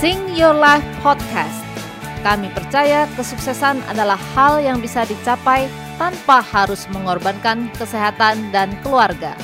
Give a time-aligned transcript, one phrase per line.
[0.00, 1.60] Sing Your Life Podcast.
[2.24, 5.68] Kami percaya kesuksesan adalah hal yang bisa dicapai
[6.00, 9.36] tanpa harus mengorbankan kesehatan dan keluarga.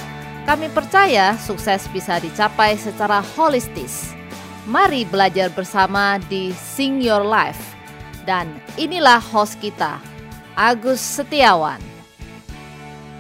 [0.49, 4.17] Kami percaya sukses bisa dicapai secara holistis.
[4.65, 7.77] Mari belajar bersama di Sing Your Life.
[8.25, 8.49] Dan
[8.81, 10.01] inilah host kita,
[10.57, 11.85] Agus Setiawan.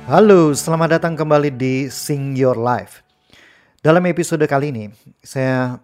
[0.08, 3.04] Halo, selamat datang kembali di Sing Your Life.
[3.84, 4.88] Dalam episode kali ini,
[5.20, 5.78] saya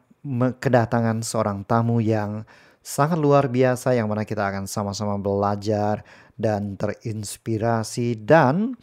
[0.62, 2.46] kedatangan seorang tamu yang
[2.82, 6.07] sangat luar biasa yang mana kita akan sama-sama belajar
[6.39, 8.75] dan terinspirasi dan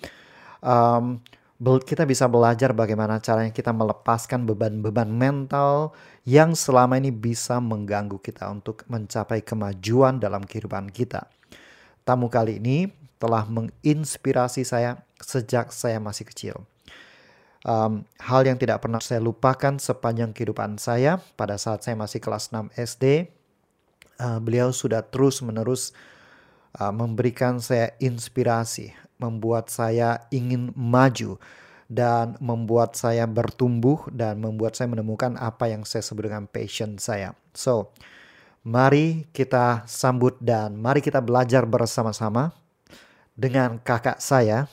[0.63, 1.19] um,
[1.59, 5.91] kita bisa belajar bagaimana caranya kita melepaskan beban-beban mental
[6.23, 11.27] yang selama ini bisa mengganggu kita untuk mencapai kemajuan dalam kehidupan kita.
[12.07, 12.87] Tamu kali ini
[13.19, 16.68] telah menginspirasi saya sejak saya masih kecil
[17.65, 22.51] um, hal yang tidak pernah saya lupakan sepanjang kehidupan saya pada saat saya masih kelas
[22.53, 23.33] 6 SD.
[24.19, 25.95] Uh, beliau sudah terus-menerus
[26.75, 31.39] uh, memberikan saya inspirasi, membuat saya ingin maju
[31.89, 37.33] dan membuat saya bertumbuh dan membuat saya menemukan apa yang saya sebut dengan passion saya.
[37.55, 37.95] So,
[38.61, 42.53] mari kita sambut dan mari kita belajar bersama-sama
[43.33, 44.67] dengan kakak saya,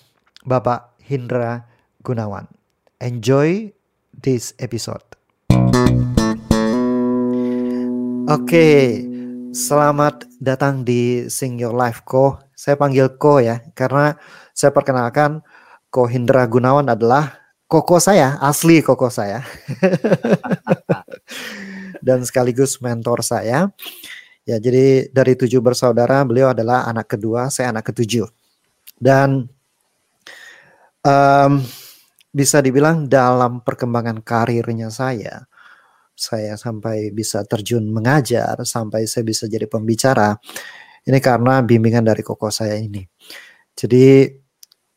[0.44, 1.64] Bapak Hindra
[2.04, 2.55] Gunawan.
[2.96, 3.68] Enjoy
[4.16, 5.04] this episode.
[8.24, 9.04] Oke, okay,
[9.52, 12.40] selamat datang di Sing Your Life Ko.
[12.56, 14.16] Saya panggil Ko ya, karena
[14.56, 15.44] saya perkenalkan
[15.92, 17.36] Ko Hindra Gunawan adalah
[17.68, 19.44] koko saya, asli koko saya.
[22.06, 23.68] Dan sekaligus mentor saya.
[24.48, 28.24] Ya, jadi dari tujuh bersaudara, beliau adalah anak kedua, saya anak ketujuh.
[28.96, 29.52] Dan
[31.04, 31.60] um,
[32.36, 35.48] bisa dibilang dalam perkembangan karirnya saya,
[36.12, 40.36] saya sampai bisa terjun mengajar, sampai saya bisa jadi pembicara,
[41.08, 43.00] ini karena bimbingan dari koko saya ini.
[43.72, 44.28] Jadi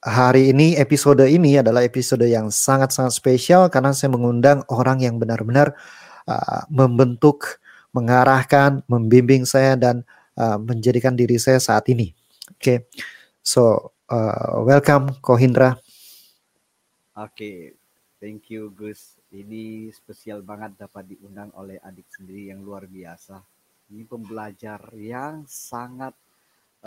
[0.03, 5.72] hari ini episode ini adalah episode yang sangat-sangat spesial karena saya mengundang orang yang benar-benar
[6.28, 7.63] uh, membentuk,
[7.96, 10.03] mengarahkan, membimbing saya dan
[10.36, 12.12] uh, menjadikan diri saya saat ini.
[12.52, 12.78] Oke, okay.
[13.40, 15.80] so uh, welcome Kohindra.
[17.19, 17.75] Oke,
[18.24, 19.19] thank you Gus.
[19.35, 23.44] Ini spesial banget dapat diundang oleh adik sendiri yang luar biasa.
[23.91, 26.16] Ini pembelajar yang sangat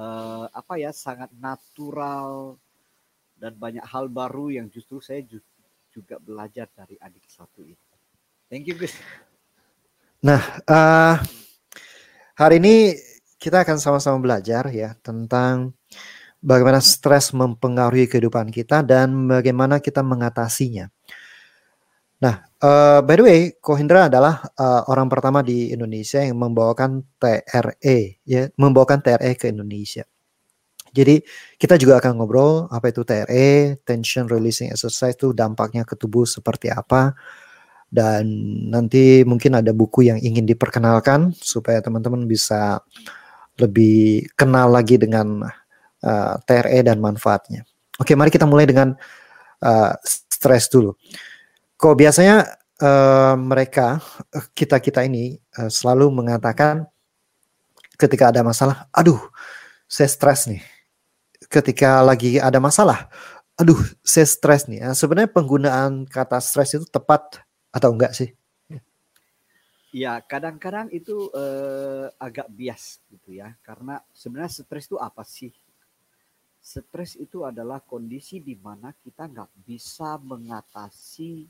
[0.01, 2.57] uh, apa ya, sangat natural
[3.37, 5.37] dan banyak hal baru yang justru saya ju
[5.93, 7.85] juga belajar dari adik satu ini.
[8.49, 8.97] Thank you Gus.
[10.25, 11.21] Nah, uh,
[12.41, 12.97] hari ini
[13.37, 15.77] kita akan sama-sama belajar ya tentang
[16.43, 20.91] bagaimana stres mempengaruhi kehidupan kita dan bagaimana kita mengatasinya.
[22.23, 27.99] Nah, uh, by the way, Kohindra adalah uh, orang pertama di Indonesia yang membawakan TRE,
[28.23, 30.07] ya, membawakan TRE ke Indonesia.
[30.93, 31.25] Jadi
[31.57, 36.71] kita juga akan ngobrol apa itu TRE, tension releasing exercise itu dampaknya ke tubuh seperti
[36.71, 37.17] apa,
[37.91, 38.23] dan
[38.71, 42.85] nanti mungkin ada buku yang ingin diperkenalkan supaya teman-teman bisa
[43.59, 45.45] lebih kenal lagi dengan
[46.03, 47.67] uh, eh, TRE dan manfaatnya.
[47.99, 48.95] Oke, mari kita mulai dengan
[49.63, 50.95] uh, stres dulu.
[51.79, 52.47] Kok biasanya
[52.83, 54.03] uh, mereka
[54.55, 56.87] kita kita ini uh, selalu mengatakan
[57.95, 59.19] ketika ada masalah, aduh,
[59.87, 60.63] saya stres nih.
[61.47, 63.13] Ketika lagi ada masalah,
[63.55, 64.83] aduh, saya stres nih.
[64.83, 68.33] Nah, sebenarnya penggunaan kata stres itu tepat atau enggak sih?
[69.93, 73.53] Ya, kadang-kadang itu uh, agak bias gitu ya.
[73.61, 75.53] Karena sebenarnya stres itu apa sih?
[76.63, 81.43] Stres itu adalah kondisi di mana kita nggak bisa mengatasi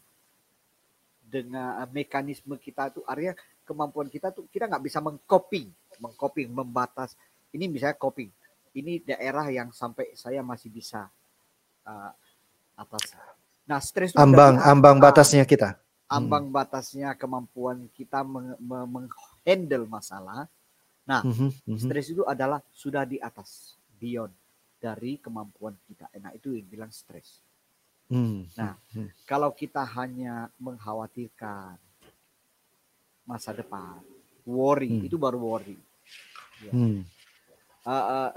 [1.20, 3.36] dengan mekanisme kita itu area
[3.68, 5.68] kemampuan kita tuh kita nggak bisa mengcoping,
[6.00, 7.12] mengcoping, membatas.
[7.52, 8.32] Ini misalnya coping.
[8.72, 11.12] Ini daerah yang sampai saya masih bisa
[11.84, 12.12] uh,
[12.72, 13.12] atas.
[13.68, 15.76] Nah, stres itu ambang ambang batasnya kita.
[16.08, 16.56] Ambang hmm.
[16.56, 18.24] batasnya kemampuan kita
[18.64, 20.48] menghandle masalah.
[21.04, 21.76] Nah, mm -hmm.
[21.76, 24.32] stres itu adalah sudah di atas, beyond
[24.82, 26.10] dari kemampuan kita.
[26.18, 27.38] Nah itu yang bilang stres.
[28.10, 28.50] Hmm.
[28.58, 29.14] Nah hmm.
[29.22, 31.78] kalau kita hanya mengkhawatirkan
[33.22, 34.02] masa depan,
[34.42, 35.06] worry hmm.
[35.06, 35.78] itu baru worry.
[36.66, 36.72] Ya.
[36.74, 37.06] Hmm.
[37.86, 38.30] Uh, uh,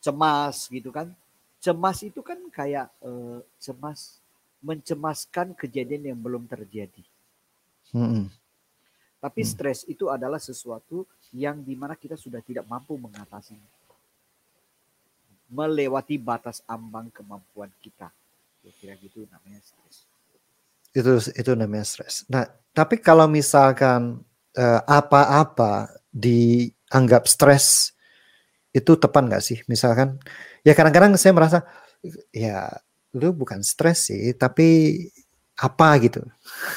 [0.00, 1.12] cemas gitu kan.
[1.60, 4.24] Cemas itu kan kayak uh, cemas
[4.64, 7.04] mencemaskan kejadian yang belum terjadi.
[7.92, 8.32] Hmm.
[9.20, 9.50] Tapi hmm.
[9.52, 11.04] stres itu adalah sesuatu
[11.36, 13.75] yang di mana kita sudah tidak mampu mengatasinya
[15.50, 18.10] melewati batas ambang kemampuan kita.
[18.62, 19.96] Kira-kira gitu namanya stres.
[20.90, 22.26] Itu itu namanya stres.
[22.26, 24.20] Nah, tapi kalau misalkan
[24.56, 27.94] uh, apa-apa dianggap stres
[28.74, 29.58] itu tepat nggak sih?
[29.70, 30.20] Misalkan,
[30.66, 31.58] ya kadang-kadang saya merasa
[32.34, 32.68] ya
[33.16, 35.00] lu bukan stres sih, tapi
[35.56, 36.20] apa gitu.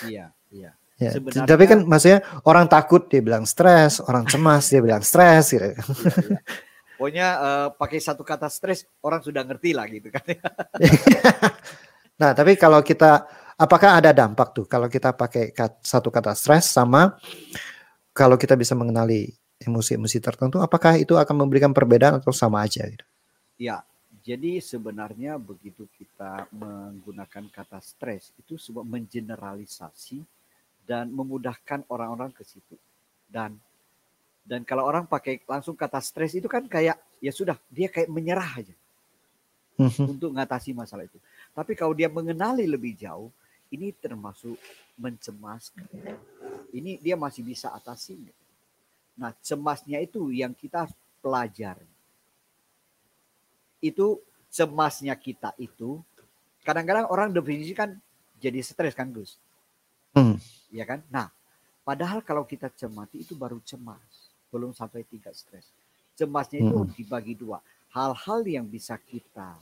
[0.07, 0.71] Iya, iya.
[0.99, 5.55] Ya, Sebenarnya, tapi kan maksudnya orang takut dia bilang stres, orang cemas dia bilang stres
[5.55, 5.63] gitu.
[5.63, 6.39] Iya, iya.
[6.99, 10.19] Pokoknya uh, pakai satu kata stres orang sudah ngerti lah gitu kan.
[12.19, 13.23] nah, tapi kalau kita
[13.55, 17.15] apakah ada dampak tuh kalau kita pakai kat, satu kata stres sama
[18.11, 19.31] kalau kita bisa mengenali
[19.63, 23.07] emosi-emosi tertentu apakah itu akan memberikan perbedaan atau sama aja gitu?
[23.55, 23.79] Ya,
[24.19, 30.19] jadi sebenarnya begitu kita menggunakan kata stres itu sebuah mengeneralisasi
[30.83, 32.75] dan memudahkan orang-orang ke situ.
[33.29, 33.55] Dan
[34.45, 38.49] dan kalau orang pakai langsung kata stres itu kan kayak ya sudah dia kayak menyerah
[38.63, 38.75] aja
[39.79, 40.05] mm-hmm.
[40.19, 41.17] untuk mengatasi masalah itu.
[41.55, 43.31] Tapi kalau dia mengenali lebih jauh,
[43.71, 44.59] ini termasuk
[44.99, 45.87] mencemaskan.
[46.75, 48.19] Ini dia masih bisa atasi.
[49.15, 50.85] Nah, cemasnya itu yang kita
[51.23, 51.87] pelajari.
[53.79, 54.19] Itu
[54.51, 56.03] cemasnya kita itu
[56.67, 57.95] kadang-kadang orang definisikan
[58.37, 59.39] jadi stres kan Gus.
[60.13, 60.35] Hmm.
[60.69, 61.01] Ya kan?
[61.07, 61.31] Nah,
[61.87, 65.65] padahal kalau kita cemati itu baru cemas belum sampai tingkat stres.
[66.17, 66.95] Cemasnya itu mm-hmm.
[66.97, 67.63] dibagi dua.
[67.95, 69.55] Hal-hal yang bisa kita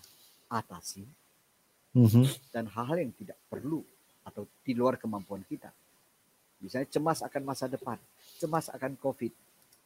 [0.51, 1.05] atasi
[1.95, 2.25] mm-hmm.
[2.51, 3.83] dan hal-hal yang tidak perlu
[4.25, 5.71] atau di luar kemampuan kita.
[6.57, 8.01] Misalnya cemas akan masa depan,
[8.41, 9.31] cemas akan COVID.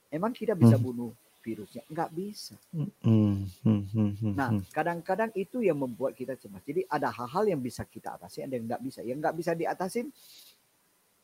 [0.10, 0.88] Emang kita bisa mm-hmm.
[0.88, 1.12] bunuh
[1.44, 1.84] virusnya?
[1.92, 2.56] Enggak bisa.
[2.72, 4.34] Mm-hmm.
[4.38, 6.64] Nah, kadang-kadang itu yang membuat kita cemas.
[6.64, 9.00] Jadi ada hal-hal yang bisa kita atasi, ada yang enggak bisa.
[9.04, 10.08] Yang enggak bisa diatasin,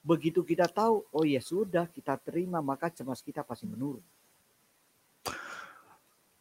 [0.08, 4.00] Begitu kita tahu, oh ya sudah kita terima, maka cemas kita pasti menurun.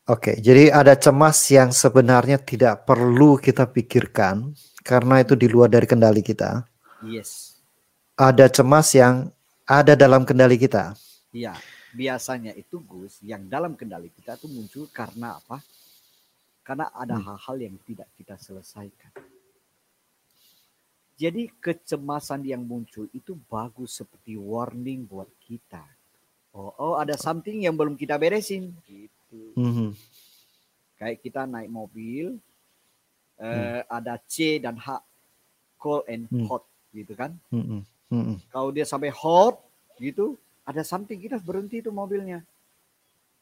[0.07, 4.55] Oke, jadi ada cemas yang sebenarnya tidak perlu kita pikirkan
[4.87, 6.63] karena itu di luar dari kendali kita.
[7.03, 7.59] Yes.
[8.15, 9.35] Ada cemas yang
[9.67, 10.95] ada dalam kendali kita.
[11.35, 11.59] Iya,
[11.91, 15.59] biasanya itu Gus yang dalam kendali kita itu muncul karena apa?
[16.63, 17.27] Karena ada hmm.
[17.27, 17.67] hal-hal hmm.
[17.67, 19.11] yang tidak kita selesaikan.
[21.17, 25.81] Jadi kecemasan yang muncul itu bagus seperti warning buat kita.
[26.53, 29.57] Oh, oh ada something yang belum kita beresin gitu.
[29.57, 29.91] Mm-hmm.
[31.01, 32.37] Kayak kita naik mobil,
[33.41, 33.45] mm.
[33.45, 35.01] uh, ada C dan H,
[35.81, 36.45] cold and mm.
[36.49, 37.33] hot gitu kan.
[37.49, 37.81] Mm-hmm.
[38.13, 38.37] Mm-hmm.
[38.53, 39.57] Kalau dia sampai hot
[39.97, 40.37] gitu,
[40.69, 42.45] ada something kita berhenti itu mobilnya.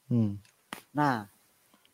[0.06, 0.38] Mm.
[0.94, 1.26] Nah,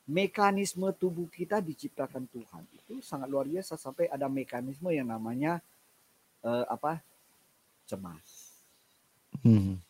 [0.04, 5.62] mekanisme tubuh kita diciptakan Tuhan itu sangat luar biasa sampai ada mekanisme yang namanya
[6.44, 7.00] uh, apa
[7.88, 8.54] cemas.
[9.42, 9.80] Hmm.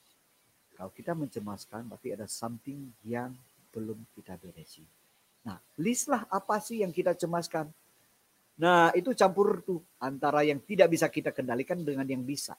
[0.77, 3.37] Kalau kita mencemaskan berarti ada something yang
[3.69, 4.89] belum kita beresin.
[5.45, 7.69] Nah, listlah apa sih yang kita cemaskan.
[8.61, 12.57] Nah, itu campur tuh antara yang tidak bisa kita kendalikan dengan yang bisa.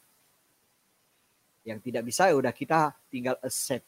[1.62, 3.86] Yang tidak bisa ya udah kita tinggal accept.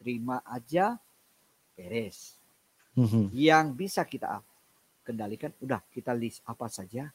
[0.00, 0.96] Terima aja,
[1.76, 2.36] beres.
[2.96, 3.24] Mm-hmm.
[3.36, 4.40] Yang bisa kita
[5.04, 7.12] kendalikan, udah kita list apa saja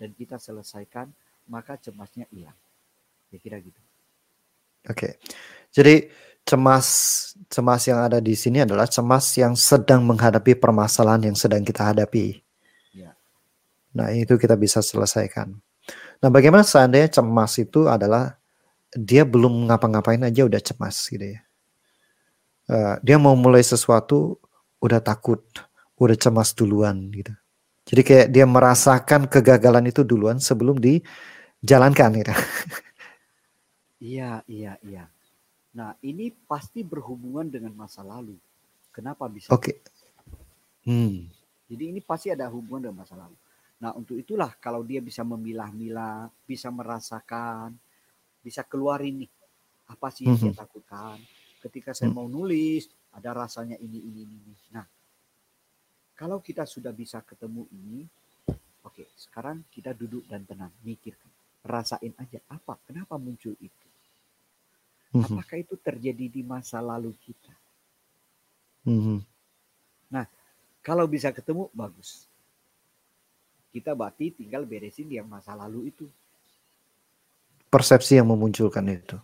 [0.00, 1.12] dan kita selesaikan
[1.50, 2.56] maka cemasnya hilang.
[3.34, 3.82] Ya kira gitu.
[4.86, 5.18] Oke.
[5.74, 6.08] Jadi
[6.46, 6.86] cemas
[7.50, 12.38] cemas yang ada di sini adalah cemas yang sedang menghadapi permasalahan yang sedang kita hadapi.
[12.94, 13.12] Ya.
[13.92, 15.58] Nah, itu kita bisa selesaikan.
[16.22, 18.38] Nah, bagaimana seandainya cemas itu adalah
[18.94, 21.40] dia belum ngapa-ngapain aja udah cemas gitu ya.
[22.70, 24.38] Uh, dia mau mulai sesuatu
[24.78, 25.42] udah takut,
[25.98, 27.34] udah cemas duluan gitu.
[27.90, 31.02] Jadi kayak dia merasakan kegagalan itu duluan sebelum di
[31.64, 32.34] jalankan gitu.
[34.00, 35.04] Iya, iya, iya.
[35.76, 38.34] Nah, ini pasti berhubungan dengan masa lalu.
[38.90, 39.52] Kenapa bisa?
[39.52, 39.76] Oke.
[39.76, 39.76] Okay.
[40.88, 41.28] Hmm.
[41.68, 43.36] Jadi ini pasti ada hubungan dengan masa lalu.
[43.80, 47.76] Nah, untuk itulah kalau dia bisa memilah-milah, bisa merasakan,
[48.40, 49.28] bisa keluar ini
[49.86, 50.58] apa sih yang dia hmm.
[50.58, 51.20] takutkan.
[51.60, 52.16] Ketika saya hmm.
[52.16, 54.54] mau nulis, ada rasanya ini, ini, ini.
[54.74, 54.88] Nah,
[56.16, 58.08] kalau kita sudah bisa ketemu ini,
[58.82, 61.29] oke, sekarang kita duduk dan tenang, mikirkan
[61.64, 62.76] rasain aja apa?
[62.88, 63.86] Kenapa muncul itu?
[65.10, 65.42] Mm-hmm.
[65.42, 67.50] apakah itu terjadi di masa lalu kita?
[68.86, 69.18] Mm-hmm.
[70.06, 70.24] nah
[70.80, 72.30] kalau bisa ketemu bagus.
[73.70, 76.06] Kita berarti tinggal beresin yang masa lalu itu.
[77.70, 79.14] Persepsi yang memunculkan itu.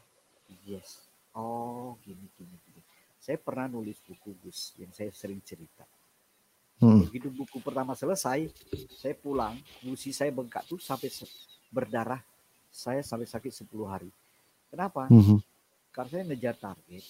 [0.62, 1.06] Yes.
[1.34, 2.80] Oh gini gini gini.
[3.18, 5.82] Saya pernah nulis buku Gus yang saya sering cerita.
[6.78, 7.08] Hmm.
[7.08, 8.52] Begitu buku pertama selesai,
[8.92, 11.08] saya pulang, gusi saya bengkak tuh sampai
[11.70, 12.20] berdarah
[12.70, 14.10] saya sampai sakit 10 hari.
[14.68, 15.08] Kenapa?
[15.08, 15.38] Mm -hmm.
[15.94, 17.04] Karena saya ngejar target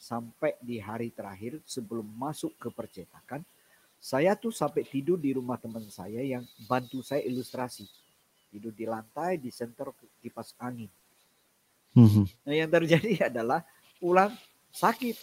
[0.00, 3.42] sampai di hari terakhir sebelum masuk ke percetakan,
[4.00, 7.84] saya tuh sampai tidur di rumah teman saya yang bantu saya ilustrasi.
[8.50, 10.90] Tidur di lantai, di senter kipas angin.
[11.94, 12.26] Hmm.
[12.46, 13.62] Nah yang terjadi adalah
[14.02, 14.34] pulang
[14.72, 15.14] sakit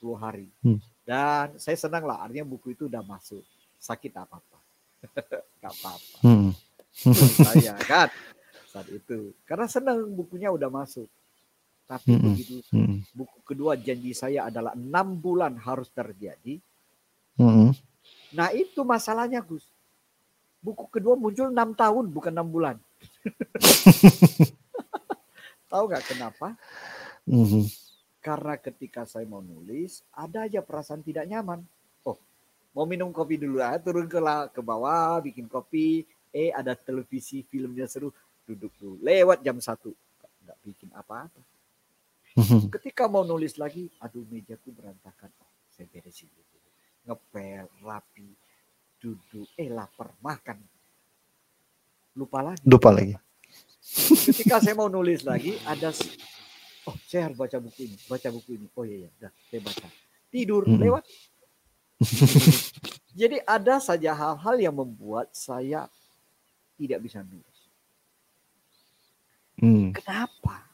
[0.00, 0.48] 10 hari.
[0.64, 0.80] Hmm.
[1.04, 3.42] Dan saya senang lah, artinya buku itu udah masuk.
[3.76, 4.58] Sakit apa-apa.
[5.60, 6.16] Gak apa-apa.
[6.24, 6.52] Hmm.
[7.46, 8.08] saya kan
[8.70, 9.34] saat itu.
[9.42, 11.10] Karena senang bukunya udah masuk.
[11.90, 12.22] Tapi hmm.
[12.22, 13.02] begitu hmm.
[13.18, 16.62] buku kedua janji saya adalah enam bulan harus terjadi.
[17.34, 17.74] Hmm.
[18.30, 19.66] Nah itu masalahnya Gus.
[20.62, 22.76] Buku kedua muncul enam tahun bukan enam bulan.
[25.70, 26.58] Tahu nggak kenapa?
[27.30, 27.64] Mm-hmm.
[28.20, 31.62] Karena ketika saya mau nulis, ada aja perasaan tidak nyaman.
[32.04, 32.18] Oh,
[32.76, 34.20] mau minum kopi dulu ya, turun ke
[34.52, 36.04] ke bawah, bikin kopi.
[36.30, 38.14] Eh, ada televisi, filmnya seru,
[38.46, 38.96] duduk dulu.
[39.02, 39.90] Lewat jam satu,
[40.46, 41.42] nggak bikin apa-apa.
[42.38, 42.70] Mm-hmm.
[42.70, 45.30] Ketika mau nulis lagi, aduh mejaku berantakan.
[45.42, 46.58] Oh, saya beresin dulu.
[47.10, 48.30] Ngepel, rapi,
[49.02, 49.50] duduk.
[49.58, 50.62] Eh, lapar, makan.
[52.14, 52.62] Lupa lagi.
[52.62, 53.18] Lupa lagi.
[54.30, 55.90] Ketika saya mau nulis lagi, ada
[56.86, 58.66] oh saya harus baca buku ini, baca buku ini.
[58.78, 59.86] Oh iya, iya, dah saya baca.
[60.30, 60.78] Tidur hmm.
[60.78, 61.04] lewat.
[63.20, 65.90] Jadi ada saja hal-hal yang membuat saya
[66.80, 67.58] tidak bisa nulis.
[69.60, 69.92] Hmm.
[69.92, 70.64] Kenapa?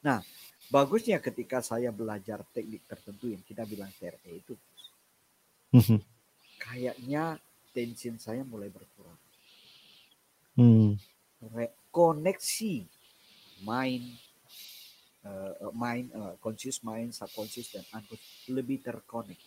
[0.00, 0.24] Nah,
[0.72, 4.56] bagusnya ketika saya belajar teknik tertentu yang kita bilang TRE itu,
[5.76, 6.00] hmm.
[6.56, 7.36] kayaknya
[7.76, 9.20] tension saya mulai berkurang.
[10.56, 10.96] Hmm.
[11.92, 12.88] Koneksi
[13.60, 14.26] mind
[15.26, 19.38] uh, mind, uh, conscious mind, subconscious dan unconscious lebih terkonek.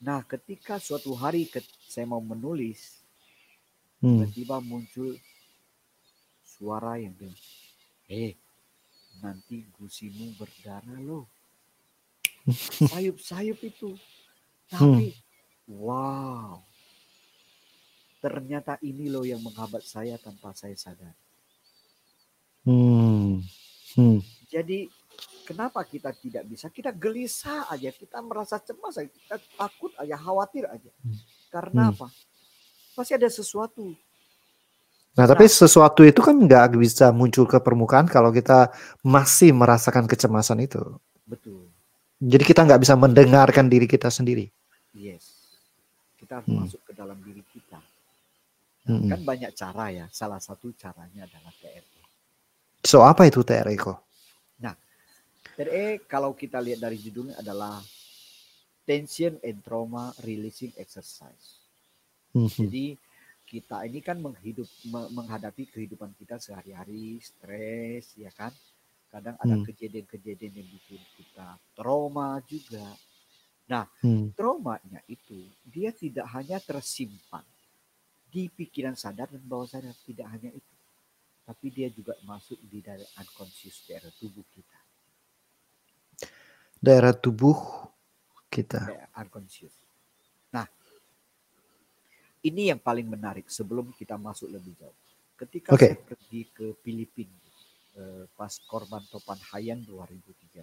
[0.00, 2.99] Nah, ketika suatu hari ke, saya mau menulis,
[4.00, 4.26] hmm.
[4.26, 5.16] tiba-tiba muncul
[6.44, 7.38] suara yang bilang,
[8.08, 8.36] "Eh,
[9.24, 11.28] nanti gusimu berdarah loh."
[12.90, 13.96] Sayup-sayup itu.
[14.70, 15.76] Tapi hmm.
[15.76, 16.62] wow.
[18.20, 21.16] Ternyata ini loh yang menghambat saya tanpa saya sadar.
[22.68, 23.40] Hmm.
[23.96, 24.20] Hmm.
[24.52, 24.92] Jadi
[25.48, 26.68] kenapa kita tidak bisa?
[26.68, 30.92] Kita gelisah aja, kita merasa cemas aja, kita takut aja, khawatir aja.
[31.00, 31.16] Hmm.
[31.48, 31.92] Karena hmm.
[31.96, 32.06] apa?
[33.00, 33.96] Pasti ada sesuatu.
[35.16, 35.52] Nah, tapi nah.
[35.56, 38.68] sesuatu itu kan nggak bisa muncul ke permukaan kalau kita
[39.00, 41.00] masih merasakan kecemasan itu.
[41.24, 41.64] Betul.
[42.20, 44.52] Jadi kita nggak bisa mendengarkan diri kita sendiri.
[44.92, 45.56] Yes.
[46.20, 46.60] Kita harus hmm.
[46.60, 47.80] masuk ke dalam diri kita.
[48.84, 49.08] Nah, hmm.
[49.08, 50.06] Kan banyak cara ya.
[50.12, 52.04] Salah satu caranya adalah TRE.
[52.84, 54.10] So apa itu TRE kok?
[55.60, 57.84] TRE kalau kita lihat dari judulnya adalah
[58.88, 61.59] Tension and Trauma Releasing Exercise.
[62.30, 62.58] Mm -hmm.
[62.66, 62.86] Jadi
[63.50, 68.54] kita ini kan menghidup menghadapi kehidupan kita sehari-hari, stres, ya kan?
[69.10, 69.66] Kadang ada hmm.
[69.66, 72.94] kejadian-kejadian yang bikin kita trauma juga.
[73.66, 74.38] Nah, hmm.
[74.38, 77.42] traumanya itu dia tidak hanya tersimpan
[78.30, 80.74] di pikiran sadar dan bawah sadar, tidak hanya itu.
[81.42, 84.78] Tapi dia juga masuk di dalam unconscious daerah tubuh kita
[86.80, 87.56] daerah tubuh
[88.48, 88.88] kita.
[89.20, 89.76] Unconscious.
[92.40, 94.96] Ini yang paling menarik sebelum kita masuk lebih jauh.
[95.36, 95.96] Ketika okay.
[95.96, 97.36] saya pergi ke Filipina
[97.96, 100.56] eh, pas korban Topan Hayang 2013,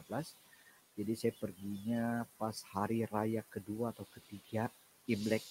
[0.97, 4.73] jadi saya perginya pas hari raya kedua atau ketiga
[5.05, 5.45] Imlek.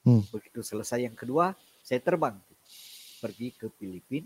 [0.00, 0.24] Hmm.
[0.32, 1.52] Begitu selesai yang kedua,
[1.84, 2.40] saya terbang
[3.20, 4.24] pergi ke Filipina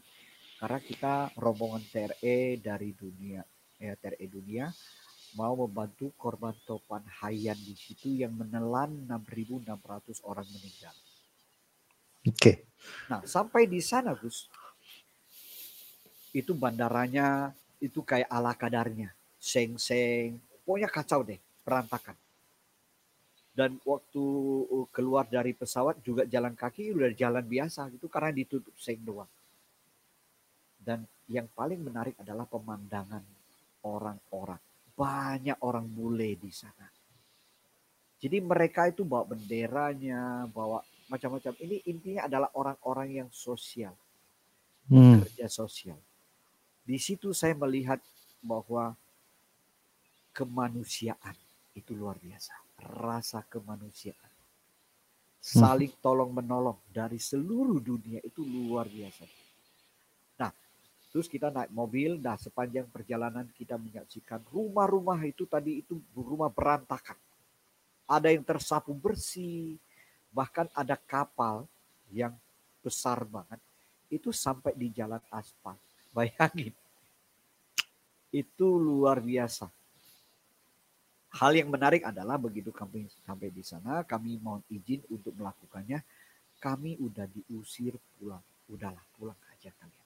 [0.62, 3.42] karena kita rombongan TRE dari dunia
[3.76, 4.70] ya TRE dunia
[5.34, 10.94] mau membantu korban topan Hayan di situ yang menelan 6.600 orang meninggal.
[12.24, 12.38] Oke.
[12.38, 12.56] Okay.
[13.10, 14.46] Nah, sampai di sana, Gus,
[16.30, 17.50] itu bandaranya
[17.82, 22.16] itu kayak ala kadarnya, seng-seng, pokoknya kacau deh, berantakan.
[23.54, 24.24] Dan waktu
[24.66, 29.30] uh, keluar dari pesawat juga jalan kaki udah jalan biasa gitu karena ditutup seng doang.
[30.74, 33.22] Dan yang paling menarik adalah pemandangan
[33.86, 36.86] orang-orang banyak orang bule di sana.
[38.22, 40.80] Jadi mereka itu bawa benderanya, bawa
[41.12, 41.52] macam-macam.
[41.60, 43.92] Ini intinya adalah orang-orang yang sosial,
[44.88, 45.20] hmm.
[45.28, 46.00] kerja sosial.
[46.84, 48.00] Di situ saya melihat
[48.40, 48.96] bahwa
[50.32, 51.36] kemanusiaan
[51.76, 52.54] itu luar biasa,
[52.96, 54.32] rasa kemanusiaan,
[55.42, 59.43] saling tolong menolong dari seluruh dunia itu luar biasa.
[61.14, 67.14] Terus kita naik mobil, nah sepanjang perjalanan kita menyaksikan rumah-rumah itu tadi itu rumah berantakan.
[68.10, 69.78] Ada yang tersapu bersih,
[70.34, 71.70] bahkan ada kapal
[72.10, 72.34] yang
[72.82, 73.62] besar banget
[74.10, 75.78] itu sampai di jalan aspal.
[76.10, 76.74] Bayangin.
[78.34, 79.70] Itu luar biasa.
[81.38, 86.02] Hal yang menarik adalah begitu kami sampai di sana, kami mohon izin untuk melakukannya.
[86.58, 88.42] Kami udah diusir pulang.
[88.66, 90.03] Udahlah, pulang aja kalian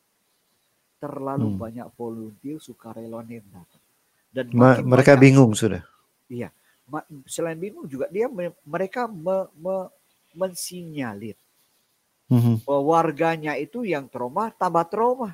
[0.98, 1.58] terlalu hmm.
[1.58, 3.82] banyak volunteer sukarelawan yang datang.
[4.28, 5.82] Dan Ma mereka banyak, bingung sudah.
[6.26, 6.50] Iya.
[7.24, 8.26] Selain bingung juga dia
[8.66, 9.88] mereka me, me,
[10.34, 11.38] mensinyalir
[12.28, 12.64] hmm.
[12.66, 15.32] bahwa warganya itu yang trauma tambah trauma.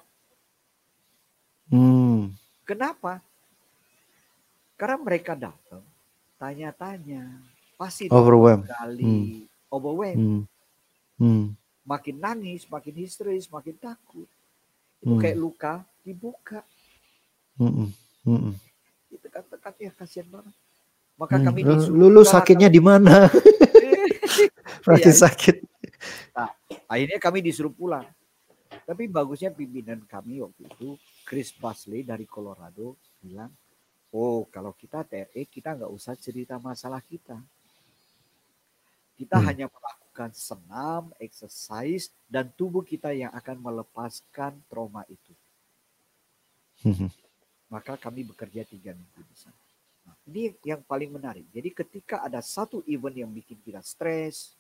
[1.73, 2.35] Hmm.
[2.69, 3.25] Kenapa?
[4.75, 5.85] Karena mereka datang
[6.35, 7.41] tanya-tanya,
[7.79, 9.73] pasti overwhelmed kali hmm.
[9.73, 10.21] overwhelmed.
[10.21, 10.43] Hmm.
[11.15, 11.45] Hmm.
[11.85, 14.27] Makin nangis, makin histeris, makin takut
[15.05, 15.21] itu hmm.
[15.21, 16.65] kayak luka dibuka.
[17.61, 17.93] Hmm.
[18.25, 18.57] Hmm.
[19.13, 20.55] Itu tekan ya kasihan banget.
[21.21, 21.45] Maka hmm.
[21.45, 21.61] kami.
[21.93, 23.29] Lulu sakitnya di mana?
[24.85, 25.21] Berarti iya.
[25.29, 25.57] sakit.
[26.33, 26.49] Nah,
[26.89, 28.09] akhirnya kami disuruh pulang.
[28.85, 33.53] Tapi bagusnya pimpinan kami waktu itu, Chris Basley dari Colorado bilang,
[34.13, 37.37] oh kalau kita TRE kita nggak usah cerita masalah kita.
[39.17, 39.47] Kita hmm.
[39.49, 45.35] hanya melakukan melakukan senam, exercise, dan tubuh kita yang akan melepaskan trauma itu.
[46.87, 47.11] Mhm.
[47.67, 49.59] Maka kami bekerja tiga minggu di sana.
[50.07, 51.43] Nah, ini yang paling menarik.
[51.51, 54.55] Jadi ketika ada satu event yang bikin kita stres,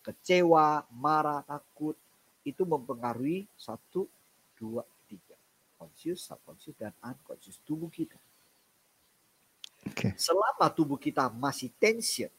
[0.00, 2.00] kecewa, marah, takut,
[2.40, 4.08] itu mempengaruhi satu,
[4.56, 5.36] dua, tiga.
[5.76, 8.16] Conscious, subconscious, dan unconscious tubuh kita.
[9.92, 10.16] Okay.
[10.16, 12.32] Selama tubuh kita masih tension,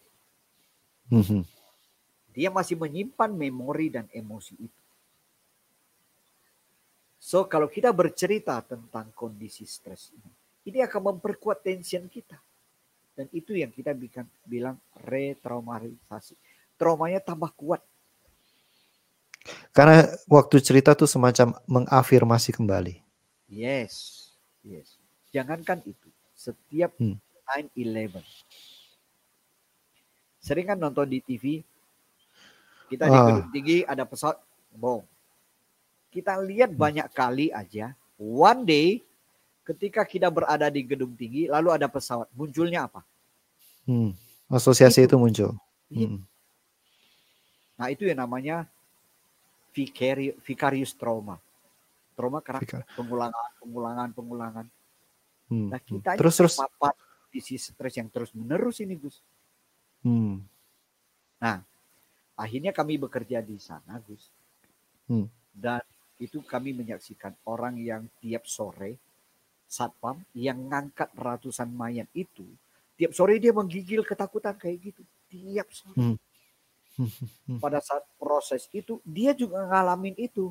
[1.14, 1.57] mm -hmm.
[2.38, 4.82] Dia masih menyimpan memori dan emosi itu.
[7.18, 10.32] So kalau kita bercerita tentang kondisi stres ini,
[10.70, 12.38] ini akan memperkuat tension kita.
[13.18, 16.38] Dan itu yang kita bikin, bilang retraumatisasi.
[16.78, 17.82] Traumanya tambah kuat.
[19.74, 23.02] Karena waktu cerita tuh semacam mengafirmasi kembali.
[23.50, 24.30] Yes,
[24.62, 25.02] yes.
[25.34, 27.18] Jangankan itu, setiap hmm.
[27.74, 28.22] 9-11.
[30.38, 31.66] Sering kan nonton di TV,
[32.88, 34.40] kita di gedung tinggi ada pesawat,
[34.74, 35.04] bom.
[36.08, 36.80] Kita lihat hmm.
[36.80, 37.94] banyak kali aja.
[38.18, 39.04] One day
[39.68, 43.04] ketika kita berada di gedung tinggi lalu ada pesawat, munculnya apa?
[43.84, 44.16] Hmm.
[44.48, 45.52] Asosiasi itu, itu muncul.
[45.92, 46.24] Hmm.
[47.76, 48.66] Nah itu yang namanya
[49.76, 51.38] vicarious, vicarious trauma.
[52.16, 52.64] Trauma karena
[52.96, 54.66] pengulangan, pengulangan, pengulangan.
[55.52, 55.70] Hmm.
[55.70, 56.56] Nah kita terus terus
[57.28, 59.20] di stres yang terus menerus ini Gus.
[60.02, 60.42] Hmm.
[61.38, 61.62] Nah
[62.38, 64.30] Akhirnya kami bekerja di sana, Gus.
[65.10, 65.26] Hmm.
[65.50, 65.82] Dan
[66.22, 68.98] itu kami menyaksikan orang yang tiap sore
[69.68, 72.48] satpam yang ngangkat ratusan mayat itu
[72.98, 75.96] tiap sore dia menggigil ketakutan kayak gitu tiap sore.
[75.96, 76.18] Hmm.
[76.98, 77.62] Hmm.
[77.62, 80.50] Pada saat proses itu dia juga ngalamin itu.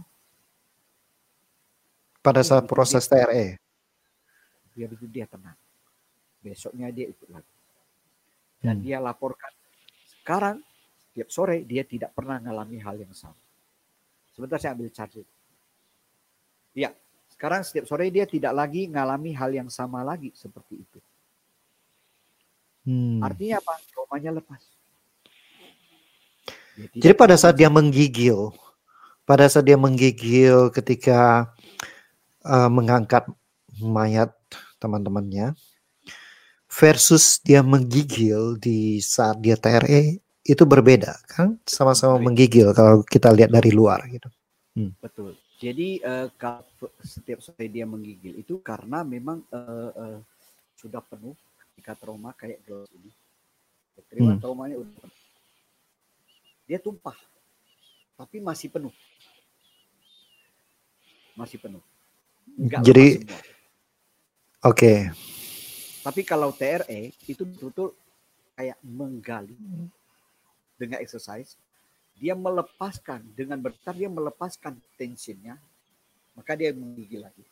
[2.23, 3.47] Pada saat proses dia, TRE.
[4.79, 5.59] Biar itu dia tenang.
[6.39, 7.55] Besoknya dia ikut lagi.
[8.63, 8.85] Dan hmm.
[8.87, 9.51] dia laporkan
[10.23, 10.63] sekarang
[11.17, 13.41] tiap sore dia tidak pernah mengalami hal yang sama.
[14.37, 15.25] Sebentar saya ambil charger.
[16.77, 16.93] Ya,
[17.33, 21.01] sekarang setiap sore dia tidak lagi mengalami hal yang sama lagi seperti itu.
[22.85, 23.25] Hmm.
[23.25, 23.81] Artinya apa?
[23.89, 24.61] Traumanya lepas.
[26.77, 28.53] Jadi pada saat dia menggigil,
[29.25, 31.49] pada saat dia menggigil ketika
[32.45, 33.25] uh, mengangkat
[33.81, 34.37] mayat
[34.77, 35.57] teman-temannya,
[36.69, 43.51] versus dia menggigil di saat dia TRE, itu berbeda kan sama-sama menggigil kalau kita lihat
[43.51, 44.31] dari luar gitu.
[44.79, 44.95] Hmm.
[45.03, 45.35] Betul.
[45.57, 50.19] Jadi uh, kalau setiap sore dia menggigil itu karena memang uh, uh,
[50.77, 51.35] sudah penuh
[51.73, 53.11] ketika trauma kayak gelas ini.
[54.13, 54.41] Terima hmm.
[54.45, 55.17] traumanya udah penuh.
[56.69, 57.17] Dia tumpah,
[58.21, 58.93] tapi masih penuh.
[61.33, 61.81] Masih penuh.
[62.57, 63.07] Enggak Jadi,
[64.61, 64.77] oke.
[64.77, 64.99] Okay.
[66.05, 67.97] Tapi kalau TRE itu betul-betul
[68.57, 69.57] kayak menggali,
[70.77, 71.57] dengan exercise,
[72.17, 75.61] dia melepaskan dengan bertar dia melepaskan tensionnya,
[76.33, 77.45] maka dia menggigil lagi.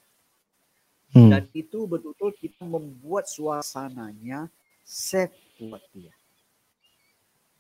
[1.12, 1.30] Hmm.
[1.30, 4.48] Dan itu betul-betul kita membuat suasananya
[4.82, 6.12] safe buat dia.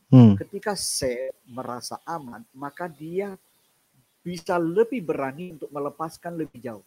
[0.08, 0.34] Hmm.
[0.38, 3.36] Ketika safe merasa aman, maka dia
[4.24, 6.86] bisa lebih berani untuk melepaskan lebih jauh.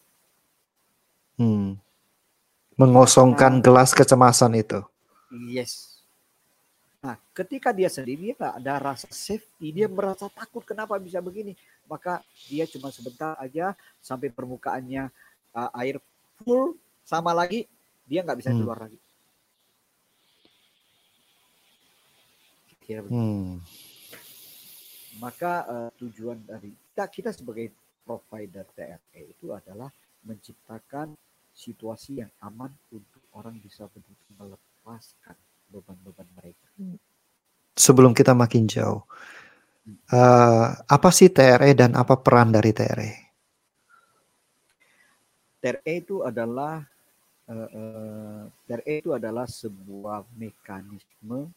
[1.38, 1.78] Hmm.
[2.74, 4.82] Mengosongkan nah, gelas kecemasan itu.
[5.30, 5.97] Yes.
[6.98, 11.54] Nah, ketika dia sendiri dia nggak ada rasa safety, dia merasa takut kenapa bisa begini,
[11.86, 12.18] maka
[12.50, 15.06] dia cuma sebentar aja sampai permukaannya
[15.54, 16.02] uh, air
[16.42, 16.74] full
[17.06, 17.70] sama lagi
[18.02, 18.58] dia nggak bisa hmm.
[18.58, 18.98] keluar lagi.
[22.88, 23.62] hmm.
[25.22, 27.70] Maka uh, tujuan dari kita kita sebagai
[28.02, 29.92] provider TRE itu adalah
[30.26, 31.14] menciptakan
[31.54, 35.36] situasi yang aman untuk orang bisa betul-betul melepaskan
[35.68, 36.66] beban-beban mereka.
[37.78, 39.06] Sebelum kita makin jauh,
[40.12, 43.12] uh, apa sih TRE dan apa peran dari TRE?
[45.58, 46.82] TRE itu adalah
[47.50, 51.50] uh, uh, TRE itu adalah sebuah mekanisme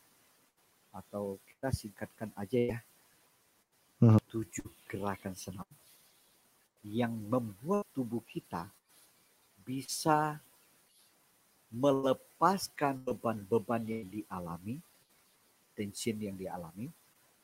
[0.92, 2.80] atau kita singkatkan aja ya
[4.04, 4.20] hmm.
[4.28, 5.68] tujuh gerakan senam
[6.82, 8.68] yang membuat tubuh kita
[9.62, 10.42] bisa
[12.42, 14.82] melepaskan beban-beban yang dialami,
[15.78, 16.90] tension yang dialami,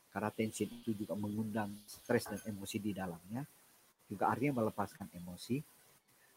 [0.09, 3.45] karena tension itu juga mengundang stres dan emosi di dalamnya,
[4.09, 5.61] juga artinya melepaskan emosi,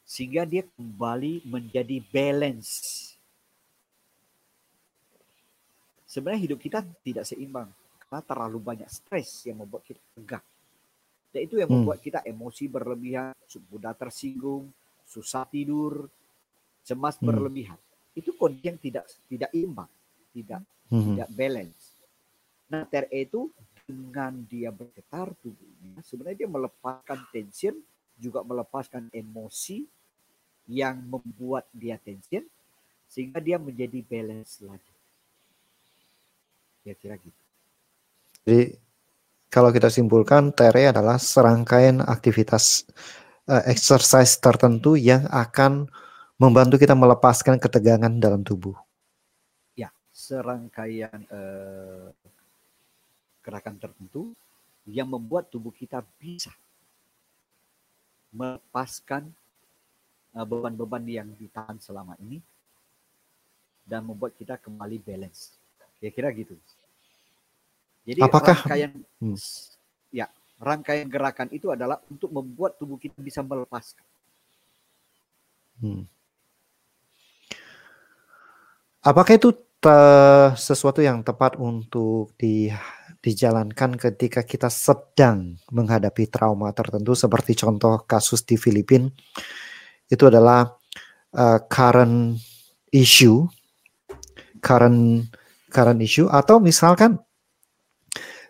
[0.05, 2.68] sehingga dia kembali menjadi balance.
[6.05, 10.44] Sebenarnya hidup kita tidak seimbang karena terlalu banyak stres yang membuat kita tegak.
[11.33, 11.81] Dan itu yang hmm.
[11.81, 13.33] membuat kita emosi berlebihan,
[13.73, 14.68] mudah tersinggung,
[15.09, 16.12] susah tidur,
[16.85, 17.25] cemas hmm.
[17.25, 17.81] berlebihan.
[18.20, 19.90] Itu kondisi yang tidak tidak imbang,
[20.37, 20.61] tidak
[20.92, 21.16] hmm.
[21.16, 21.85] tidak balance.
[22.70, 23.50] Nah, TRE itu
[23.90, 27.74] dengan dia bergetar tubuhnya, sebenarnya dia melepaskan tension,
[28.14, 29.83] juga melepaskan emosi
[30.70, 32.46] yang membuat dia tension,
[33.11, 34.94] sehingga dia menjadi balance lagi.
[36.87, 37.42] Kira-kira gitu.
[38.46, 38.62] Jadi
[39.50, 42.87] kalau kita simpulkan TRE adalah serangkaian aktivitas
[43.50, 45.90] uh, exercise tertentu yang akan
[46.40, 48.72] membantu kita melepaskan ketegangan dalam tubuh.
[49.76, 52.09] Ya, serangkaian uh,
[53.44, 54.33] gerakan tertentu
[54.88, 56.48] yang membuat tubuh kita bisa
[58.33, 59.29] melepaskan
[60.33, 62.40] beban beban-beban yang ditahan selama ini
[63.85, 65.53] dan membuat kita kembali balance.
[66.00, 66.57] Kira-kira gitu.
[68.09, 69.37] Jadi Apakah rangkaian hmm.
[70.09, 70.26] ya
[70.57, 74.07] rangkaian gerakan itu adalah untuk membuat tubuh kita bisa melepaskan.
[75.83, 76.09] Hmm.
[79.00, 79.56] Apakah itu
[80.60, 82.68] sesuatu yang tepat untuk di,
[83.24, 89.08] dijalankan ketika kita sedang menghadapi trauma tertentu seperti contoh kasus di Filipina
[90.12, 90.68] itu adalah
[91.32, 92.36] uh, current
[92.92, 93.48] issue
[94.60, 95.32] current
[95.72, 97.16] current issue atau misalkan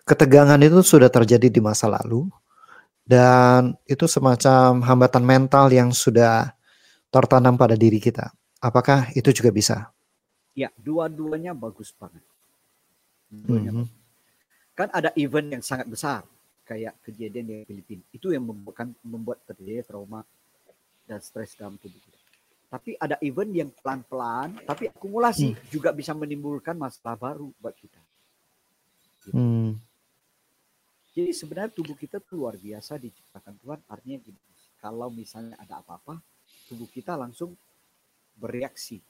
[0.02, 2.26] ketegangan itu sudah terjadi di masa lalu
[3.06, 6.58] dan itu semacam hambatan mental yang sudah
[7.10, 8.34] tertanam pada diri kita.
[8.58, 9.90] Apakah itu juga bisa?
[10.56, 12.22] Ya, dua-duanya bagus banget.
[13.30, 13.86] Dua mm -hmm.
[14.74, 16.26] Kan ada event yang sangat besar
[16.66, 18.02] kayak kejadian di Filipina.
[18.14, 20.22] Itu yang membuat membuat terjadi trauma
[21.06, 22.18] dan stres dalam tubuh kita.
[22.70, 25.74] Tapi ada event yang pelan-pelan, tapi akumulasi hmm.
[25.74, 27.98] juga bisa menimbulkan masalah baru buat kita.
[29.26, 29.34] Gitu.
[29.34, 29.74] Hmm.
[31.10, 33.78] Jadi sebenarnya tubuh kita tuh luar biasa diciptakan Tuhan.
[33.90, 34.40] Artinya gini,
[34.78, 36.22] kalau misalnya ada apa-apa,
[36.70, 37.58] tubuh kita langsung
[38.38, 39.02] bereaksi.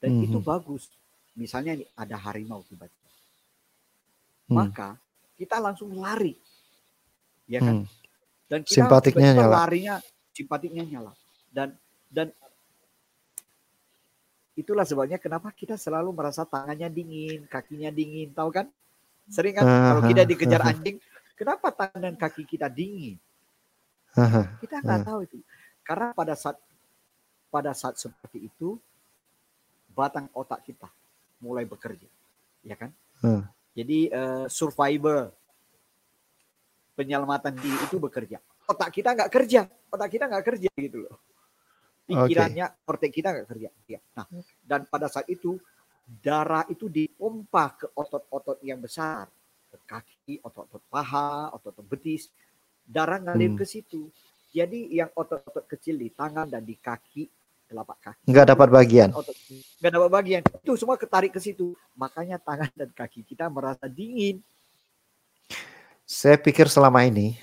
[0.00, 0.26] Dan hmm.
[0.28, 0.92] itu bagus.
[1.36, 3.10] Misalnya ada harimau tiba-tiba.
[4.48, 4.56] Hmm.
[4.62, 4.88] Maka
[5.36, 6.36] kita langsung lari.
[7.46, 7.84] Ya kan?
[7.84, 7.86] Hmm.
[8.46, 9.66] Dan kita simpatiknya nyala.
[9.66, 9.94] larinya
[10.30, 11.12] simpatiknya nyala.
[11.50, 11.74] Dan
[12.12, 12.30] dan
[14.56, 18.66] itulah sebabnya kenapa kita selalu merasa tangannya dingin, kakinya dingin, tahu kan?
[19.26, 20.96] Sering kan uh, kalau kita dikejar uh, anjing,
[21.34, 23.18] kenapa tangan dan kaki kita dingin?
[24.16, 25.38] Uh, kita nggak tahu itu.
[25.82, 26.56] Karena pada saat
[27.50, 28.78] pada saat seperti itu
[29.96, 30.92] batang otak kita
[31.40, 32.04] mulai bekerja,
[32.60, 32.92] ya kan?
[33.72, 35.32] Jadi uh, survivor
[36.96, 38.40] penyelamatan diri itu bekerja.
[38.68, 41.16] Otak kita nggak kerja, otak kita nggak kerja gitu loh.
[42.06, 42.88] Pikirannya, okay.
[42.88, 43.68] otak kita nggak kerja.
[43.88, 44.00] Ya.
[44.16, 44.26] Nah,
[44.64, 45.60] dan pada saat itu
[46.06, 49.26] darah itu dipompa ke otot-otot yang besar,
[49.68, 52.30] ke kaki, otot-otot paha, otot-otot betis,
[52.86, 53.60] darah ngalir hmm.
[53.60, 54.08] ke situ.
[54.54, 57.28] Jadi yang otot-otot kecil di tangan dan di kaki,
[57.66, 58.24] telapak kaki.
[58.30, 59.10] Nggak dapat bagian.
[59.12, 59.36] Otot,
[59.82, 60.42] nggak dapat bagian.
[60.62, 61.74] Itu semua ketarik ke situ.
[61.98, 64.40] Makanya tangan dan kaki kita merasa dingin.
[66.06, 67.34] Saya pikir selama ini,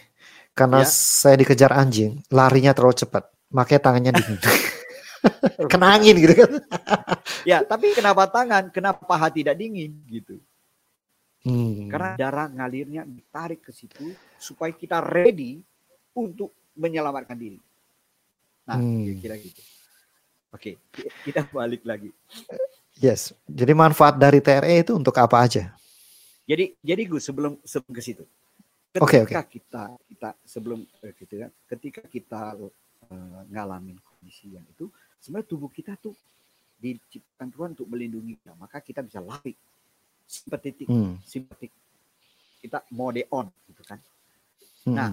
[0.55, 0.89] karena ya.
[0.89, 3.27] saya dikejar anjing, larinya terlalu cepat.
[3.51, 4.39] Makanya tangannya dingin.
[5.71, 6.51] Kena angin gitu kan.
[7.49, 8.71] ya, tapi kenapa tangan?
[8.71, 10.39] Kenapa paha tidak dingin gitu?
[11.43, 11.91] Hmm.
[11.91, 15.59] Karena darah ngalirnya ditarik ke situ supaya kita ready
[16.15, 17.59] untuk menyelamatkan diri.
[18.63, 19.19] Nah, hmm.
[19.19, 19.59] kira gitu.
[20.53, 20.77] Oke,
[21.25, 22.13] kita balik lagi.
[23.01, 23.33] Yes.
[23.49, 25.73] Jadi manfaat dari TRE itu untuk apa aja?
[26.45, 28.23] Jadi jadi gue sebelum sebelum ke situ.
[28.93, 29.57] Ketika okay, okay.
[29.57, 35.73] kita kita sebelum eh, gitu ya, ketika kita uh, ngalamin kondisi yang itu, sebenarnya tubuh
[35.73, 36.13] kita tuh
[36.77, 38.53] diciptakan Tuhan untuk melindungi kita.
[38.53, 39.57] Maka kita bisa lari.
[40.29, 41.17] Simpatik, hmm.
[41.25, 41.73] simpatik.
[42.61, 43.97] Kita mode on gitu kan.
[44.85, 44.93] Hmm.
[44.93, 45.11] Nah,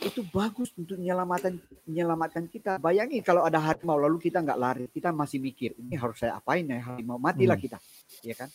[0.00, 2.80] itu bagus untuk menyelamatkan menyelamatkan kita.
[2.80, 6.64] Bayangin kalau ada harimau lalu kita nggak lari, kita masih mikir ini harus saya apain
[6.64, 7.64] ya harimau matilah hmm.
[7.68, 7.78] kita,
[8.24, 8.48] ya kan?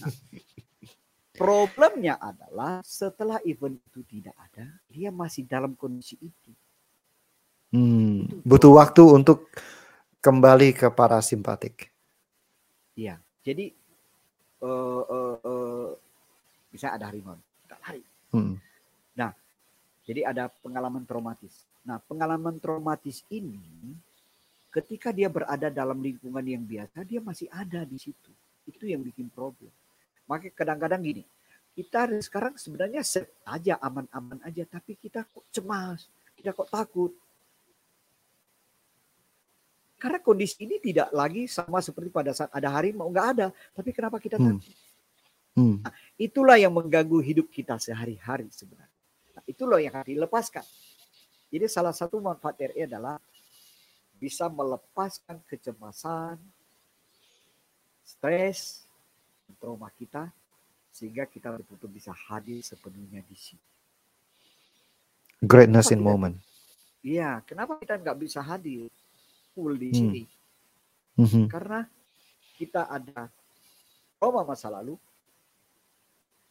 [0.00, 0.12] Nah,
[1.38, 6.50] problemnya adalah setelah event itu tidak ada, dia masih dalam kondisi itu.
[7.70, 9.52] Hmm, butuh waktu untuk
[10.24, 11.92] kembali ke parasimpatik.
[12.98, 13.70] Iya, jadi
[14.64, 15.88] uh, uh, uh,
[16.74, 18.02] bisa ada harimau, kita lari.
[18.34, 18.58] Hmm.
[20.08, 21.68] Jadi ada pengalaman traumatis.
[21.84, 23.60] Nah, pengalaman traumatis ini
[24.72, 28.32] ketika dia berada dalam lingkungan yang biasa, dia masih ada di situ.
[28.64, 29.68] Itu yang bikin problem.
[30.24, 31.22] Makanya kadang-kadang gini,
[31.76, 36.08] kita sekarang sebenarnya set aja aman-aman aja, tapi kita kok cemas,
[36.40, 37.12] kita kok takut.
[40.00, 43.92] Karena kondisi ini tidak lagi sama seperti pada saat ada hari mau nggak ada, tapi
[43.92, 44.46] kenapa kita hmm.
[44.56, 44.76] takut?
[45.52, 45.76] Hmm.
[45.84, 48.87] Nah, itulah yang mengganggu hidup kita sehari-hari sebenarnya.
[49.48, 50.66] Nah, itulah yang harus dilepaskan.
[51.48, 53.16] Jadi salah satu manfaat RE adalah
[54.20, 56.36] bisa melepaskan kecemasan,
[58.04, 58.84] stres,
[59.56, 60.28] trauma kita
[60.92, 63.64] sehingga kita betul-betul bisa hadir sepenuhnya di sini.
[65.40, 66.36] Greatness in moment.
[67.00, 68.92] Iya, kenapa kita nggak bisa hadir?
[69.58, 69.98] full di hmm.
[69.98, 70.22] sini.
[71.18, 71.44] Mm-hmm.
[71.50, 71.82] Karena
[72.54, 73.26] kita ada
[74.22, 74.94] trauma masa lalu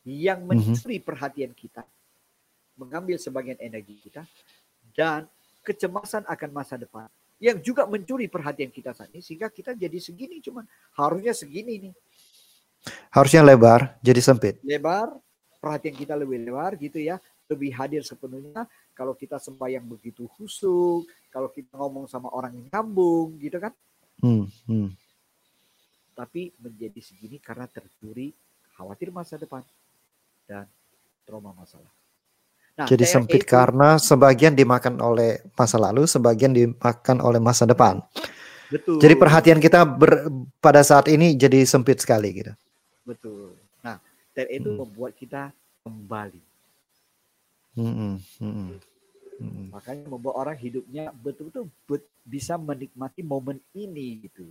[0.04, 0.48] yang mhm.
[0.52, 1.08] mencuri mm-hmm.
[1.08, 1.88] perhatian kita,
[2.78, 4.24] mengambil sebagian energi kita,
[4.94, 5.26] dan
[5.66, 10.42] kecemasan akan masa depan yang juga mencuri perhatian kita saat ini sehingga kita jadi segini
[10.42, 10.66] cuman
[10.98, 11.94] harusnya segini nih
[13.14, 15.14] harusnya lebar jadi sempit lebar
[15.62, 18.66] perhatian kita lebih lebar gitu ya lebih hadir sepenuhnya
[18.98, 23.70] kalau kita sembahyang begitu khusyuk kalau kita ngomong sama orang yang nyambung gitu kan.
[24.18, 24.90] Hmm, hmm.
[26.18, 28.34] Tapi menjadi segini karena tercuri
[28.74, 29.62] khawatir masa depan
[30.50, 30.66] dan
[31.30, 31.94] trauma masalah.
[32.78, 38.06] Nah, Jadi sempit itu, karena sebagian dimakan oleh masa lalu, sebagian dimakan oleh masa depan.
[38.70, 39.02] Betul.
[39.02, 40.30] Jadi perhatian kita ber,
[40.62, 42.54] pada saat ini jadi sempit sekali gitu.
[43.02, 43.58] Betul.
[43.82, 43.98] Nah,
[44.38, 44.78] dan itu hmm.
[44.78, 45.50] membuat kita
[45.82, 46.42] kembali.
[47.74, 48.70] Hmm, hmm, hmm.
[49.38, 49.68] Hmm.
[49.74, 51.74] Makanya membuat orang hidupnya betul-betul
[52.22, 54.46] bisa menikmati momen ini gitu.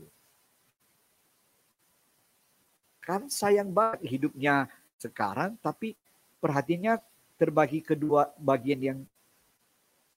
[3.02, 4.66] Kan sayang banget hidupnya
[4.98, 5.94] sekarang tapi
[6.42, 6.98] perhatiannya
[7.36, 8.98] terbagi kedua bagian yang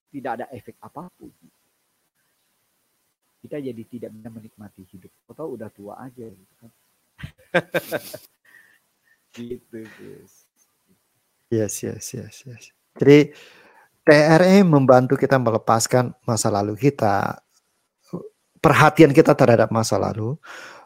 [0.10, 1.32] tidak ada efek apa pun.
[3.40, 5.12] Kita jadi tidak bisa menikmati hidup.
[5.32, 6.72] Atau udah tua aja gitu kan.
[9.40, 10.34] gitu guys.
[11.50, 12.64] Yes, yes, yes, yes.
[13.00, 13.34] Jadi
[14.06, 17.42] TRE membantu kita melepaskan masa lalu kita,
[18.60, 20.38] perhatian kita terhadap masa lalu,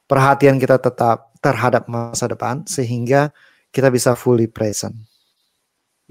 [0.07, 3.35] perhatian kita tetap terhadap masa depan, sehingga
[3.75, 4.95] kita bisa fully present.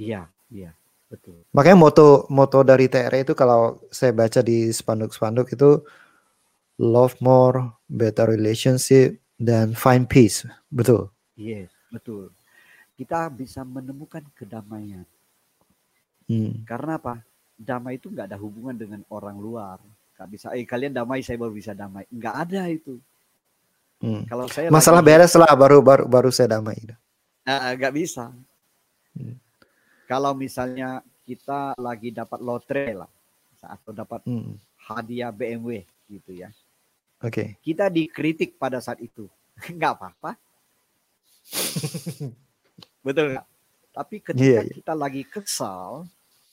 [0.03, 0.71] Iya, iya,
[1.07, 1.47] betul.
[1.55, 5.79] Makanya moto moto dari TRE itu kalau saya baca di spanduk-spanduk itu
[6.83, 10.43] love more, better relationship, dan find peace.
[10.73, 11.07] Betul.
[11.39, 12.35] Iya, yes, betul.
[12.99, 15.07] Kita bisa menemukan kedamaian
[16.31, 16.65] Hmm.
[16.65, 17.21] Karena apa?
[17.59, 19.79] Damai itu nggak ada hubungan dengan orang luar.
[20.17, 22.07] Gak bisa, eh kalian damai saya baru bisa damai.
[22.09, 22.97] Nggak ada itu.
[24.03, 24.27] Hmm.
[24.27, 26.79] Kalau saya masalah lagi, beres lah baru baru baru saya damai.
[27.47, 28.31] Nah, nggak bisa.
[29.15, 29.37] Hmm.
[30.13, 33.09] Kalau misalnya kita lagi dapat lotre lah,
[33.65, 34.61] atau dapat hmm.
[34.77, 36.53] hadiah BMW gitu ya.
[37.25, 37.33] Oke.
[37.33, 37.49] Okay.
[37.65, 39.25] Kita dikritik pada saat itu,
[39.81, 40.37] nggak apa-apa.
[43.07, 43.47] Betul nggak?
[43.97, 44.77] Tapi ketika yeah, yeah.
[44.77, 46.05] kita lagi kesal,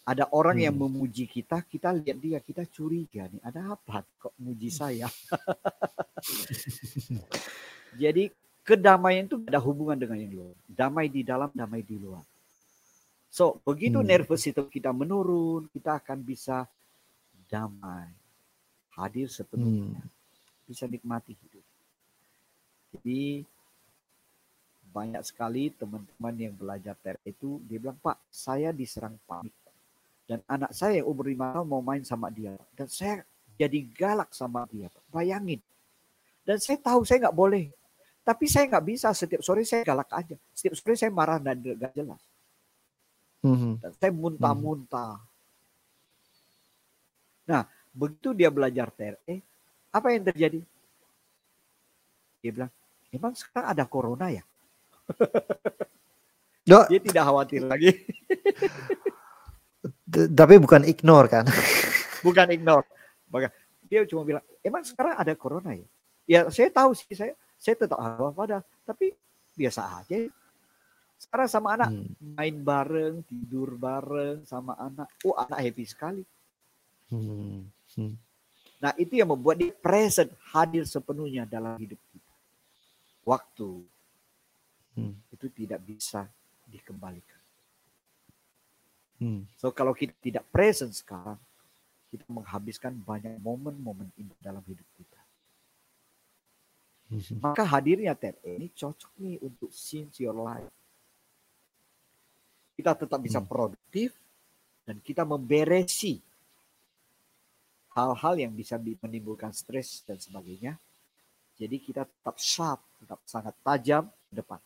[0.08, 0.66] ada orang hmm.
[0.72, 5.12] yang memuji kita, kita lihat dia, kita curiga nih, ada apa kok muji saya?
[8.02, 8.32] Jadi
[8.64, 10.56] kedamaian itu ada hubungan dengan yang luar.
[10.64, 12.24] Damai di dalam, damai di luar.
[13.30, 14.10] So, begitu hmm.
[14.10, 16.66] nervous itu kita menurun, kita akan bisa
[17.46, 18.10] damai,
[18.98, 20.66] hadir sepenuhnya, hmm.
[20.66, 21.66] bisa nikmati hidup.
[22.90, 23.46] Jadi
[24.90, 29.54] banyak sekali teman-teman yang belajar ter itu dia bilang Pak saya diserang panik
[30.26, 33.22] dan anak saya yang umur lima tahun mau main sama dia dan saya
[33.54, 35.62] jadi galak sama dia bayangin
[36.42, 37.70] dan saya tahu saya nggak boleh
[38.26, 41.94] tapi saya nggak bisa setiap sore saya galak aja setiap sore saya marah dan gak
[41.94, 42.22] jelas
[43.46, 43.74] mm-hmm.
[43.84, 45.18] dan saya muntah-muntah
[47.50, 49.36] nah begitu dia belajar TRE
[49.90, 50.62] apa yang terjadi
[52.40, 52.72] dia bilang
[53.10, 54.44] emang sekarang ada corona ya
[56.86, 57.92] dia tidak khawatir lagi
[60.10, 61.46] tapi bukan ignore kan?
[62.26, 62.86] bukan ignore.
[63.90, 65.88] Dia cuma bilang, emang sekarang ada corona ya?
[66.30, 67.98] Ya saya tahu sih, saya saya tetap
[68.38, 69.18] pada, tapi
[69.58, 70.30] biasa aja.
[71.20, 72.40] Sekarang sama anak hmm.
[72.40, 75.12] main bareng, tidur bareng sama anak.
[75.28, 76.24] Oh anak happy sekali.
[77.12, 77.68] Hmm.
[78.00, 78.16] Hmm.
[78.80, 82.34] Nah itu yang membuat dia present, hadir sepenuhnya dalam hidup kita.
[83.28, 83.70] Waktu
[84.96, 85.14] hmm.
[85.36, 86.24] itu tidak bisa
[86.64, 87.44] dikembalikan.
[89.20, 89.44] Hmm.
[89.60, 91.36] So kalau kita tidak present sekarang,
[92.08, 95.20] kita menghabiskan banyak momen-momen indah dalam hidup kita.
[97.10, 97.42] Mhm.
[97.42, 100.70] Maka hadirnya TED ini cocok nih untuk since your life.
[102.80, 103.50] Kita tetap bisa hmm.
[103.52, 104.16] produktif
[104.88, 106.16] dan kita memberesi
[107.92, 110.80] hal-hal yang bisa menimbulkan stres dan sebagainya.
[111.60, 114.60] Jadi kita tetap sharp, tetap sangat tajam ke depan.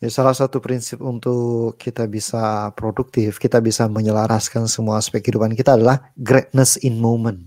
[0.00, 5.76] Ya, salah satu prinsip untuk kita bisa produktif, kita bisa menyelaraskan semua aspek kehidupan kita
[5.76, 7.44] adalah greatness in moment.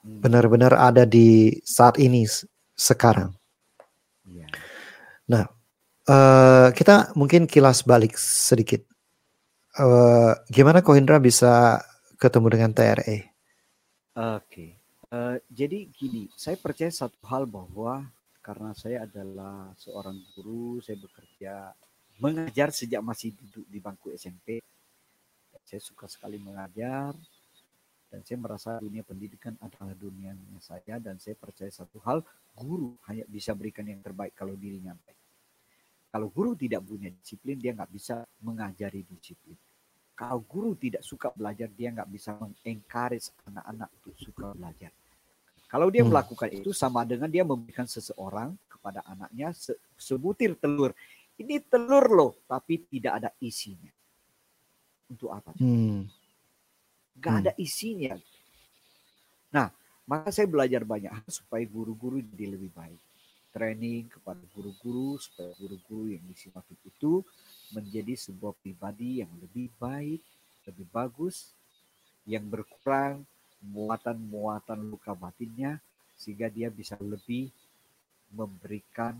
[0.00, 0.24] Hmm.
[0.24, 2.24] Benar-benar ada di saat ini
[2.72, 3.36] sekarang.
[4.28, 4.48] Ya.
[5.28, 5.44] Nah,
[6.08, 8.84] uh, kita mungkin kilas balik sedikit.
[9.74, 11.82] Uh, gimana Kohindra bisa
[12.20, 12.94] ketemu dengan TRE?
[13.02, 13.26] Oke,
[14.14, 14.70] okay.
[15.10, 18.06] uh, jadi gini, saya percaya satu hal bahwa
[18.38, 21.74] karena saya adalah seorang guru, saya bekerja
[22.22, 24.62] mengajar sejak masih duduk di bangku SMP.
[25.64, 27.16] Saya suka sekali mengajar
[28.12, 32.22] dan saya merasa dunia pendidikan adalah dunia saya dan saya percaya satu hal,
[32.54, 35.23] guru hanya bisa berikan yang terbaik kalau dirinya baik.
[36.14, 39.58] Kalau guru tidak punya disiplin, dia nggak bisa mengajari disiplin.
[40.14, 44.94] Kalau guru tidak suka belajar, dia nggak bisa mengencourage anak-anak untuk suka belajar.
[45.66, 46.14] Kalau dia hmm.
[46.14, 50.94] melakukan itu sama dengan dia memberikan seseorang kepada anaknya se sebutir telur.
[51.34, 53.90] Ini telur loh, tapi tidak ada isinya.
[55.10, 55.50] Untuk apa?
[55.58, 56.06] Hmm.
[57.18, 57.42] Gak hmm.
[57.42, 58.14] ada isinya.
[59.50, 59.66] Nah,
[60.06, 63.02] maka saya belajar banyak supaya guru-guru jadi lebih baik.
[63.54, 66.34] Training kepada guru-guru supaya guru-guru yang di
[66.90, 67.22] itu
[67.70, 70.18] menjadi sebuah pribadi yang lebih baik,
[70.66, 71.54] lebih bagus,
[72.26, 73.22] yang berkurang
[73.62, 75.78] muatan-muatan luka batinnya
[76.18, 77.48] sehingga dia bisa lebih
[78.34, 79.14] memberikan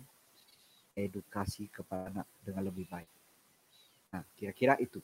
[0.99, 3.11] edukasi kepada anak dengan lebih baik.
[4.15, 5.03] Nah, kira-kira itu.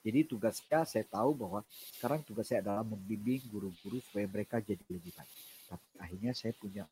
[0.00, 1.60] Jadi tugas saya, saya tahu bahwa
[1.96, 5.34] sekarang tugas saya adalah membimbing guru-guru supaya mereka jadi lebih baik.
[5.68, 6.84] Tapi akhirnya saya punya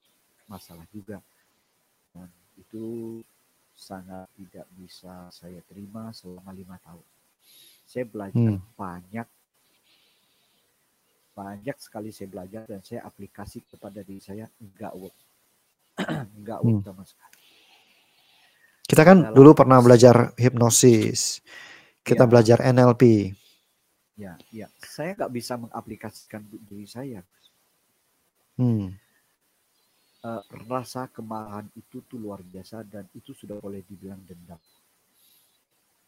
[0.44, 1.20] masalah juga.
[2.14, 3.18] Dan itu
[3.74, 7.06] sangat tidak bisa saya terima selama lima tahun.
[7.88, 8.76] Saya belajar hmm.
[8.76, 9.28] banyak
[11.38, 15.14] banyak sekali saya belajar dan saya aplikasi kepada diri saya enggak work
[16.42, 16.86] enggak work hmm.
[16.90, 17.38] sama sekali
[18.90, 21.38] kita kan Dalam dulu pernah belajar hipnosis
[22.02, 22.28] kita ya.
[22.28, 23.30] belajar NLP
[24.18, 27.22] ya ya saya nggak bisa mengaplikasikan diri saya
[28.58, 28.90] hmm.
[30.24, 34.60] Uh, rasa kemarahan itu tuh luar biasa dan itu sudah boleh dibilang dendam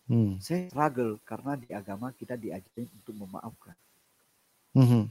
[0.09, 0.41] hmm.
[0.41, 3.77] saya struggle karena di agama kita diajarin untuk memaafkan
[4.77, 5.05] Mm-hmm.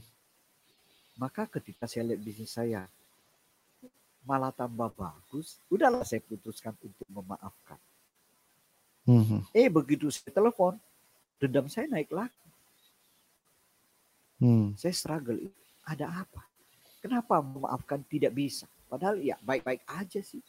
[1.20, 2.88] Maka ketika saya lihat bisnis saya
[4.24, 7.80] malah tambah bagus, udahlah saya putuskan untuk memaafkan.
[9.08, 9.40] Mm-hmm.
[9.52, 10.80] Eh begitu saya telepon,
[11.40, 12.36] dendam saya naik lagi.
[14.40, 14.72] Mm.
[14.80, 15.40] Saya struggle,
[15.84, 16.40] ada apa?
[17.04, 18.64] Kenapa memaafkan tidak bisa?
[18.90, 20.42] Padahal ya baik-baik aja sih.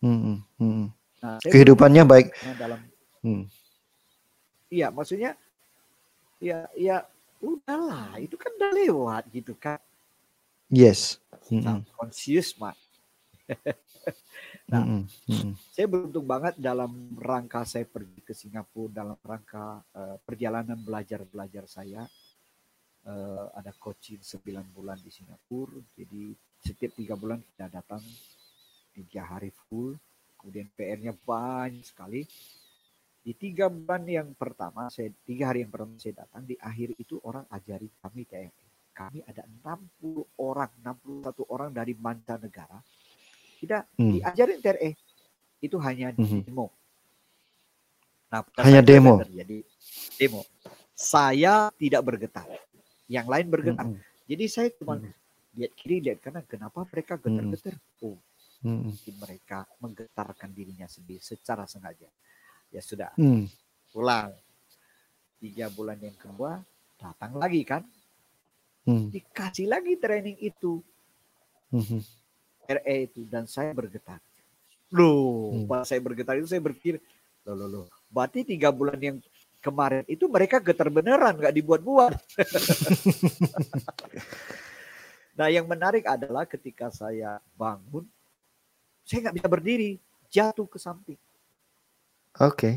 [0.00, 0.36] Mm-hmm.
[0.56, 0.88] Mm-hmm.
[1.20, 2.32] Nah, Kehidupannya baik.
[2.56, 2.80] Dalam,
[3.20, 3.44] mm.
[4.72, 5.36] Iya, maksudnya
[6.44, 7.04] ya ya
[7.40, 9.80] udahlah itu kan udah lewat gitu kan
[10.68, 11.84] yes mm-hmm.
[11.96, 12.76] conscious mak
[14.70, 15.52] nah mm -hmm.
[15.72, 21.68] saya beruntung banget dalam rangka saya pergi ke Singapura dalam rangka uh, perjalanan belajar belajar
[21.68, 22.08] saya
[23.08, 28.00] uh, ada coaching 9 bulan di Singapura jadi setiap tiga bulan kita datang
[28.92, 29.96] tiga hari full
[30.40, 32.24] kemudian PR-nya banyak sekali
[33.24, 37.16] di tiga bulan yang pertama, saya tiga hari yang pertama saya datang, di akhir itu
[37.24, 38.52] orang ajari kami kayak
[38.92, 42.84] kami ada 60 orang, 61 orang dari mancanegara.
[43.56, 44.20] Kita hmm.
[44.20, 44.90] diajarin TRE.
[45.64, 46.44] Itu hanya hmm.
[46.44, 46.68] demo.
[48.28, 49.24] Nah, hanya demo.
[49.24, 49.64] Jadi
[50.20, 50.44] demo.
[50.92, 52.44] Saya tidak bergetar.
[53.08, 53.86] Yang lain bergetar.
[53.86, 54.00] Hmm.
[54.24, 55.12] Jadi saya cuma hmm.
[55.60, 56.44] lihat kiri, lihat kanan.
[56.48, 57.76] Kenapa mereka getar-getar?
[57.76, 58.06] Hmm.
[58.10, 58.16] Oh,
[58.64, 58.80] hmm.
[58.90, 62.08] mungkin mereka menggetarkan dirinya sendiri secara sengaja
[62.72, 63.46] ya sudah hmm.
[63.92, 64.32] pulang
[65.38, 66.58] tiga bulan yang kedua
[66.96, 67.84] datang lagi kan
[68.88, 69.12] hmm.
[69.12, 70.80] dikasih lagi training itu
[71.70, 72.00] hmm.
[72.64, 74.18] RE itu dan saya bergetar
[74.90, 75.68] loh hmm.
[75.68, 76.98] pas saya bergetar itu saya berpikir
[77.44, 79.16] loh loh loh berarti tiga bulan yang
[79.64, 82.12] kemarin itu mereka getar beneran nggak dibuat-buat
[85.40, 88.04] nah yang menarik adalah ketika saya bangun
[89.08, 89.96] saya nggak bisa berdiri
[90.28, 91.16] jatuh ke samping
[92.42, 92.58] Oke.
[92.58, 92.74] Okay.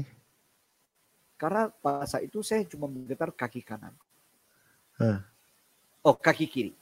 [1.34, 3.94] Karena pada saat itu saya cuma menggetar kaki kanan.
[5.02, 5.18] Huh.
[6.06, 6.74] Oh, kaki kiri.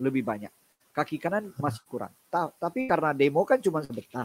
[0.00, 0.52] Lebih banyak.
[0.96, 2.12] Kaki kanan masih kurang.
[2.32, 4.24] Ta tapi karena demo kan cuma sebentar.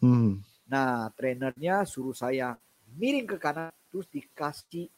[0.00, 0.40] Hmm.
[0.64, 2.56] Nah, trainernya suruh saya
[2.96, 4.90] miring ke kanan terus dikasih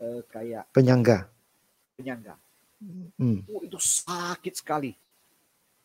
[0.00, 1.28] uh, kayak penyangga.
[2.00, 2.40] Penyangga.
[2.80, 3.44] Hmm.
[3.52, 4.96] Oh, itu sakit sekali.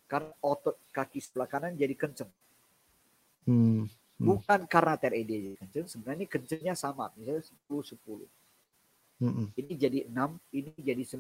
[0.07, 2.31] Karena otot kaki sebelah kanan jadi kenceng.
[3.43, 3.83] Hmm.
[4.15, 4.31] Hmm.
[4.31, 8.23] Bukan karena TRED jadi kenceng, sebenarnya kencengnya sama, misalnya 10 10.
[9.19, 9.51] Hmm.
[9.59, 11.19] Ini jadi 6, ini jadi 9.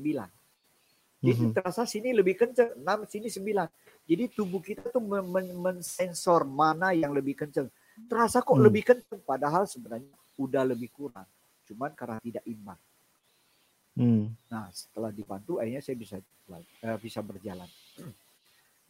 [1.19, 1.51] Jadi hmm.
[1.51, 3.67] terasa sini lebih kenceng, 6 sini 9.
[4.07, 5.03] Jadi tubuh kita tuh
[5.59, 7.67] mensensor mana yang lebih kenceng.
[8.07, 8.63] Terasa kok hmm.
[8.63, 11.27] lebih kenceng padahal sebenarnya udah lebih kurang.
[11.65, 12.79] Cuman karena tidak imbang.
[13.95, 14.35] Hmm.
[14.51, 16.19] Nah, setelah dibantu akhirnya saya bisa
[16.51, 17.67] uh, bisa berjalan.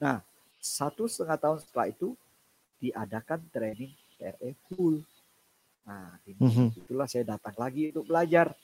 [0.02, 0.20] Nah,
[0.60, 2.18] satu setengah tahun setelah itu
[2.82, 5.06] diadakan training TRE full.
[5.86, 6.68] Nah, ini, mm-hmm.
[6.82, 8.58] itulah saya datang lagi untuk belajar.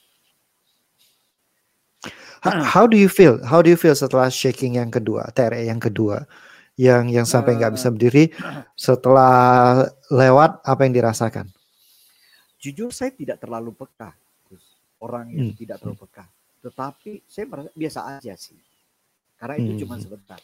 [2.42, 3.38] How do you feel?
[3.46, 6.26] How do you feel setelah shaking yang kedua, TRE yang kedua,
[6.74, 8.34] yang yang sampai nggak uh, bisa berdiri?
[8.74, 11.46] Setelah lewat, apa yang dirasakan?
[12.62, 14.14] Jujur saya tidak terlalu peka,
[15.02, 15.58] orang yang hmm.
[15.58, 16.30] tidak terlalu peka.
[16.62, 18.60] Tetapi saya merasa biasa aja sih,
[19.34, 19.80] karena itu hmm.
[19.82, 20.40] cuma sebentar.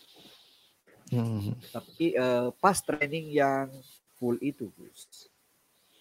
[1.15, 1.55] Hmm.
[1.71, 3.71] Tapi uh, pas training yang
[4.19, 5.31] full itu, Gus,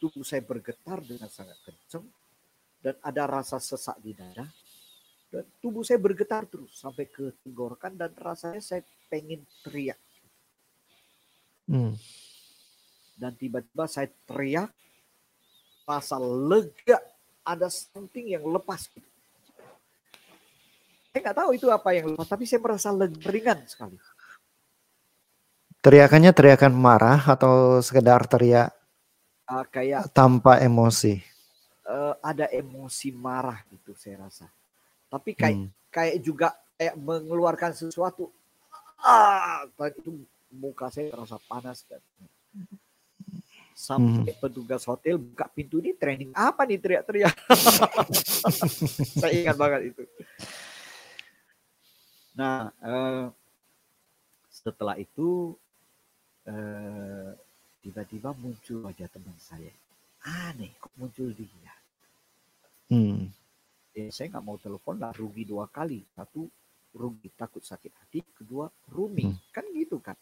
[0.01, 2.09] tubuh saya bergetar dengan sangat kencang
[2.82, 4.49] dan ada rasa sesak di dada
[5.28, 9.99] dan tubuh saya bergetar terus sampai ke tenggorokan dan rasanya saya pengen teriak.
[11.68, 11.99] Hmm.
[13.18, 14.72] Dan tiba-tiba saya teriak,
[15.88, 16.99] rasa lega,
[17.47, 18.91] ada something yang lepas.
[21.15, 23.95] Saya nggak tahu itu apa yang lepas, tapi saya merasa lega, ringan sekali.
[25.79, 28.75] Teriakannya teriakan marah atau sekedar teriak
[29.47, 31.23] uh, kayak tanpa emosi?
[31.88, 34.51] Uh, ada emosi marah gitu saya rasa.
[35.07, 35.69] Tapi kayak hmm.
[35.88, 38.27] kayak juga kayak mengeluarkan sesuatu.
[38.99, 39.63] Ah,
[39.95, 42.03] itu muka saya terasa panas kan.
[43.78, 44.41] Sampai hmm.
[44.41, 47.36] petugas hotel buka pintu ini training apa nih teriak-teriak.
[49.21, 50.01] saya ingat banget itu.
[52.34, 53.30] Nah, uh,
[54.49, 55.53] setelah itu
[56.49, 57.38] eh,
[57.86, 59.69] tiba-tiba muncul wajah teman saya.
[60.25, 61.73] Aneh, kok muncul dia?
[62.89, 63.30] Hmm.
[63.93, 66.01] Ya, saya nggak mau telepon lah, rugi dua kali.
[66.17, 66.49] Satu,
[66.97, 68.25] rugi takut sakit hati.
[68.34, 69.38] Kedua, rooming.
[69.38, 69.53] Hmm.
[69.53, 70.17] Kan gitu kan.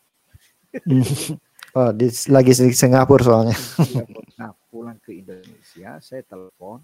[1.76, 3.58] oh, di, lagi di Singapura soalnya.
[4.40, 6.80] nah, pulang ke Indonesia, saya telepon.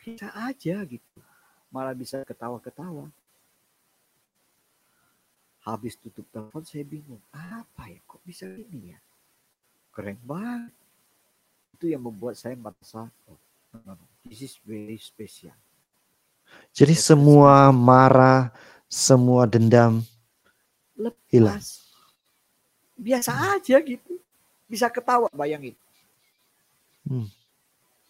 [0.00, 1.20] Bisa aja gitu.
[1.68, 3.12] Malah bisa ketawa-ketawa.
[5.66, 8.98] Habis tutup telepon saya bingung, apa ya kok bisa ini ya?
[9.92, 10.72] Keren banget.
[11.76, 13.36] Itu yang membuat saya merasa, oh,
[14.24, 15.52] this is very special.
[16.70, 18.54] Jadi Lepas semua marah,
[18.86, 20.00] semua dendam
[20.94, 21.26] Lepas.
[21.28, 21.60] hilang.
[22.96, 24.18] Biasa aja gitu.
[24.66, 25.76] Bisa ketawa bayangin.
[27.06, 27.28] Hmm.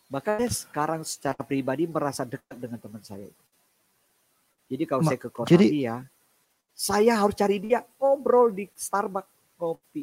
[0.08, 3.26] Makanya sekarang secara pribadi merasa dekat dengan teman saya.
[4.66, 5.96] Jadi kalau Ma, saya ke kota jadi, dia,
[6.74, 10.02] saya harus cari dia ngobrol di Starbucks kopi.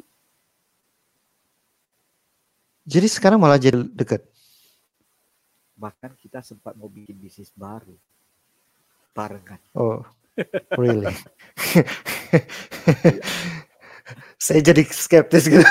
[2.84, 4.20] Jadi sekarang malah jadi dekat.
[5.80, 7.96] Bahkan kita sempat mau bikin bisnis baru.
[9.16, 9.60] Barengan.
[9.72, 10.04] Oh,
[10.76, 11.16] really?
[14.36, 15.64] saya jadi skeptis gitu.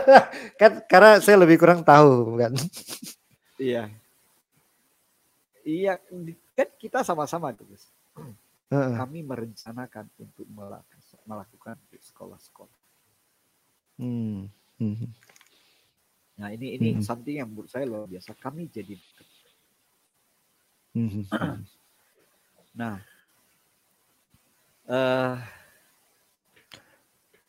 [0.60, 2.52] kan karena saya lebih kurang tahu kan.
[3.60, 3.88] Iya.
[5.60, 6.00] Iya,
[6.56, 7.84] kan kita sama-sama terus
[8.70, 10.46] kami merencanakan untuk
[11.26, 12.78] melakukan di sekolah-sekolah.
[13.98, 14.46] Hmm.
[14.78, 15.10] Hmm.
[16.38, 17.02] Nah ini ini hmm.
[17.02, 18.32] something yang menurut saya luar biasa.
[18.38, 18.94] Kami jadi
[20.90, 21.22] Hmm.
[22.74, 22.98] nah,
[24.90, 25.38] uh,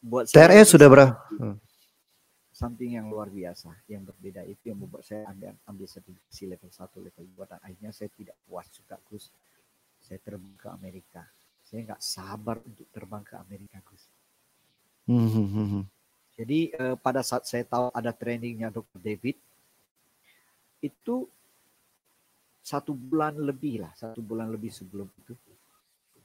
[0.02, 1.14] buat TRE sudah berapa?
[1.38, 1.58] Hmm.
[2.52, 7.06] Something yang luar biasa, yang berbeda itu yang membuat saya ambil ambil sertifikasi level 1,
[7.06, 9.34] level 2 dan akhirnya saya tidak puas juga Gus
[10.02, 11.24] saya terbang ke Amerika.
[11.62, 14.04] Saya nggak sabar untuk terbang ke Amerika, Gus.
[15.08, 15.84] Mm-hmm.
[16.36, 19.00] Jadi uh, pada saat saya tahu ada trainingnya Dr.
[19.00, 19.38] David,
[20.82, 21.30] itu
[22.62, 25.34] satu bulan lebih lah, satu bulan lebih sebelum itu.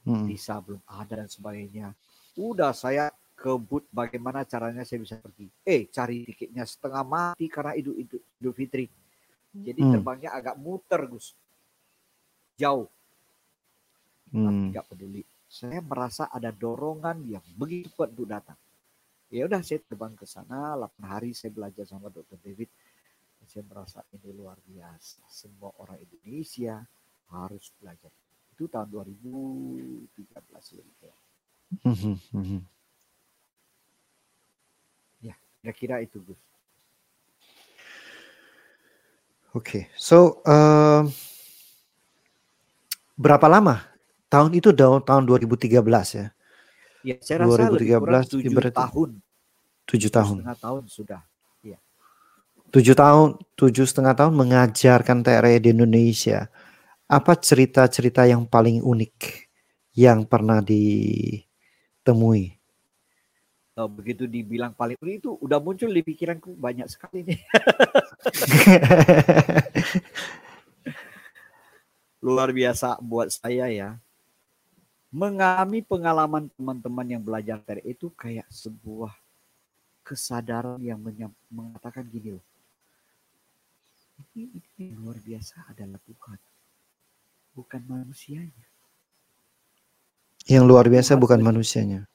[0.07, 0.25] Mm.
[0.25, 1.93] Visa belum ada dan sebagainya.
[2.37, 5.45] Udah saya kebut bagaimana caranya saya bisa pergi.
[5.61, 8.89] Eh, cari tiketnya setengah mati karena Idul, Idul, Idul Fitri.
[9.53, 9.91] Jadi mm.
[9.93, 11.37] terbangnya agak muter, Gus.
[12.57, 12.89] Jauh
[14.33, 14.73] hmm.
[14.73, 18.59] nggak peduli saya merasa ada dorongan yang begitu kuat untuk datang
[19.31, 22.67] ya udah saya terbang ke sana 8 hari saya belajar sama dokter David
[23.47, 26.83] saya merasa ini luar biasa semua orang Indonesia
[27.31, 28.11] harus belajar
[28.57, 31.15] itu tahun 2013 lebih ya.
[35.67, 36.39] Kira-kira itu Gus
[39.55, 39.95] Oke, okay.
[39.97, 41.09] so um,
[43.17, 43.89] berapa lama?
[44.29, 45.81] Tahun itu tahun 2013
[46.13, 46.29] ya.
[47.01, 49.09] Ya, saya rasa 2013 lebih kurang 7 tahun.
[49.87, 50.37] 7 tahun.
[50.43, 51.21] Setengah tahun sudah.
[51.65, 51.79] Ya.
[52.69, 56.51] 7 tahun, tujuh setengah tahun mengajarkan TRE di Indonesia.
[57.07, 59.15] Apa cerita-cerita yang paling unik
[59.95, 62.56] yang pernah ditemui?
[63.77, 67.39] Oh, begitu dibilang paling unik itu udah muncul di pikiranku banyak sekali nih.
[72.25, 74.01] Luar biasa buat saya ya
[75.13, 79.15] mengalami pengalaman teman-teman yang belajar TRE itu kayak sebuah
[80.03, 80.99] kesadaran yang
[81.49, 82.45] mengatakan gini loh.
[84.33, 84.49] Ini,
[84.81, 86.39] ini luar biasa adalah Tuhan.
[87.53, 88.65] Bukan manusianya.
[90.47, 92.07] Yang luar biasa bukan manusianya.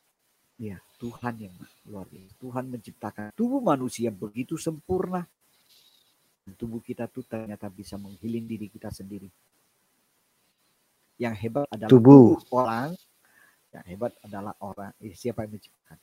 [0.62, 1.54] Ya, Tuhan yang
[1.90, 2.38] luar biasa.
[2.38, 5.26] Tuhan menciptakan tubuh manusia begitu sempurna.
[6.46, 9.26] Dan tubuh kita tuh ternyata bisa menghiling diri kita sendiri
[11.22, 12.90] yang hebat adalah tubuh, orang.
[13.70, 14.92] Yang hebat adalah orang.
[14.98, 15.98] Eh, siapa yang menciptakan?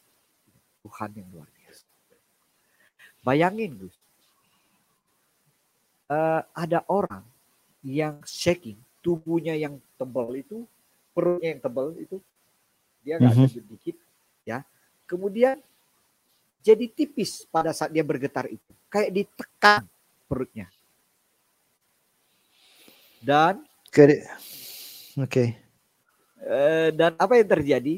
[0.79, 1.85] Tuhan yang luar biasa.
[3.19, 3.95] Bayangin Gus.
[6.09, 7.21] Uh, ada orang
[7.85, 10.65] yang shaking tubuhnya yang tebal itu
[11.13, 12.17] perutnya yang tebal itu
[13.05, 13.53] dia nggak mm -hmm.
[13.53, 13.95] sedikit
[14.49, 14.59] ya
[15.05, 15.61] kemudian
[16.65, 19.85] jadi tipis pada saat dia bergetar itu kayak ditekan
[20.25, 20.65] perutnya
[23.21, 23.61] dan
[25.19, 25.27] Oke.
[25.27, 25.49] Okay.
[26.39, 27.95] Uh, dan apa yang terjadi?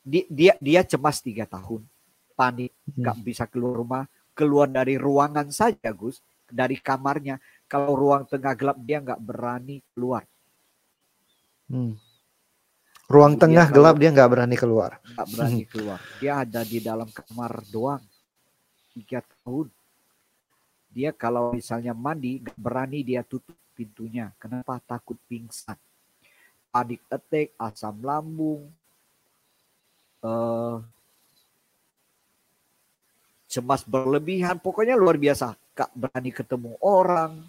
[0.00, 1.84] Di, dia dia cemas tiga tahun,
[2.34, 3.04] panik, hmm.
[3.04, 3.26] nggak hmm.
[3.26, 4.04] bisa keluar rumah,
[4.34, 6.18] keluar dari ruangan saja, Gus,
[6.48, 7.38] dari kamarnya.
[7.70, 10.26] Kalau ruang tengah gelap dia nggak berani keluar.
[11.70, 11.94] Hmm.
[13.10, 15.02] Ruang dia tengah gelap dia nggak berani keluar.
[15.02, 15.98] Nggak berani keluar.
[16.22, 18.02] Dia ada di dalam kamar doang.
[18.94, 19.66] Tiga tahun.
[20.94, 24.30] Dia kalau misalnya mandi nggak berani dia tutup pintunya.
[24.38, 24.78] Kenapa?
[24.78, 25.74] Takut pingsan
[26.70, 28.70] panic attack, asam lambung,
[30.22, 30.78] uh,
[33.50, 35.58] cemas berlebihan, pokoknya luar biasa.
[35.74, 37.42] Kak berani ketemu orang,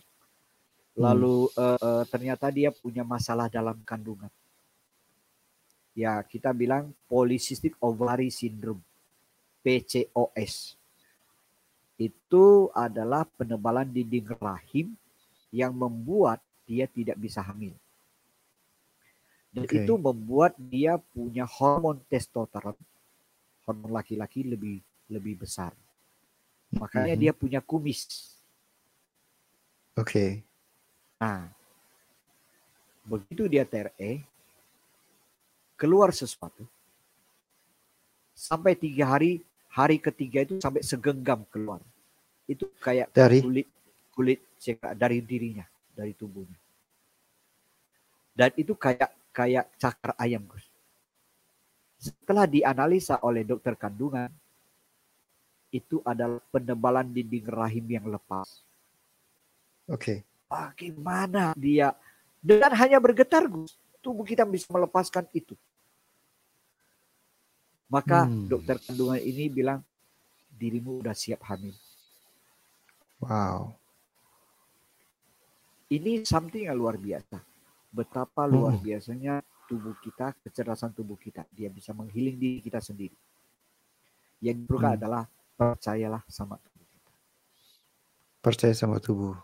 [0.98, 1.58] lalu hmm.
[1.62, 4.30] uh, uh, ternyata dia punya masalah dalam kandungan.
[5.92, 8.80] Ya kita bilang polycystic ovary syndrome,
[9.64, 10.80] PCOS.
[12.00, 14.96] Itu adalah penebalan dinding rahim
[15.52, 17.76] yang membuat dia tidak bisa hamil.
[19.52, 19.84] Dan okay.
[19.84, 22.80] itu membuat dia punya hormon testosteron,
[23.68, 24.80] hormon laki-laki lebih
[25.12, 25.76] lebih besar.
[26.72, 27.24] Makanya mm -hmm.
[27.28, 28.08] dia punya kumis.
[30.00, 30.08] Oke.
[30.08, 30.32] Okay.
[31.20, 31.52] Nah,
[33.04, 34.24] begitu dia TRE,
[35.82, 36.62] keluar sesuatu.
[38.38, 39.42] Sampai tiga hari,
[39.74, 41.82] hari ketiga itu sampai segenggam keluar.
[42.46, 43.68] Itu kayak dari kulit
[44.14, 44.46] kulit
[44.94, 45.66] dari dirinya,
[45.98, 46.58] dari tubuhnya.
[48.38, 50.70] Dan itu kayak kayak cakar ayam, Gus.
[51.98, 54.30] Setelah dianalisa oleh dokter kandungan,
[55.74, 58.62] itu adalah penebalan dinding rahim yang lepas.
[59.90, 59.98] Oke.
[59.98, 60.18] Okay.
[60.52, 61.96] Bagaimana dia
[62.44, 65.54] dengan hanya bergetar, Gus, tubuh kita bisa melepaskan itu.
[67.92, 68.48] Maka hmm.
[68.48, 69.84] dokter kandungan ini bilang
[70.56, 71.76] dirimu udah siap hamil.
[73.20, 73.76] Wow.
[75.92, 77.52] Ini something yang luar biasa
[77.92, 78.84] betapa luar hmm.
[78.88, 81.44] biasanya tubuh kita, kecerdasan tubuh kita.
[81.52, 83.14] Dia bisa menghiling diri kita sendiri.
[84.40, 85.00] Yang diperlukan hmm.
[85.04, 85.24] adalah
[85.60, 87.12] percayalah sama tubuh kita.
[88.42, 89.36] Percaya sama tubuh.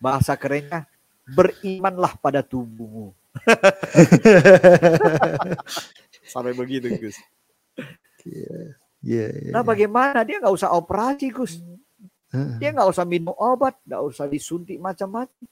[0.00, 0.88] Bahasa kerennya,
[1.28, 3.12] berimanlah pada tubuhmu.
[6.26, 7.20] Sampai begitu, Gus.
[8.24, 8.80] Yeah.
[9.04, 11.60] Yeah, yeah, nah, bagaimana dia nggak usah operasi, Gus?
[12.32, 15.44] Dia nggak usah minum obat, nggak usah disuntik macam-macam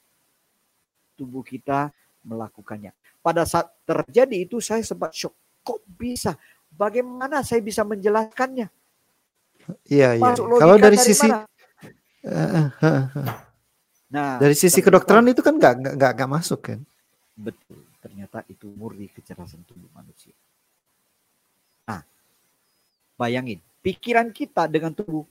[1.22, 1.94] tubuh kita
[2.26, 2.90] melakukannya.
[3.22, 5.36] Pada saat terjadi itu saya sempat shock.
[5.62, 6.34] Kok bisa?
[6.72, 8.66] Bagaimana saya bisa menjelaskannya?
[9.86, 10.32] Iya, iya.
[10.34, 11.28] Kalau dari, dari sisi
[14.12, 16.80] Nah, dari sisi kedokteran itu kan nggak nggak nggak masuk kan?
[17.32, 17.80] Betul.
[18.02, 20.34] Ternyata itu murni kecerdasan tubuh manusia.
[23.22, 25.22] Bayangin, pikiran kita dengan tubuh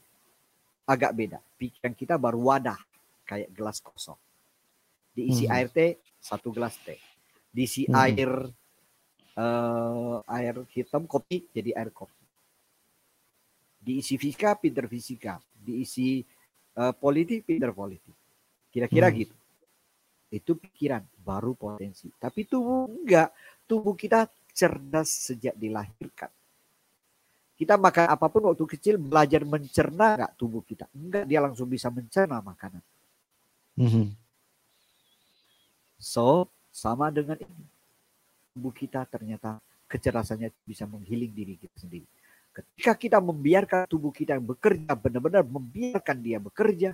[0.87, 1.43] agak beda.
[1.59, 2.79] Pikiran kita baru wadah
[3.27, 4.15] kayak gelas kosong.
[5.11, 5.51] Diisi hmm.
[5.51, 6.95] air teh satu gelas teh.
[7.51, 7.95] Diisi hmm.
[7.99, 8.31] air
[9.35, 12.23] uh, air hitam kopi jadi air kopi.
[13.75, 15.35] Diisi fisika pinter fisika.
[15.51, 16.23] Diisi
[16.79, 18.15] uh, politik pinter politik.
[18.71, 19.17] Kira-kira hmm.
[19.19, 19.35] gitu.
[20.31, 22.07] Itu pikiran baru potensi.
[22.07, 23.35] Tapi tubuh enggak.
[23.67, 26.31] Tubuh kita cerdas sejak dilahirkan
[27.61, 31.93] kita makan apa pun waktu kecil belajar mencerna enggak tubuh kita enggak dia langsung bisa
[31.93, 32.81] mencerna makanan
[33.77, 34.05] mm -hmm.
[36.01, 37.65] So, sama dengan ini.
[38.51, 42.09] Tubuh kita ternyata kecerdasannya bisa menghiling diri kita sendiri.
[42.51, 46.91] Ketika kita membiarkan tubuh kita yang bekerja, benar-benar membiarkan dia bekerja,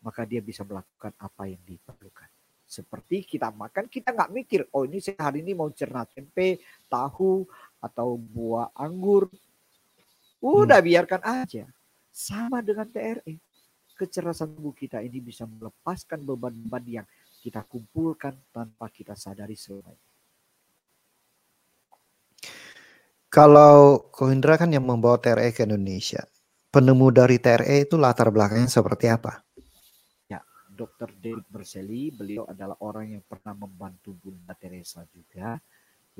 [0.00, 2.30] maka dia bisa melakukan apa yang diperlukan.
[2.64, 7.44] Seperti kita makan, kita nggak mikir, oh ini saya hari ini mau cerna tempe, tahu,
[7.80, 9.26] atau buah anggur.
[10.40, 10.88] Udah hmm.
[10.88, 11.64] biarkan aja.
[12.12, 13.40] Sama dengan TRE.
[13.96, 17.06] Kecerdasan tubuh kita ini bisa melepaskan beban-beban yang
[17.40, 20.08] kita kumpulkan tanpa kita sadari selama ini.
[23.30, 26.26] Kalau Kohindra kan yang membawa TRE ke Indonesia,
[26.74, 29.46] penemu dari TRE itu latar belakangnya seperti apa?
[30.26, 31.14] Ya, Dr.
[31.14, 35.62] David Berseli, beliau adalah orang yang pernah membantu Bunda Teresa juga.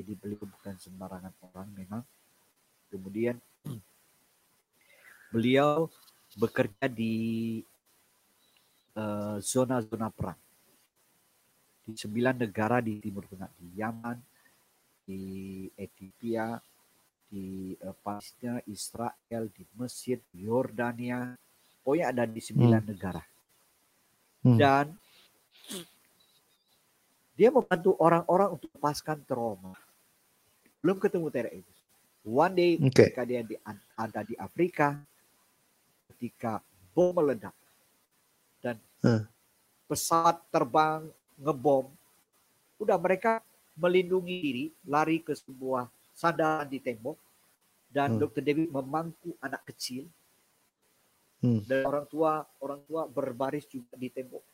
[0.01, 2.03] Jadi beliau bukan sembarangan orang memang.
[2.89, 3.37] Kemudian
[5.33, 5.93] beliau
[6.41, 7.61] bekerja di
[8.97, 10.41] eh, zona-zona uh, perang
[11.91, 14.19] di sembilan negara di Timur Tengah, di Yaman,
[15.03, 15.23] di
[15.75, 16.55] Ethiopia,
[17.27, 21.35] di uh, Palestina, Israel, di Mesir, di Yordania,
[21.83, 22.91] pokoknya ada di sembilan hmm.
[22.91, 23.23] negara.
[24.41, 24.57] Hmm.
[24.57, 24.87] Dan
[27.35, 29.75] dia membantu orang-orang untuk lepaskan trauma.
[30.81, 31.73] Belum ketemu Tere itu.
[32.25, 33.09] One day okay.
[33.09, 33.57] ketika dia di,
[33.97, 35.01] ada di Afrika,
[36.13, 36.61] ketika
[36.93, 37.57] bom meledak
[38.61, 39.25] dan hmm.
[39.89, 41.09] pesawat terbang
[41.41, 41.89] ngebom,
[42.77, 43.41] udah mereka
[43.81, 47.17] melindungi diri, lari ke sebuah sandaran di tembok
[47.89, 48.21] dan hmm.
[48.21, 48.43] Dr.
[48.45, 50.05] David memangku anak kecil
[51.41, 51.65] hmm.
[51.65, 54.45] dan orang tua orang tua berbaris juga di tembok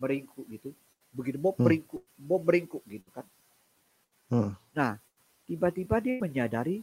[0.00, 0.72] meringkuk gitu
[1.12, 1.64] begitu Bob hmm.
[1.68, 3.26] meringkuk Bob meringkuk gitu kan
[4.32, 4.50] hmm.
[4.74, 4.96] nah
[5.50, 6.78] tiba-tiba dia menyadari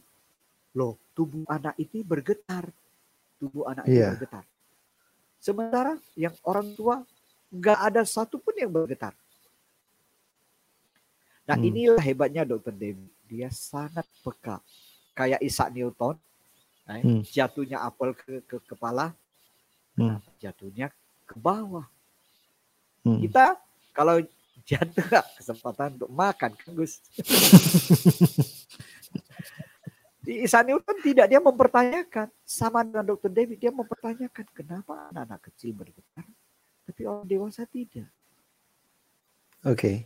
[0.76, 2.68] loh tubuh anak itu bergetar
[3.40, 4.12] tubuh anak yeah.
[4.12, 4.44] itu bergetar
[5.40, 7.00] sementara yang orang tua
[7.48, 9.16] nggak ada satupun yang bergetar
[11.48, 11.68] nah hmm.
[11.72, 14.64] inilah hebatnya dokter David dia sangat peka.
[15.12, 16.16] Kayak Isaac Newton,
[16.88, 17.20] eh, hmm.
[17.28, 19.12] jatuhnya apel ke, ke kepala,
[20.00, 20.16] hmm.
[20.40, 20.88] jatuhnya
[21.28, 21.84] ke bawah.
[23.04, 23.20] Hmm.
[23.20, 23.60] Kita
[23.92, 24.24] kalau
[24.64, 25.04] jatuh
[25.36, 27.04] kesempatan untuk makan, kan Gus?
[30.28, 33.32] Di Isaac Newton tidak dia mempertanyakan sama dengan Dr.
[33.32, 36.28] David dia mempertanyakan kenapa anak-anak kecil bergetar
[36.84, 38.12] tapi orang dewasa tidak.
[39.64, 39.72] Oke.
[39.72, 39.96] Okay.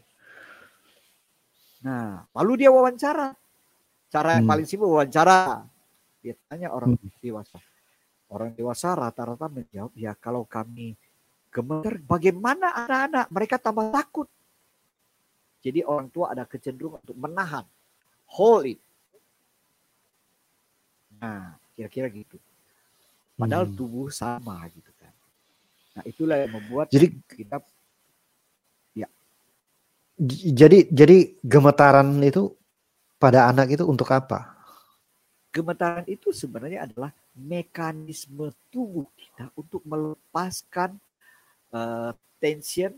[1.83, 3.35] Nah, lalu dia wawancara.
[4.15, 4.53] Cara yang hmm.
[4.55, 5.67] paling simpel wawancara.
[6.23, 7.19] Dia tanya orang hmm.
[7.19, 7.59] dewasa.
[8.31, 10.95] Orang dewasa rata-rata menjawab, ya kalau kami
[11.51, 13.27] gemeter, bagaimana anak-anak?
[13.27, 14.31] Mereka tambah takut.
[15.67, 17.67] Jadi orang tua ada kecenderungan untuk menahan.
[18.39, 18.81] Hold it.
[21.23, 22.37] Nah, kira-kira gitu.
[23.39, 23.79] Padahal hmm.
[23.79, 25.15] tubuh sama gitu kan.
[25.95, 27.63] Nah, itulah yang membuat Jadi, kita
[30.23, 32.55] jadi jadi gemetaran itu
[33.19, 34.55] pada anak itu untuk apa?
[35.51, 40.97] Gemetaran itu sebenarnya adalah mekanisme tubuh kita untuk melepaskan
[41.75, 42.95] uh, tension,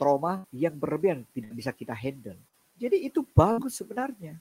[0.00, 2.38] trauma yang berlebihan tidak bisa kita handle.
[2.80, 4.40] Jadi itu bagus sebenarnya.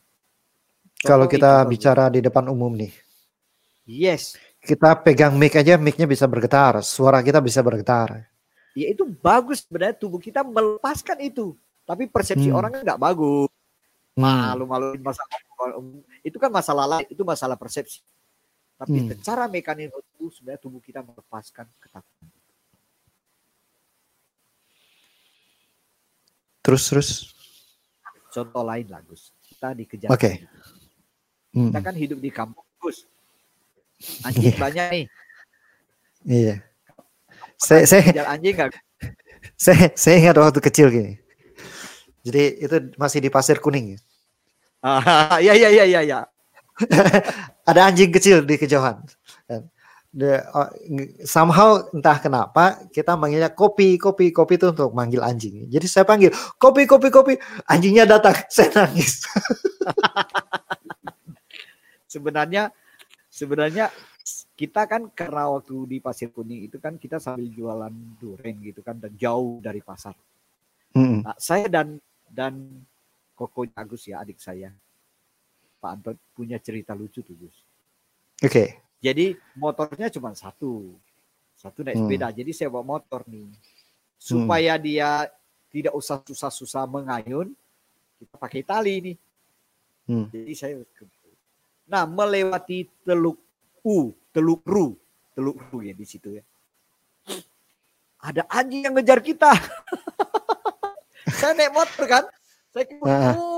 [0.99, 2.91] Kalau kita bicara di depan umum nih.
[3.87, 4.35] Yes.
[4.59, 8.27] Kita pegang mic aja, micnya bisa bergetar, suara kita bisa bergetar.
[8.75, 11.55] Ya itu bagus sebenarnya tubuh kita melepaskan itu.
[11.87, 12.59] Tapi persepsi hmm.
[12.59, 13.49] orang nggak bagus.
[14.19, 14.27] Hmm.
[14.53, 15.31] Malu-maluin masalah
[16.21, 18.03] itu kan masalah lain, itu masalah persepsi.
[18.75, 19.07] Tapi hmm.
[19.15, 22.27] secara mekanisme itu sebenarnya tubuh kita melepaskan ketakutan.
[26.59, 27.09] Terus terus.
[28.29, 29.33] Contoh lain lah Gus.
[29.41, 30.11] Kita dikejar.
[30.13, 30.19] Oke.
[30.19, 30.35] Okay.
[31.53, 31.73] Hmm.
[31.73, 33.05] Kita kan hidup di kampung Gus.
[34.25, 34.59] Anjing yeah.
[34.59, 35.05] banyak nih.
[36.25, 36.45] Iya.
[36.45, 36.57] Yeah.
[37.59, 38.71] Saya saya anjing gak?
[39.59, 41.19] Saya saya ingat waktu kecil gini.
[42.23, 43.99] Jadi itu masih di pasir kuning ya?
[44.79, 45.99] Ah, iya iya iya iya.
[46.03, 46.19] Ya.
[47.67, 49.03] Ada anjing kecil di kejauhan.
[50.09, 50.73] The, uh,
[51.21, 55.69] somehow entah kenapa kita manggilnya kopi kopi kopi itu untuk manggil anjing.
[55.69, 57.33] Jadi saya panggil kopi kopi kopi
[57.69, 59.27] anjingnya datang saya nangis.
[62.09, 62.73] Sebenarnya
[63.29, 63.93] sebenarnya
[64.57, 68.97] kita kan karena waktu di pasir kuning itu kan kita sambil jualan duren gitu kan
[68.97, 70.17] dan jauh dari pasar.
[70.97, 71.21] Hmm.
[71.21, 72.83] Nah, saya dan dan
[73.37, 74.73] Koko Agus ya adik saya
[75.79, 77.55] Pak Anton punya cerita lucu tuh Gus.
[78.43, 78.51] Oke.
[78.51, 78.69] Okay.
[78.99, 80.91] Jadi motornya cuma satu,
[81.55, 82.03] satu naik hmm.
[82.03, 82.27] sepeda.
[82.35, 83.47] Jadi saya bawa motor nih
[84.19, 84.83] supaya hmm.
[84.83, 85.09] dia
[85.71, 87.55] tidak usah susah-susah mengayun,
[88.19, 89.17] kita pakai tali nih.
[90.11, 90.27] Hmm.
[90.27, 90.75] Jadi saya
[91.89, 93.41] Nah, melewati Teluk
[93.81, 94.93] U, Teluk Ru,
[95.33, 96.43] Teluk Ru ya di situ ya.
[98.21, 99.49] Ada anjing yang ngejar kita.
[101.39, 102.23] saya naik motor kan.
[102.69, 103.57] Saya uh,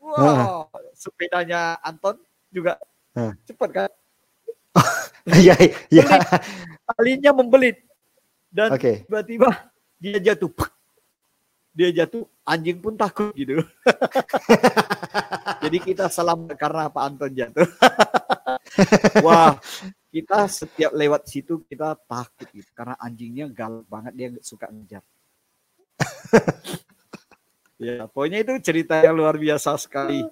[0.00, 2.16] Wow, sepedanya Anton
[2.48, 2.78] juga
[3.18, 3.34] uh.
[3.44, 3.90] cepat kan?
[5.30, 5.52] Iya,
[5.92, 6.06] iya.
[6.96, 7.84] Talinya membelit.
[8.48, 9.04] Dan okay.
[9.04, 9.68] tiba-tiba
[10.00, 10.48] dia jatuh.
[11.76, 13.60] Dia jatuh, anjing pun takut gitu.
[15.62, 17.68] Jadi kita salam karena Pak Anton jatuh.
[19.26, 19.58] Wah,
[20.10, 25.02] kita setiap lewat situ kita takut gitu karena anjingnya galak banget dia suka ngejar.
[27.84, 30.24] ya, pokoknya itu cerita yang luar biasa sekali.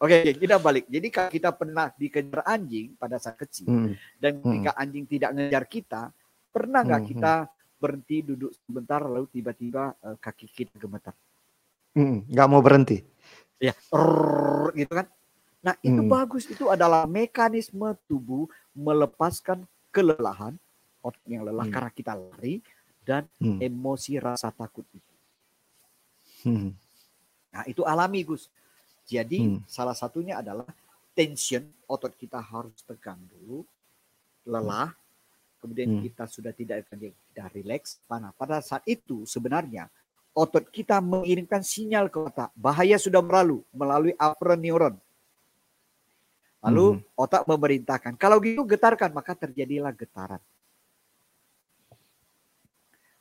[0.00, 0.88] Oke, kita balik.
[0.88, 3.92] Jadi kalau kita pernah dikejar anjing pada saat kecil hmm.
[4.16, 4.82] dan ketika hmm.
[4.82, 6.02] anjing tidak ngejar kita,
[6.48, 7.10] pernah nggak hmm.
[7.12, 7.32] kita
[7.76, 11.12] berhenti duduk sebentar lalu tiba-tiba uh, kaki kita gemetar?
[11.94, 13.13] Hmm, nggak mau berhenti.
[13.62, 15.06] Ya, rrr, gitu kan?
[15.64, 16.10] Nah, itu hmm.
[16.10, 16.44] bagus.
[16.50, 20.58] Itu adalah mekanisme tubuh melepaskan kelelahan,
[21.00, 21.74] otot yang lelah hmm.
[21.74, 22.60] karena kita lari
[23.04, 23.62] dan hmm.
[23.62, 25.14] emosi rasa takut itu.
[26.44, 26.76] Hmm.
[27.54, 28.52] Nah, itu alami, Gus.
[29.08, 29.64] Jadi hmm.
[29.68, 30.68] salah satunya adalah
[31.14, 33.64] tension, otot kita harus tegang dulu,
[34.44, 34.92] lelah,
[35.64, 36.02] kemudian hmm.
[36.10, 38.02] kita sudah tidak tidak rileks.
[38.10, 39.88] Nah, pada saat itu sebenarnya
[40.34, 44.94] otot kita mengirimkan sinyal ke otak, bahaya sudah berlalu melalui afferent neuron.
[46.64, 47.02] Lalu hmm.
[47.14, 50.42] otak memerintahkan, kalau gitu getarkan, maka terjadilah getaran.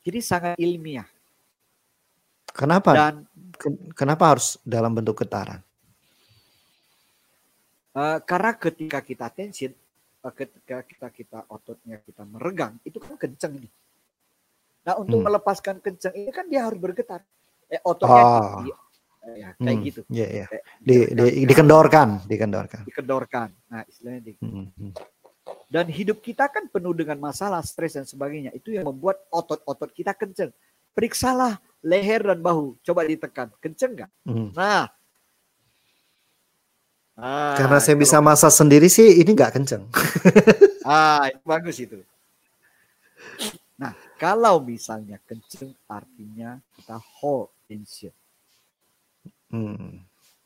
[0.03, 1.07] Jadi sangat ilmiah.
[2.49, 2.91] Kenapa?
[2.91, 3.15] Dan
[3.95, 5.61] kenapa harus dalam bentuk getaran?
[7.93, 9.71] Uh, karena ketika kita tension,
[10.25, 13.71] uh, ketika kita kita ototnya kita meregang, itu kan kenceng nih.
[14.83, 15.27] Nah untuk hmm.
[15.31, 17.23] melepaskan kenceng ini kan dia harus bergetar.
[17.71, 18.61] Eh ototnya oh.
[18.61, 18.75] dia,
[19.33, 19.87] ya kayak hmm.
[19.87, 20.01] gitu.
[20.11, 20.47] Yeah, yeah.
[20.83, 22.83] di, di, dikendorkan, dikendorkan.
[22.85, 23.49] Dikendorkan.
[23.71, 24.91] Nah istilahnya di, hmm, hmm.
[25.67, 28.53] Dan hidup kita kan penuh dengan masalah, stres dan sebagainya.
[28.53, 30.53] Itu yang membuat otot-otot kita kenceng.
[30.93, 32.77] Periksalah leher dan bahu.
[32.85, 33.49] Coba ditekan.
[33.57, 34.11] Kenceng nggak?
[34.29, 34.53] Hmm.
[34.53, 34.87] Nah,
[37.13, 39.85] Ah, Karena saya bisa masak sendiri sih ini nggak kenceng.
[40.81, 42.01] ah, itu bagus itu.
[44.23, 48.15] Kalau misalnya kenceng artinya kita hold tension.
[49.51, 49.99] Hmm.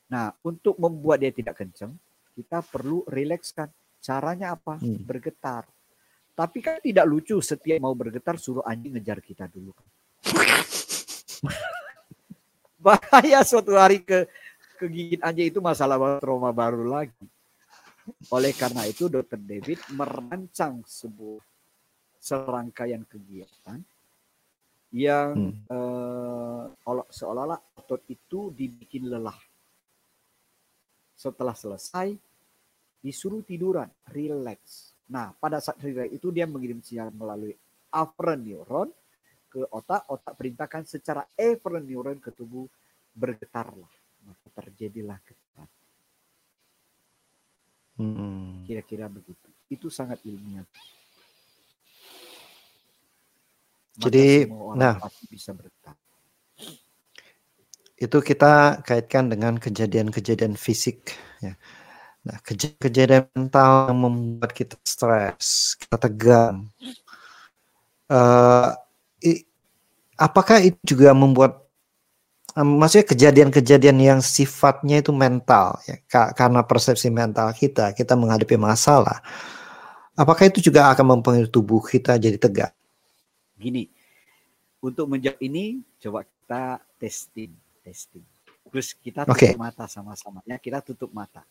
[0.10, 1.94] Nah, untuk membuat dia tidak kenceng,
[2.34, 3.70] kita perlu rilekskan.
[4.02, 4.82] Caranya apa?
[4.82, 5.06] Hmm.
[5.06, 5.70] Bergetar.
[6.34, 9.70] Tapi kan tidak lucu setiap mau bergetar suruh anjing ngejar kita dulu.
[12.82, 14.26] Bahaya suatu hari ke
[14.82, 17.30] kegigit anjing itu masalah trauma baru lagi.
[18.34, 19.38] Oleh karena itu Dr.
[19.38, 21.46] David merancang sebuah
[22.28, 23.80] serangkaian kegiatan
[24.92, 25.72] yang hmm.
[25.72, 26.68] uh,
[27.08, 29.36] seolah-olah otot itu dibikin lelah.
[31.16, 32.14] Setelah selesai,
[33.00, 34.92] disuruh tiduran, relax.
[35.08, 37.56] Nah, pada saat relax itu dia mengirim sinyal melalui
[37.96, 38.90] afferent neuron
[39.48, 42.68] ke otak, otak perintahkan secara efferent neuron ke tubuh
[43.16, 43.90] bergetarlah
[44.28, 45.70] maka terjadilah ketat.
[47.98, 48.68] Hmm.
[48.68, 49.48] Kira-kira begitu.
[49.72, 50.68] Itu sangat ilmiah.
[53.98, 54.46] Jadi,
[54.78, 55.98] nah, bisa bergetar.
[57.98, 61.18] Itu kita kaitkan dengan kejadian-kejadian fisik.
[61.42, 61.58] Ya.
[62.22, 66.70] Nah, kejadian mental yang membuat kita stres, kita tegang.
[68.08, 68.72] Uh,
[70.18, 71.62] apakah itu juga membuat
[72.58, 79.22] maksudnya kejadian-kejadian yang sifatnya itu mental ya karena persepsi mental kita kita menghadapi masalah
[80.18, 82.74] apakah itu juga akan mempengaruhi tubuh kita jadi tegak
[83.58, 83.90] gini
[84.80, 86.64] untuk menjawab ini coba kita
[87.02, 87.52] testing
[87.82, 88.26] testing
[88.70, 89.54] terus kita tutup okay.
[89.58, 91.42] mata sama-sama ya kita tutup mata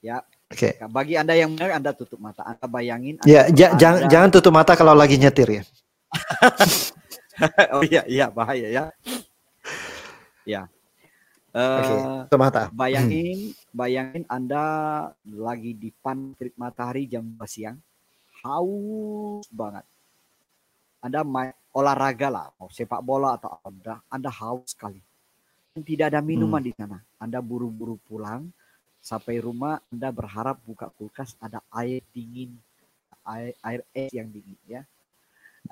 [0.00, 0.20] ya
[0.50, 0.74] Oke.
[0.74, 0.82] Okay.
[0.90, 2.42] Bagi anda yang benar, anda tutup mata.
[2.42, 3.22] Anda bayangin.
[3.22, 4.10] Anda ya, jangan anda...
[4.10, 5.62] jangan tutup mata kalau lagi nyetir ya.
[7.78, 8.84] oh iya, iya bahaya ya.
[10.42, 10.62] Ya.
[11.54, 12.38] Uh, okay.
[12.38, 12.66] mata.
[12.74, 14.66] Bayangin, bayangin Anda
[15.22, 17.78] lagi di pan terik matahari jam siang,
[18.42, 19.86] haus banget.
[21.00, 25.00] Anda main olahraga lah, mau sepak bola atau Anda, Anda haus sekali.
[25.72, 26.68] Tidak ada minuman hmm.
[26.68, 26.98] di sana.
[27.16, 28.52] Anda buru-buru pulang,
[29.00, 32.52] sampai rumah Anda berharap buka kulkas ada air dingin,
[33.24, 34.84] air air es yang dingin ya,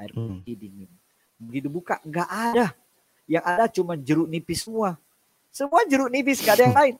[0.00, 0.40] air hmm.
[0.40, 0.90] putih dingin.
[1.36, 2.72] Begitu buka nggak ada
[3.28, 4.96] yang ada cuma jeruk nipis semua.
[5.52, 6.94] Semua jeruk nipis, gak ada yang lain.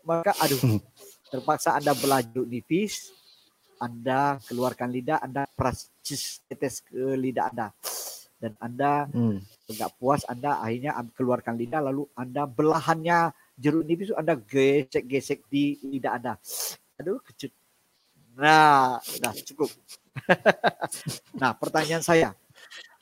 [0.00, 0.80] Maka aduh,
[1.28, 3.12] terpaksa Anda belah jeruk nipis,
[3.78, 5.90] Anda keluarkan lidah, Anda peras
[6.46, 7.68] tetes ke lidah Anda.
[8.38, 9.70] Dan Anda hmm.
[9.74, 16.12] nggak puas, Anda akhirnya keluarkan lidah, lalu Anda belahannya jeruk nipis Anda gesek-gesek di lidah
[16.14, 16.34] Anda.
[17.02, 17.50] Aduh, kecut.
[18.38, 19.70] Nah, sudah cukup.
[21.42, 22.30] nah, pertanyaan saya,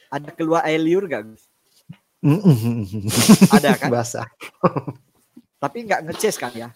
[0.09, 1.45] ada keluar air liur gak, Gus?
[3.53, 3.91] Ada kan?
[3.95, 4.27] Basah.
[5.61, 6.69] Tapi nggak ngeces kan ya?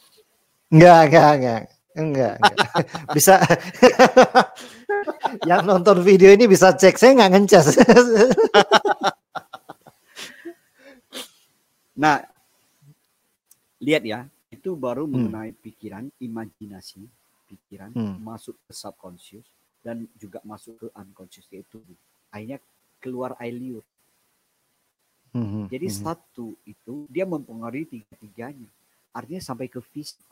[0.70, 1.62] Enggak, enggak, enggak.
[1.98, 2.68] Enggak, enggak.
[3.16, 3.34] Bisa
[5.48, 7.66] yang nonton video ini bisa cek saya nggak ngecas.
[12.02, 12.22] nah,
[13.82, 15.12] lihat ya, itu baru hmm.
[15.12, 17.02] mengenai pikiran, imajinasi,
[17.50, 18.22] pikiran hmm.
[18.22, 19.46] masuk ke subconscious
[19.80, 21.80] dan juga masuk ke unconscious yaitu
[22.30, 22.60] akhirnya
[23.00, 23.84] keluar air liur.
[25.30, 25.70] Hmm.
[25.70, 25.96] Jadi hmm.
[25.96, 28.68] satu itu dia mempengaruhi tiga-tiganya.
[29.10, 30.22] Artinya sampai ke fisik.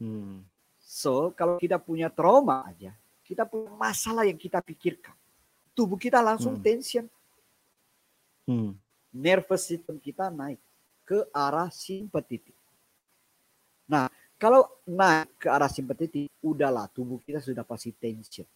[0.00, 0.42] Hmm.
[0.80, 5.14] So kalau kita punya trauma aja, kita punya masalah yang kita pikirkan,
[5.76, 6.64] tubuh kita langsung hmm.
[6.64, 7.06] tension.
[8.48, 8.74] Hmm.
[9.12, 10.58] Nervous system kita naik
[11.04, 12.56] ke arah simpatetik.
[13.86, 18.48] Nah, kalau naik ke arah simpatetik, udahlah tubuh kita sudah pasti tension.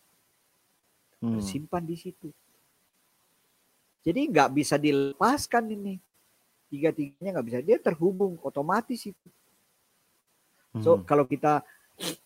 [1.20, 1.38] Hmm.
[1.44, 2.32] Simpan di situ.
[4.04, 5.96] Jadi nggak bisa dilepaskan ini.
[6.68, 7.58] Tiga-tiganya nggak bisa.
[7.64, 9.28] Dia terhubung otomatis itu.
[10.82, 11.04] So hmm.
[11.06, 11.62] kalau kita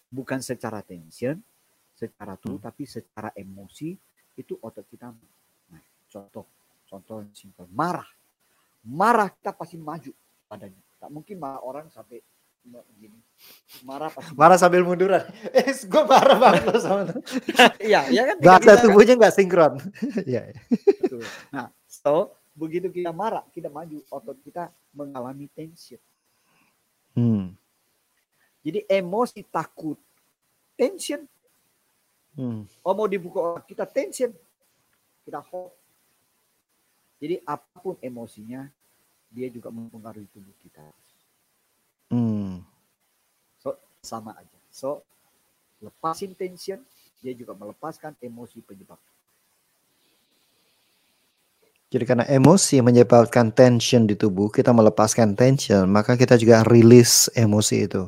[0.08, 1.36] bukan secara tension,
[1.92, 2.68] secara tubuh, hmm.
[2.68, 3.92] tapi secara emosi,
[4.38, 5.12] itu otot kita.
[5.68, 6.46] Nah, contoh,
[6.88, 8.08] contoh yang simpel, marah
[8.88, 10.12] marah kita pasti maju
[10.48, 10.80] padanya.
[10.98, 12.24] Tak mungkin marah orang sampai
[12.68, 13.16] begini.
[13.84, 15.24] Marah pasti marah sambil munduran.
[15.56, 17.02] Eh, gue marah banget loh sama
[17.88, 18.36] Iya, ya kan.
[18.40, 19.80] Bahasa tubuhnya nggak sinkron.
[20.28, 20.52] Iya.
[21.52, 26.00] nah, so begitu kita marah, kita maju, otot kita mengalami tension.
[27.14, 27.54] Hmm.
[28.68, 29.96] Jadi emosi takut,
[30.76, 31.24] tension.
[32.36, 32.68] Hmm.
[32.84, 34.28] Oh mau dibuka kita tension,
[35.24, 35.72] kita hold.
[37.16, 38.68] Jadi apa pun emosinya,
[39.32, 40.84] dia juga mempengaruhi tubuh kita.
[42.12, 42.60] Hmm.
[43.56, 43.72] So
[44.04, 44.58] sama aja.
[44.68, 45.00] So
[45.80, 46.84] lepasin tension,
[47.24, 49.00] dia juga melepaskan emosi penyebab.
[51.88, 57.88] Jadi karena emosi menyebabkan tension di tubuh, kita melepaskan tension, maka kita juga rilis emosi
[57.88, 58.04] itu.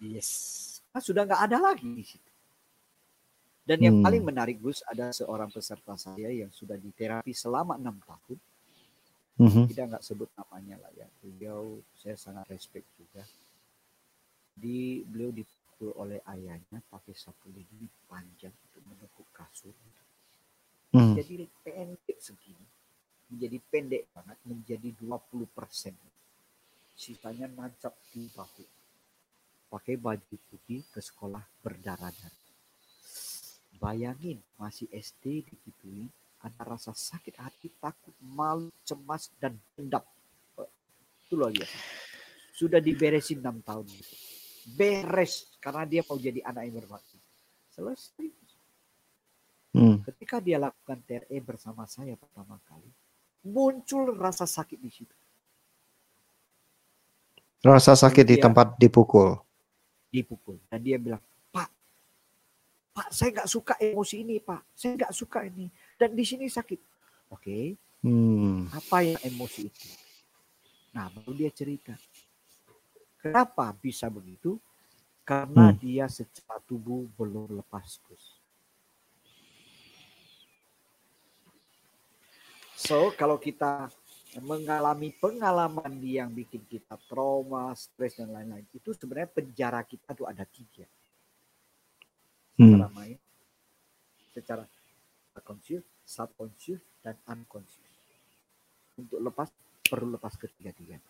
[0.00, 0.30] Yes.
[0.92, 2.30] Nah, sudah nggak ada lagi di situ.
[3.66, 4.06] Dan yang hmm.
[4.06, 8.38] paling menarik Gus, ada seorang peserta saya yang sudah diterapi selama enam tahun
[9.36, 9.64] Mm-hmm.
[9.68, 11.04] Kita nggak sebut namanya lah ya.
[11.20, 13.20] Beliau saya sangat respect juga.
[14.56, 19.76] Di beliau dipukul oleh ayahnya pakai sapu lidi panjang untuk menekuk kasur.
[20.96, 21.12] Mm.
[21.20, 22.64] Jadi pendek segini.
[23.28, 25.92] Menjadi pendek banget menjadi 20 persen.
[26.96, 28.64] Sisanya nancap di bahu.
[29.66, 32.44] Pakai baju putih ke sekolah berdarah-darah.
[33.76, 36.08] Bayangin masih SD digituin
[36.40, 40.04] ada rasa sakit hati, takut, malu, cemas, dan dendam.
[41.26, 41.76] Itu luar biasa.
[42.54, 43.90] Sudah diberesin enam tahun.
[44.78, 47.18] Beres karena dia mau jadi anak yang berbakti.
[47.74, 48.26] Selesai.
[49.76, 50.00] Hmm.
[50.08, 52.88] Ketika dia lakukan TRE bersama saya pertama kali,
[53.44, 55.16] muncul rasa sakit di situ.
[57.60, 59.45] Rasa sakit dia, di tempat dipukul.
[60.16, 60.56] Dipukul.
[60.72, 61.20] Dan dia bilang,
[61.52, 61.68] Pak,
[62.96, 64.72] Pak, saya nggak suka emosi ini, Pak.
[64.72, 65.68] Saya nggak suka ini
[66.00, 66.80] dan di sini sakit.
[67.28, 67.44] Oke.
[67.44, 67.64] Okay.
[68.06, 68.70] Hmm.
[68.70, 69.88] Apa yang emosi itu?
[70.94, 71.92] Nah, baru dia cerita.
[73.20, 74.56] Kenapa bisa begitu?
[75.26, 75.78] Karena hmm.
[75.82, 78.38] dia secara tubuh belum lepas, Gus.
[82.76, 83.90] So, kalau kita
[84.42, 90.44] mengalami pengalaman yang bikin kita trauma, stres dan lain-lain, itu sebenarnya penjara kita tuh ada
[90.44, 90.84] tiga.
[92.56, 92.96] Secara hmm.
[92.96, 93.18] main,
[94.32, 94.64] secara
[95.40, 97.84] conscious, subconscious, dan unconscious.
[98.96, 99.48] Untuk lepas
[99.86, 101.00] perlu lepas ketiga-tiga.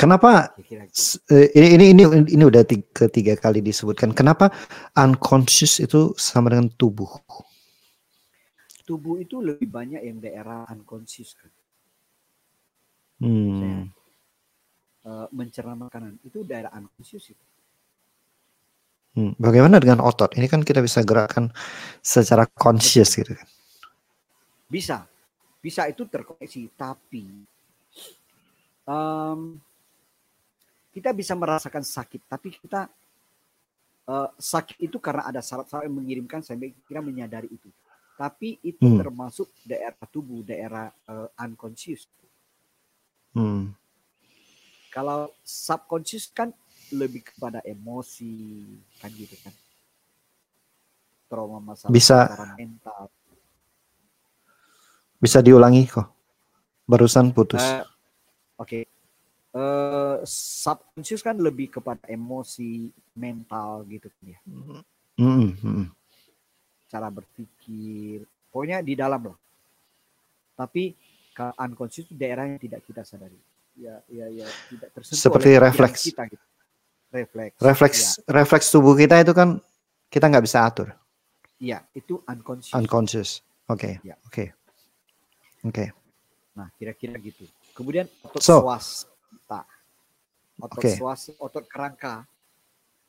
[0.00, 2.02] Kenapa eh, ini ini ini
[2.32, 4.16] ini udah tiga, ketiga kali disebutkan.
[4.16, 4.48] Kenapa
[4.96, 7.20] unconscious itu sama dengan tubuh?
[8.90, 11.46] Tubuh itu lebih banyak yang daerah unconscious kan.
[13.22, 13.54] Hmm.
[13.54, 13.78] Saya,
[15.06, 17.44] uh, mencerna makanan itu daerah unconscious itu.
[19.14, 20.34] Hmm, bagaimana dengan otot?
[20.34, 21.54] Ini kan kita bisa gerakan
[22.02, 23.48] secara conscious gitu kan.
[24.66, 25.06] Bisa.
[25.60, 27.28] Bisa itu terkoneksi, tapi
[28.88, 29.60] um,
[30.90, 32.88] kita bisa merasakan sakit, tapi kita
[34.08, 37.68] uh, sakit itu karena ada saraf-saraf yang mengirimkan sampai kita menyadari itu.
[38.20, 39.00] Tapi itu hmm.
[39.00, 42.04] termasuk daerah tubuh, daerah uh, unconscious.
[43.32, 43.72] Hmm.
[44.92, 46.52] Kalau subconscious kan
[46.92, 48.66] lebih kepada emosi
[48.98, 49.54] kan gitu kan
[51.30, 52.26] trauma masalah bisa
[52.58, 53.06] mental
[55.22, 56.10] bisa diulangi kok
[56.90, 57.86] barusan putus uh,
[58.58, 58.82] oke okay.
[59.54, 64.38] uh, eh, subconscious kan lebih kepada emosi mental gitu kan ya
[65.22, 65.86] mm -hmm.
[66.90, 69.38] Cara berpikir, pokoknya di dalam lah.
[70.58, 70.92] Tapi
[71.62, 73.38] unconscious itu daerah yang tidak kita sadari.
[73.78, 75.22] Ya, ya, ya, tidak tersentuh.
[75.22, 76.02] Seperti refleks.
[76.10, 76.44] Kita, gitu.
[77.14, 77.56] Refleks.
[77.62, 78.28] Refleks, ya.
[78.28, 79.62] refleks tubuh kita itu kan
[80.10, 80.92] kita nggak bisa atur.
[81.62, 82.74] Iya, itu unconscious.
[82.74, 83.30] Unconscious.
[83.70, 84.02] Oke.
[84.02, 84.08] Okay.
[84.10, 84.16] Ya.
[84.26, 84.28] Oke.
[84.28, 84.48] Okay.
[85.64, 85.72] Oke.
[85.72, 85.88] Okay.
[86.58, 87.46] Nah, kira-kira gitu.
[87.72, 89.62] Kemudian otot so, swasta.
[90.60, 90.94] Otot okay.
[90.98, 92.26] swasta, otot kerangka.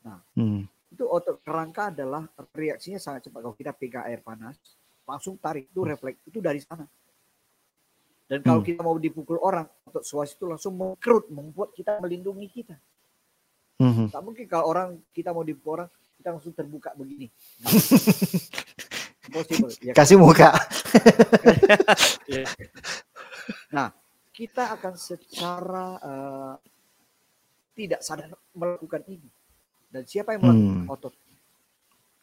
[0.06, 0.64] Nah, hmm.
[0.92, 3.40] Itu otot kerangka adalah reaksinya sangat cepat.
[3.40, 4.60] Kalau kita pegang air panas,
[5.08, 6.84] langsung tarik itu refleks itu dari sana.
[8.28, 8.68] Dan kalau hmm.
[8.68, 12.76] kita mau dipukul orang, otot swasta itu langsung mengkerut, membuat kita melindungi kita.
[13.80, 14.08] Hmm.
[14.12, 15.88] Tak mungkin kalau orang kita mau dipukul orang,
[16.20, 17.32] kita langsung terbuka begini.
[19.80, 19.94] Ya.
[19.96, 20.52] Kasih muka.
[22.28, 22.44] Ya.
[23.70, 23.88] nah,
[24.34, 26.54] kita akan secara uh,
[27.72, 29.30] tidak sadar melakukan ini.
[29.92, 30.88] Dan siapa yang melakukan hmm.
[30.88, 31.14] otot?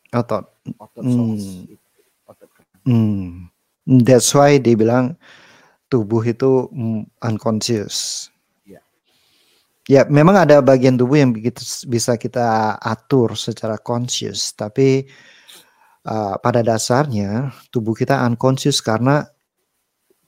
[0.10, 0.46] Otot.
[0.82, 1.78] Otot hmm.
[2.26, 2.50] otot
[2.90, 3.46] hmm.
[3.86, 5.14] That's why dia bilang
[5.86, 6.66] tubuh itu
[7.22, 8.30] unconscious.
[8.66, 8.82] Ya.
[9.86, 11.34] ya, memang ada bagian tubuh yang
[11.86, 15.06] bisa kita atur secara conscious, tapi
[16.10, 19.26] uh, pada dasarnya tubuh kita unconscious karena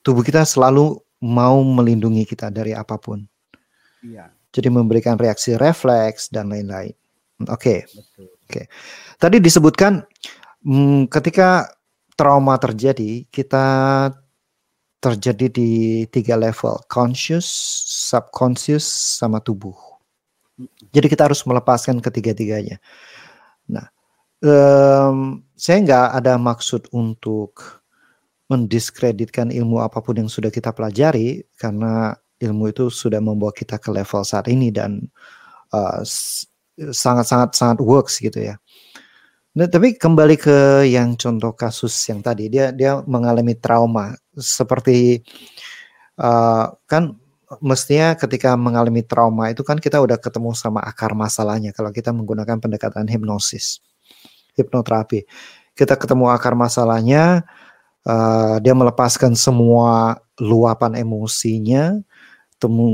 [0.02, 3.22] tubuh kita selalu mau melindungi kita dari apa pun.
[4.02, 4.30] Iya.
[4.52, 6.92] Jadi memberikan reaksi refleks dan lain-lain.
[7.48, 7.56] Oke.
[7.56, 7.78] Okay.
[8.18, 8.28] Oke.
[8.46, 8.64] Okay.
[9.16, 10.02] Tadi disebutkan
[10.66, 11.70] hmm, ketika
[12.14, 13.66] trauma terjadi, kita
[15.02, 15.70] terjadi di
[16.06, 17.46] tiga level, conscious,
[18.10, 18.86] subconscious,
[19.18, 19.74] sama tubuh.
[20.94, 22.78] Jadi kita harus melepaskan ketiga-tiganya.
[23.66, 23.90] Nah,
[24.46, 27.82] um, saya nggak ada maksud untuk
[28.46, 32.12] mendiskreditkan ilmu apa pun yang sudah kita pelajari karena
[32.42, 35.08] ilmu itu sudah membawa kita ke level saat ini dan
[36.78, 38.56] sangat-sangat sangat works gitu ya.
[39.52, 45.20] Nah, tapi kembali ke yang contoh kasus yang tadi dia dia mengalami trauma seperti
[46.16, 47.12] uh, kan
[47.60, 52.56] mestinya ketika mengalami trauma itu kan kita udah ketemu sama akar masalahnya kalau kita menggunakan
[52.56, 53.84] pendekatan hipnosis
[54.56, 55.28] hipnoterapi
[55.76, 57.44] kita ketemu akar masalahnya
[58.08, 62.00] uh, dia melepaskan semua luapan emosinya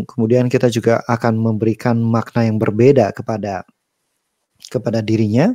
[0.05, 3.67] kemudian kita juga akan memberikan makna yang berbeda kepada
[4.69, 5.53] kepada dirinya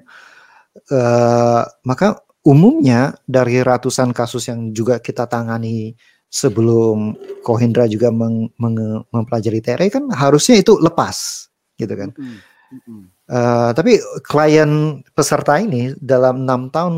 [0.92, 5.96] uh, maka umumnya dari ratusan kasus yang juga kita tangani
[6.28, 7.14] sebelum
[7.46, 11.48] Kohindra juga meng, meng, mempelajari TRE kan harusnya itu lepas
[11.78, 12.10] gitu kan.
[12.18, 12.38] Mm
[12.74, 13.02] -hmm.
[13.24, 16.96] Uh, tapi klien peserta ini dalam enam tahun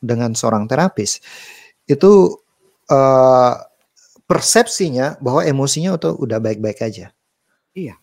[0.00, 1.20] dengan seorang terapis
[1.84, 2.32] itu
[2.88, 3.52] uh,
[4.28, 7.10] persepsinya bahwa emosinya itu udah baik-baik aja.
[7.72, 7.96] Iya.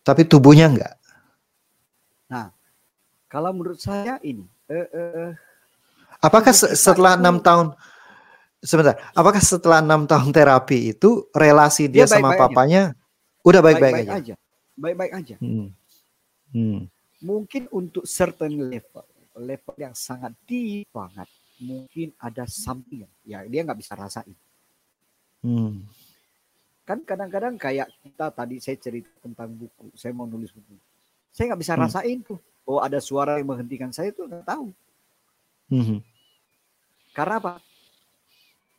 [0.00, 0.96] Tapi tubuhnya enggak.
[2.32, 2.48] Nah,
[3.28, 4.48] kalau menurut saya ini.
[4.64, 5.28] Uh, uh,
[6.24, 7.76] apakah setelah enam tahun,
[8.64, 13.44] sebentar, apakah setelah enam tahun terapi itu relasi dia, dia sama baik -baik papanya aja.
[13.44, 14.12] udah baik-baik aja?
[14.16, 14.34] aja.
[14.74, 15.36] Baik-baik aja.
[15.44, 15.68] Hmm.
[16.56, 16.88] Hmm.
[17.20, 19.04] Mungkin untuk certain level,
[19.36, 24.34] level yang sangat deep banget mungkin ada something ya dia nggak bisa rasain.
[25.44, 25.84] Hmm.
[26.88, 30.72] Kan kadang-kadang kayak kita tadi saya cerita tentang buku, saya mau nulis buku,
[31.28, 31.82] saya nggak bisa hmm.
[31.84, 32.40] rasain tuh.
[32.64, 34.72] Oh ada suara yang menghentikan saya tuh nggak tahu.
[35.68, 36.00] Hmm.
[37.12, 37.52] Karena apa?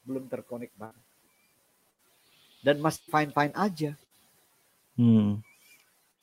[0.02, 1.06] Belum terkonek banget.
[2.66, 3.92] Dan masih fine fine aja.
[4.98, 5.38] Hmm.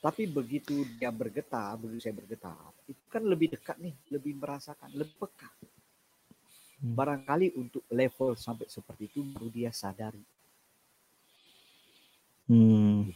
[0.02, 5.14] Tapi begitu dia bergetar, begitu saya bergetar, itu kan lebih dekat nih, lebih merasakan, lebih
[5.14, 5.46] peka.
[5.46, 5.71] Hmm.
[6.82, 10.18] Barangkali untuk level sampai seperti itu baru dia sadari.
[12.50, 13.06] Hmm.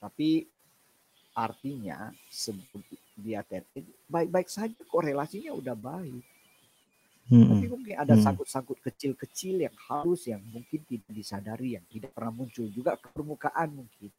[0.00, 0.48] Tapi
[1.36, 2.80] artinya sebelum
[3.20, 6.24] dia terjadi baik-baik saja korelasinya udah baik.
[7.30, 7.46] Hmm.
[7.46, 8.24] Tapi mungkin ada hmm.
[8.26, 13.70] sangkut-sangkut kecil-kecil yang halus yang mungkin tidak disadari, yang tidak pernah muncul juga ke permukaan
[13.84, 14.10] mungkin.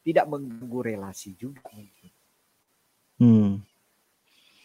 [0.00, 2.10] Tidak mengganggu relasi juga mungkin.
[3.20, 3.52] Hmm.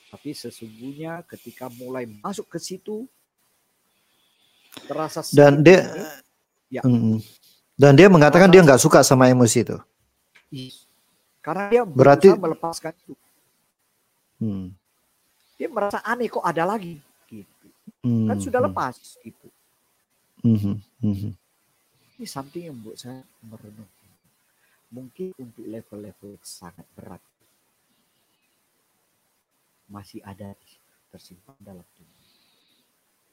[0.10, 3.04] Tapi sesungguhnya ketika mulai masuk ke situ
[4.88, 5.90] terasa dan dia
[6.70, 6.82] ya.
[6.86, 7.20] Mm,
[7.80, 9.78] dan dia mengatakan dia nggak suka sama emosi itu.
[11.40, 13.14] Karena dia berarti melepaskan itu.
[14.40, 14.76] Hmm.
[15.60, 17.68] Dia merasa aneh kok ada lagi gitu.
[18.04, 18.28] Hmm.
[18.28, 18.70] Kan sudah hmm.
[18.72, 19.48] lepas gitu.
[20.44, 20.80] Hmm.
[21.00, 21.34] Hmm.
[22.20, 23.88] Ini something yang membuat saya merenung.
[24.90, 27.22] Mungkin untuk level-level sangat berat
[29.90, 30.54] masih ada
[31.10, 32.26] tersimpan dalam tubuh.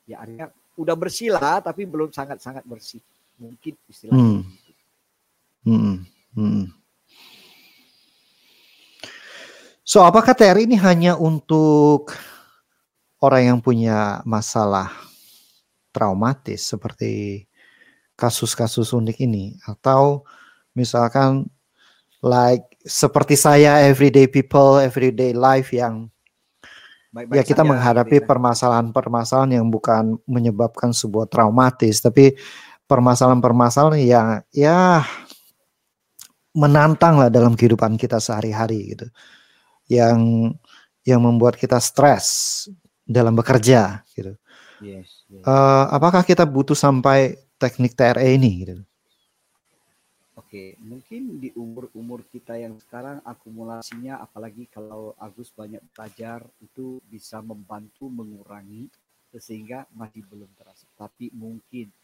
[0.08, 3.00] Ya artinya udah bersih lah tapi belum sangat-sangat bersih
[3.40, 4.42] mungkin istilahnya hmm.
[5.66, 5.96] Hmm.
[6.36, 6.66] Hmm.
[9.86, 12.12] So apakah TR ini hanya untuk
[13.22, 14.92] orang yang punya masalah
[15.94, 17.46] traumatis seperti
[18.16, 20.24] kasus-kasus unik ini atau
[20.76, 21.48] misalkan
[22.20, 26.12] like seperti saya everyday people everyday life yang
[27.16, 32.36] Baik -baik ya kita menghadapi permasalahan-permasalahan yang bukan menyebabkan sebuah traumatis tapi
[32.84, 35.00] permasalahan-permasalahan yang ya
[36.52, 39.08] menantang lah dalam kehidupan kita sehari-hari gitu.
[39.88, 40.52] Yang
[41.08, 42.68] yang membuat kita stres
[43.08, 44.36] dalam bekerja gitu.
[44.84, 45.40] Yes, yes.
[45.40, 48.76] Uh, apakah kita butuh sampai teknik TRE ini gitu
[51.06, 58.10] mungkin di umur-umur kita yang sekarang akumulasinya apalagi kalau Agus banyak belajar itu bisa membantu
[58.10, 58.90] mengurangi
[59.30, 60.82] sehingga masih belum terasa.
[60.98, 61.94] Tapi mungkin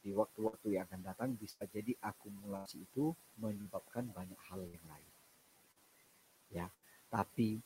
[0.00, 5.12] di waktu-waktu yang akan datang bisa jadi akumulasi itu menyebabkan banyak hal yang lain.
[6.56, 6.66] Ya,
[7.12, 7.60] tapi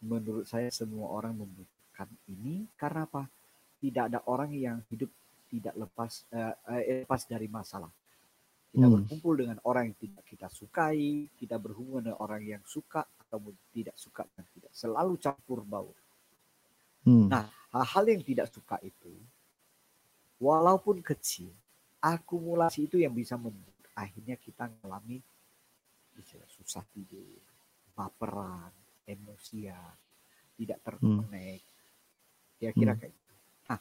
[0.00, 3.28] menurut saya semua orang membutuhkan ini karena apa?
[3.76, 5.12] Tidak ada orang yang hidup
[5.52, 7.92] tidak lepas uh, uh, lepas dari masalah
[8.68, 8.94] kita hmm.
[9.00, 13.40] berkumpul dengan orang yang tidak kita sukai, kita berhubungan dengan orang yang suka atau
[13.72, 15.96] tidak suka dan tidak selalu campur baur.
[17.08, 17.32] Hmm.
[17.32, 19.12] Nah, hal-hal yang tidak suka itu,
[20.36, 21.48] walaupun kecil,
[22.04, 25.18] akumulasi itu yang bisa membuat akhirnya kita mengalami
[26.50, 27.40] susah tidur,
[27.94, 28.70] baperan,
[29.06, 29.96] emosian,
[30.58, 31.62] tidak terkonek,
[32.58, 33.00] kira-kira hmm.
[33.00, 33.34] kayak gitu.
[33.70, 33.78] Nah,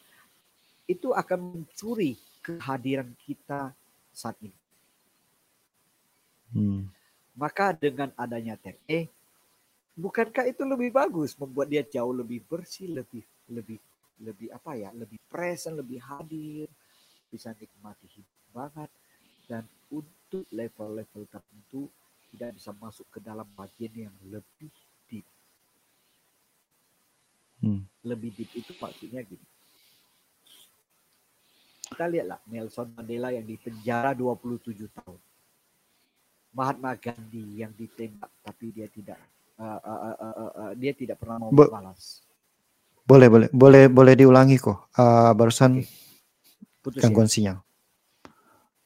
[0.87, 2.13] itu akan mencuri
[2.45, 3.73] kehadiran kita
[4.13, 4.66] saat ini.
[6.51, 6.87] Hmm.
[7.37, 9.09] Maka dengan adanya TE,
[9.93, 13.21] bukankah itu lebih bagus membuat dia jauh lebih bersih, lebih
[13.51, 13.77] lebih
[14.17, 16.65] lebih apa ya, lebih present, lebih hadir,
[17.29, 18.89] bisa nikmati hidup banget
[19.45, 21.87] dan untuk level-level tertentu
[22.33, 24.71] tidak bisa masuk ke dalam bagian yang lebih
[25.07, 25.27] deep.
[27.61, 27.85] Hmm.
[28.03, 29.45] Lebih deep itu maksudnya gini.
[31.87, 35.19] Kita lihatlah Nelson Mandela yang dipenjara 27 tahun
[36.57, 39.21] Mahatma Gandhi yang ditembak tapi dia tidak
[39.61, 42.25] uh, uh, uh, uh, uh, dia tidak pernah mau Bo balas.
[43.05, 44.89] Boleh boleh boleh boleh diulangi kok.
[44.97, 45.85] Uh, barusan
[46.81, 46.97] okay.
[46.97, 47.33] gangguan ya.
[47.37, 47.57] sinyal.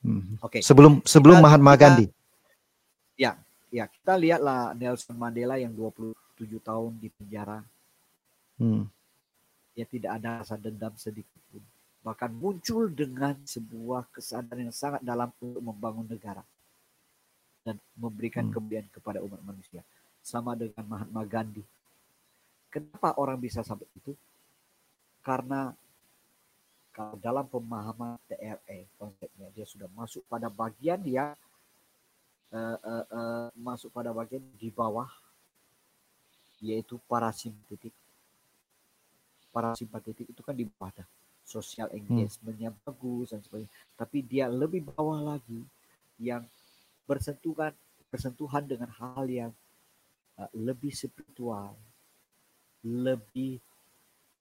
[0.03, 0.35] Hmm.
[0.43, 0.59] Oke.
[0.59, 0.61] Okay.
[0.67, 2.05] Sebelum sebelum kita, Mahatma kita, Gandhi.
[3.15, 3.31] Ya,
[3.71, 6.11] ya kita lihatlah Nelson Mandela yang 27
[6.59, 7.63] tahun di penjara.
[8.59, 8.91] Hmm.
[9.71, 11.63] Dia tidak ada rasa dendam sedikit pun.
[12.03, 16.43] Bahkan muncul dengan sebuah kesadaran yang sangat dalam untuk membangun negara
[17.61, 18.89] dan memberikan hmm.
[18.89, 19.85] kepada umat manusia.
[20.21, 21.65] Sama dengan Mahatma Gandhi.
[22.71, 24.13] Kenapa orang bisa sampai itu?
[25.21, 25.73] Karena
[26.91, 31.31] kalau dalam pemahaman TRE konsepnya dia sudah masuk pada bagian dia
[32.51, 35.07] uh, uh, uh, masuk pada bagian di bawah
[36.61, 37.95] yaitu parasimpatetik.
[39.51, 41.07] Parasimpatetik itu kan di bawah dah.
[41.41, 41.97] Social hmm.
[41.97, 42.79] engagementnya hmm.
[42.85, 43.71] bagus dan sebagainya.
[43.97, 45.65] Tapi dia lebih bawah lagi
[46.21, 46.45] yang
[47.11, 47.75] bersentuhan
[48.07, 49.51] bersentuhan dengan hal yang
[50.39, 51.75] uh, lebih spiritual,
[52.83, 53.59] lebih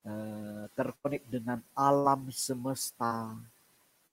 [0.07, 3.35] uh, terkonek dengan alam semesta,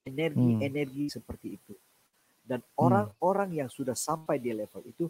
[0.02, 1.14] energi-energi hmm.
[1.22, 1.74] seperti itu.
[2.42, 2.74] Dan hmm.
[2.82, 3.60] orang-orang hmm.
[3.62, 5.06] yang sudah sampai di level itu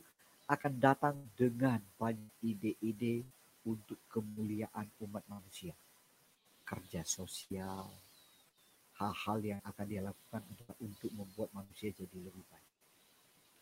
[0.48, 3.24] akan datang dengan banyak ide-ide
[3.68, 5.76] untuk kemuliaan umat manusia.
[6.68, 7.88] Kerja sosial,
[9.00, 10.44] hal-hal yang akan dia lakukan
[10.80, 12.67] untuk membuat manusia jadi lebih baik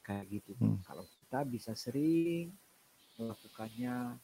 [0.05, 0.53] kayak gitu.
[0.61, 0.77] Hmm.
[0.85, 2.53] Kalau kita bisa sering
[3.17, 4.21] melakukannya,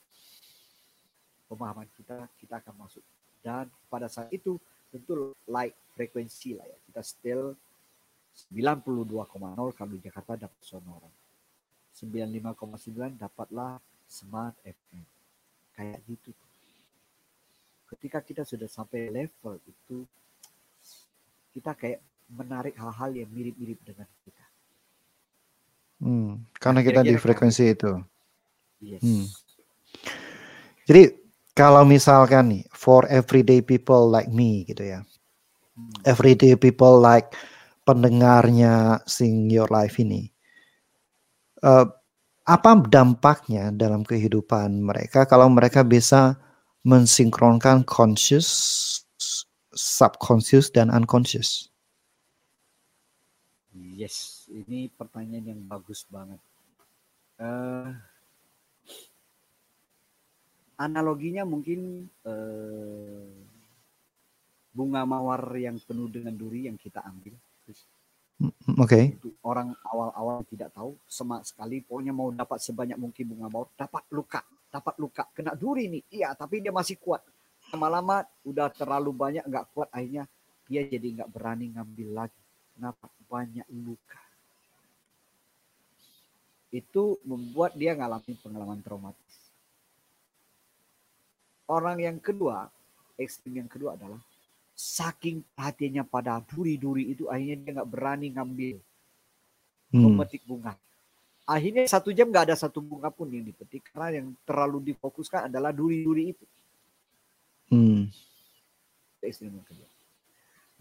[1.50, 3.04] pemahaman kita kita akan masuk.
[3.42, 4.62] Dan pada saat itu
[4.94, 6.78] tentu like frekuensi lah ya.
[6.86, 7.58] Kita still
[8.54, 9.18] 92,0
[9.76, 11.10] kalau di Jakarta dapat sonora.
[11.92, 15.04] 95,9 dapatlah smart FM.
[15.76, 16.32] Kayak gitu.
[17.92, 20.08] Ketika kita sudah sampai level itu,
[21.52, 22.00] kita kayak
[22.32, 24.46] menarik hal-hal yang mirip-mirip dengan kita.
[26.02, 27.94] Hmm, karena kita di frekuensi itu.
[28.82, 29.06] Yes.
[29.06, 29.30] Hmm.
[30.90, 31.14] Jadi
[31.54, 35.06] kalau misalkan nih for everyday people like me gitu ya.
[35.78, 35.94] Hmm.
[36.02, 37.38] Everyday people like
[37.86, 40.34] pendengarnya Sing Your Life ini.
[41.62, 41.86] Uh,
[42.50, 46.42] apa dampaknya dalam kehidupan mereka kalau mereka bisa
[46.82, 48.50] mensinkronkan conscious,
[49.70, 51.70] subconscious dan unconscious?
[53.78, 56.40] Yes ini pertanyaan yang bagus banget.
[57.42, 57.96] Uh,
[60.78, 63.26] analoginya mungkin uh,
[64.72, 67.34] bunga mawar yang penuh dengan duri yang kita ambil.
[68.42, 68.90] Mm, oke.
[68.90, 69.06] Okay.
[69.46, 74.42] orang awal-awal tidak tahu, semak sekali, pokoknya mau dapat sebanyak mungkin bunga mawar, dapat luka,
[74.74, 77.22] dapat luka, kena duri nih, iya, tapi dia masih kuat.
[77.72, 80.26] lama-lama udah terlalu banyak nggak kuat akhirnya
[80.66, 82.42] dia jadi nggak berani ngambil lagi.
[82.74, 83.06] Kenapa?
[83.30, 84.31] Banyak luka.
[86.72, 89.36] Itu membuat dia ngalamin pengalaman traumatis.
[91.68, 92.72] Orang yang kedua,
[93.20, 94.20] ekstrim yang kedua adalah
[94.76, 98.78] saking hatinya pada duri-duri itu akhirnya dia nggak berani ngambil
[99.94, 100.02] hmm.
[100.02, 100.74] memetik bunga.
[101.46, 105.70] Akhirnya satu jam nggak ada satu bunga pun yang dipetik karena yang terlalu difokuskan adalah
[105.76, 106.46] duri-duri itu.
[107.72, 108.08] Hmm.
[109.22, 109.88] Ekstrim yang kedua.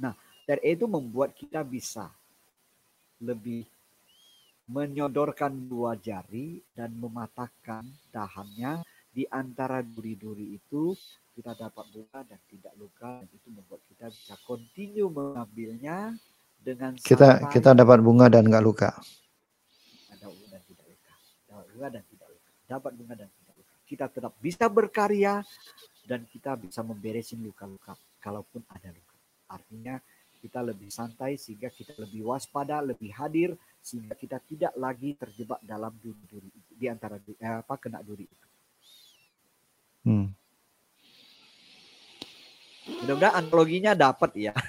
[0.01, 0.15] Nah,
[0.49, 2.09] dari itu membuat kita bisa
[3.21, 3.69] lebih
[4.71, 7.83] menyodorkan dua jari dan mematahkan
[8.15, 8.87] dahannya.
[9.11, 10.95] Di antara duri-duri itu
[11.35, 13.19] kita dapat bunga dan tidak luka.
[13.19, 16.15] Dan itu membuat kita bisa continue mengambilnya
[16.63, 18.95] dengan kita kita dapat bunga dan nggak luka.
[20.15, 21.13] Ada bunga dan tidak luka.
[21.51, 22.51] Dapat bunga dan tidak luka.
[22.71, 23.75] Dapat bunga dan tidak luka.
[23.83, 25.35] Kita tetap bisa berkarya
[26.07, 29.17] dan kita bisa memberesin luka-luka kalaupun ada luka.
[29.51, 29.99] Artinya
[30.39, 35.97] kita lebih santai sehingga kita lebih waspada, lebih hadir sehingga kita tidak lagi terjebak dalam
[35.99, 38.47] duri-duri itu di antara eh, apa kena duri itu.
[40.05, 40.29] Hmm.
[43.01, 44.53] Mudah-mudahan analoginya dapat ya.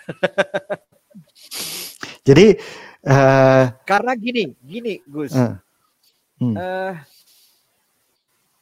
[2.28, 2.56] Jadi
[3.08, 5.36] uh, karena gini, gini Gus.
[5.36, 5.60] Uh,
[6.40, 6.56] hmm.
[6.56, 6.96] uh,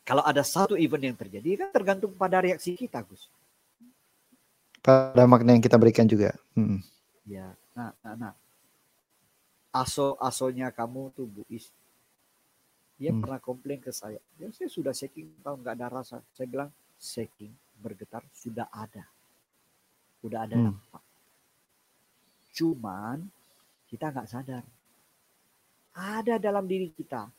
[0.08, 3.30] kalau ada satu event yang terjadi kan tergantung pada reaksi kita Gus.
[4.82, 6.34] Pada makna yang kita berikan juga.
[6.56, 6.82] Hmm.
[7.28, 8.34] Ya, nah, nah, nah.
[9.70, 11.70] Aso asonya kamu tuh Bu Is.
[12.98, 13.22] Dia hmm.
[13.22, 14.20] pernah komplain ke saya.
[14.41, 16.18] Ya saya sudah checking tahu nggak ada rasa.
[16.34, 19.06] Saya bilang checking bergetar sudah ada.
[20.26, 20.76] Udah ada hmm.
[22.52, 23.24] Cuman
[23.88, 24.64] kita nggak sadar.
[25.96, 27.30] Ada dalam diri kita.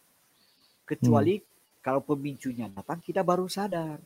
[0.86, 1.47] Kecuali hmm.
[1.85, 4.01] kalau pemicunya datang kita baru sadar.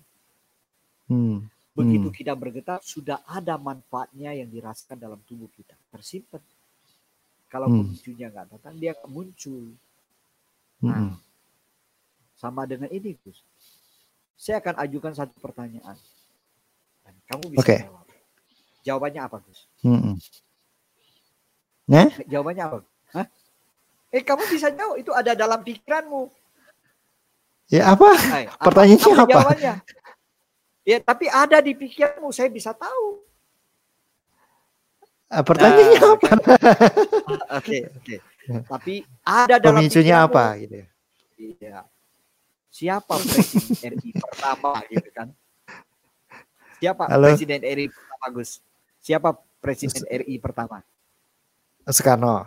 [1.07, 1.45] Hmm.
[1.75, 2.17] Begitu hmm.
[2.17, 5.75] kita bergetar, sudah ada manfaatnya yang dirasakan dalam tubuh kita.
[5.91, 6.39] Tersimpan.
[7.55, 7.87] Kalau hmm.
[7.87, 9.79] pemicunya nggak datang, dia muncul.
[10.83, 11.15] Nah, hmm.
[12.35, 13.47] sama dengan ini, Gus.
[14.35, 15.95] Saya akan ajukan satu pertanyaan.
[17.07, 17.81] Dan kamu bisa okay.
[17.87, 18.07] jawab.
[18.83, 19.71] Jawabannya apa, Gus?
[19.87, 20.19] Hmm.
[21.87, 22.11] Nah?
[22.27, 22.79] Jawabannya apa?
[23.15, 23.27] Hah?
[24.11, 24.99] Eh, kamu bisa jawab.
[24.99, 26.35] Itu ada dalam pikiranmu.
[27.71, 28.11] Ya apa?
[28.19, 29.23] Hai, Pertanyaannya apa?
[29.23, 29.31] apa?
[29.31, 29.75] Jawabannya?
[30.83, 33.23] Ya, tapi ada di pikiranmu, saya bisa tahu.
[35.33, 36.31] Uh, pertanyaannya nah, apa?
[37.59, 38.17] Oke, oke.
[38.69, 38.95] Tapi
[39.25, 40.87] ada dalam Pemicunya apa gitu ya?
[41.41, 41.79] Iya.
[42.69, 45.29] Siapa presiden RI pertama gitu kan?
[46.77, 47.33] Siapa Halo?
[47.33, 48.51] presiden RI pertama Gus?
[49.01, 49.29] Siapa
[49.63, 50.85] presiden RI pertama?
[51.89, 52.45] Soekarno.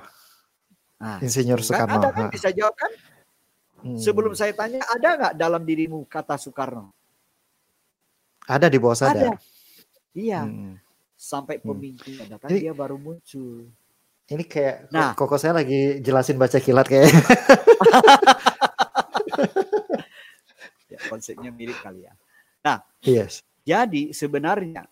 [0.97, 2.01] Nah, Insinyur Soekarno.
[2.01, 2.91] Ada kan bisa jawab kan?
[3.81, 3.97] Hmm.
[3.97, 6.93] Sebelum saya tanya, ada nggak dalam dirimu kata Soekarno?
[8.45, 9.33] Ada di bawah sadar.
[9.33, 9.41] Ada.
[10.17, 10.41] Iya.
[10.45, 10.75] Hmm.
[11.17, 11.65] Sampai hmm.
[11.65, 12.29] pemimpin hmm.
[12.29, 13.65] datang Jadi, dia baru muncul.
[14.29, 17.09] Ini kayak nah, koko saya lagi jelasin baca kilat kayak.
[20.93, 22.13] ya, konsepnya mirip kali ya.
[22.61, 23.41] Nah, yes.
[23.65, 24.85] Jadi sebenarnya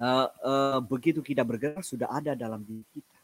[0.00, 3.18] uh, uh, begitu kita bergerak sudah ada dalam diri kita.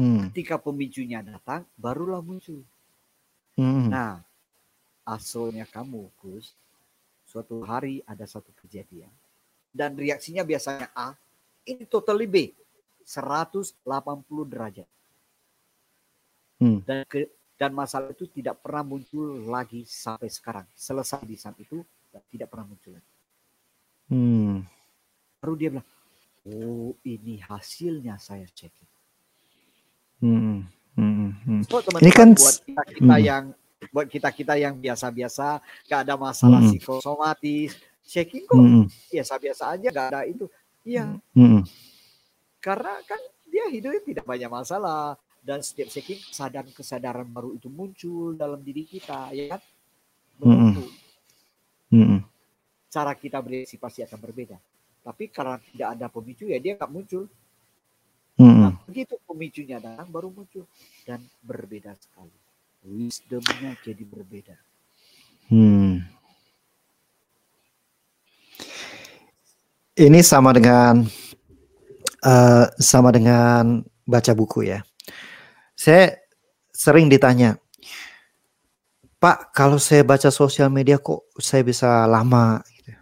[0.00, 0.32] Hmm.
[0.32, 2.64] Ketika pemicunya datang, barulah muncul.
[3.60, 3.92] Hmm.
[3.92, 4.24] Nah,
[5.04, 6.56] asalnya kamu, Gus,
[7.28, 9.12] suatu hari ada satu kejadian
[9.70, 11.14] dan reaksinya biasanya A,
[11.66, 12.50] ini totally B,
[13.06, 13.78] 180
[14.46, 14.88] derajat.
[16.60, 16.84] Hmm.
[16.84, 20.66] Dan ke, dan masalah itu tidak pernah muncul lagi sampai sekarang.
[20.76, 21.80] Selesai di saat itu
[22.12, 23.12] dan tidak pernah muncul lagi.
[24.10, 24.66] Hmm.
[25.40, 25.88] Baru dia bilang,
[26.44, 28.72] oh ini hasilnya saya cek.
[30.20, 30.68] Hmm.
[30.98, 31.32] Hmm.
[31.46, 31.62] Hmm.
[31.64, 33.24] So, teman -teman, ini kan buat kita, kita hmm.
[33.24, 33.44] yang
[33.88, 36.68] buat kita kita yang biasa-biasa gak ada masalah mm.
[36.76, 37.80] psikosomatis
[38.10, 38.84] checking kok mm.
[39.14, 40.50] biasa-biasa aja gak ada itu
[40.82, 41.62] iya mm.
[42.58, 48.34] karena kan dia hidupnya tidak banyak masalah dan setiap checking kesadaran kesadaran baru itu muncul
[48.34, 49.62] dalam diri kita ya kan
[50.42, 50.74] mm.
[51.94, 52.18] Mm.
[52.90, 54.58] cara kita bereaksi pasti akan berbeda
[55.06, 57.30] tapi karena tidak ada pemicu ya dia nggak muncul
[58.42, 58.56] mm.
[58.58, 60.66] nah, begitu pemicunya datang baru muncul
[61.06, 62.50] dan berbeda sekali
[62.84, 64.56] wisdomnya jadi berbeda.
[65.50, 66.06] Hmm.
[70.00, 71.04] Ini sama dengan
[72.24, 74.80] uh, sama dengan baca buku ya.
[75.76, 76.16] Saya
[76.72, 77.60] sering ditanya,
[79.20, 82.96] Pak, kalau saya baca sosial media kok saya bisa lama gitu.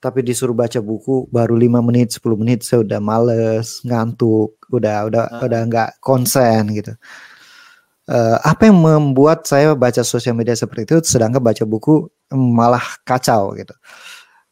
[0.00, 5.24] Tapi disuruh baca buku baru 5 menit, 10 menit saya udah males, ngantuk, udah udah
[5.28, 5.44] uh.
[5.44, 6.92] udah nggak konsen gitu
[8.08, 13.52] uh, apa yang membuat saya baca sosial media seperti itu sedangkan baca buku malah kacau
[13.56, 13.76] gitu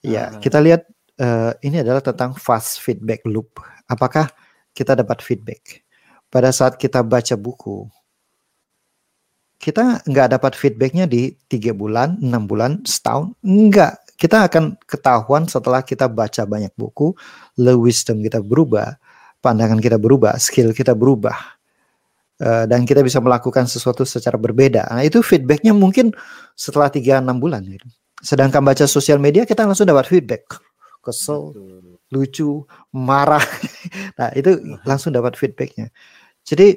[0.06, 0.38] Ya, uh.
[0.38, 0.86] kita lihat
[1.20, 3.60] uh, ini adalah tentang fast feedback loop.
[3.88, 4.28] Apakah
[4.76, 5.84] kita dapat feedback
[6.28, 7.88] pada saat kita baca buku?
[9.56, 13.96] Kita nggak dapat feedbacknya di tiga bulan, enam bulan, setahun, enggak.
[14.16, 17.12] Kita akan ketahuan setelah kita baca banyak buku,
[17.60, 18.96] le wisdom kita berubah,
[19.40, 21.36] pandangan kita berubah, skill kita berubah,
[22.40, 24.88] uh, dan kita bisa melakukan sesuatu secara berbeda.
[24.92, 26.12] Nah itu feedbacknya mungkin
[26.56, 27.64] setelah tiga enam bulan.
[27.64, 27.84] Gitu.
[28.20, 30.48] Sedangkan baca sosial media kita langsung dapat feedback,
[31.06, 31.54] kesel,
[32.10, 33.42] lucu, marah.
[34.18, 35.94] nah itu langsung dapat feedbacknya.
[36.42, 36.74] Jadi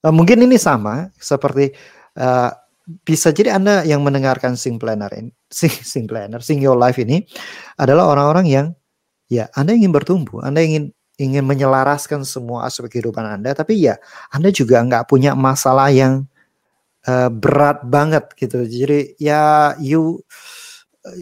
[0.00, 1.76] uh, mungkin ini sama seperti
[2.16, 2.50] uh,
[3.04, 7.20] bisa jadi Anda yang mendengarkan Sing Planner ini, Sing, Sing Planner, Sing Your Life ini
[7.76, 8.66] adalah orang-orang yang
[9.28, 13.98] ya Anda ingin bertumbuh, Anda ingin ingin menyelaraskan semua aspek kehidupan Anda, tapi ya
[14.30, 16.28] Anda juga nggak punya masalah yang
[17.10, 18.62] uh, berat banget gitu.
[18.62, 20.22] Jadi ya you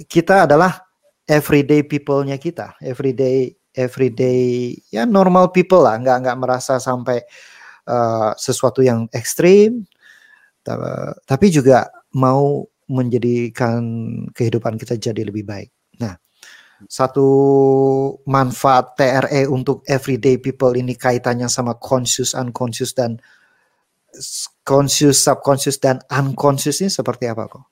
[0.09, 0.84] kita adalah
[1.29, 7.21] everyday people-nya kita, everyday everyday ya normal people lah, nggak nggak merasa sampai
[7.91, 9.85] uh, sesuatu yang ekstrim,
[11.27, 13.83] tapi juga mau menjadikan
[14.37, 15.73] kehidupan kita jadi lebih baik.
[15.99, 16.15] Nah,
[16.87, 17.29] satu
[18.29, 23.19] manfaat TRE untuk everyday people ini kaitannya sama conscious, unconscious dan
[24.63, 27.65] conscious, subconscious dan unconscious ini seperti apa kok?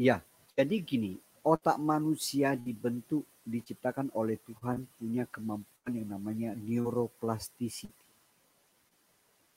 [0.00, 0.24] Iya,
[0.56, 1.12] jadi gini,
[1.44, 7.92] otak manusia dibentuk diciptakan oleh Tuhan punya kemampuan yang namanya neuroplasticity.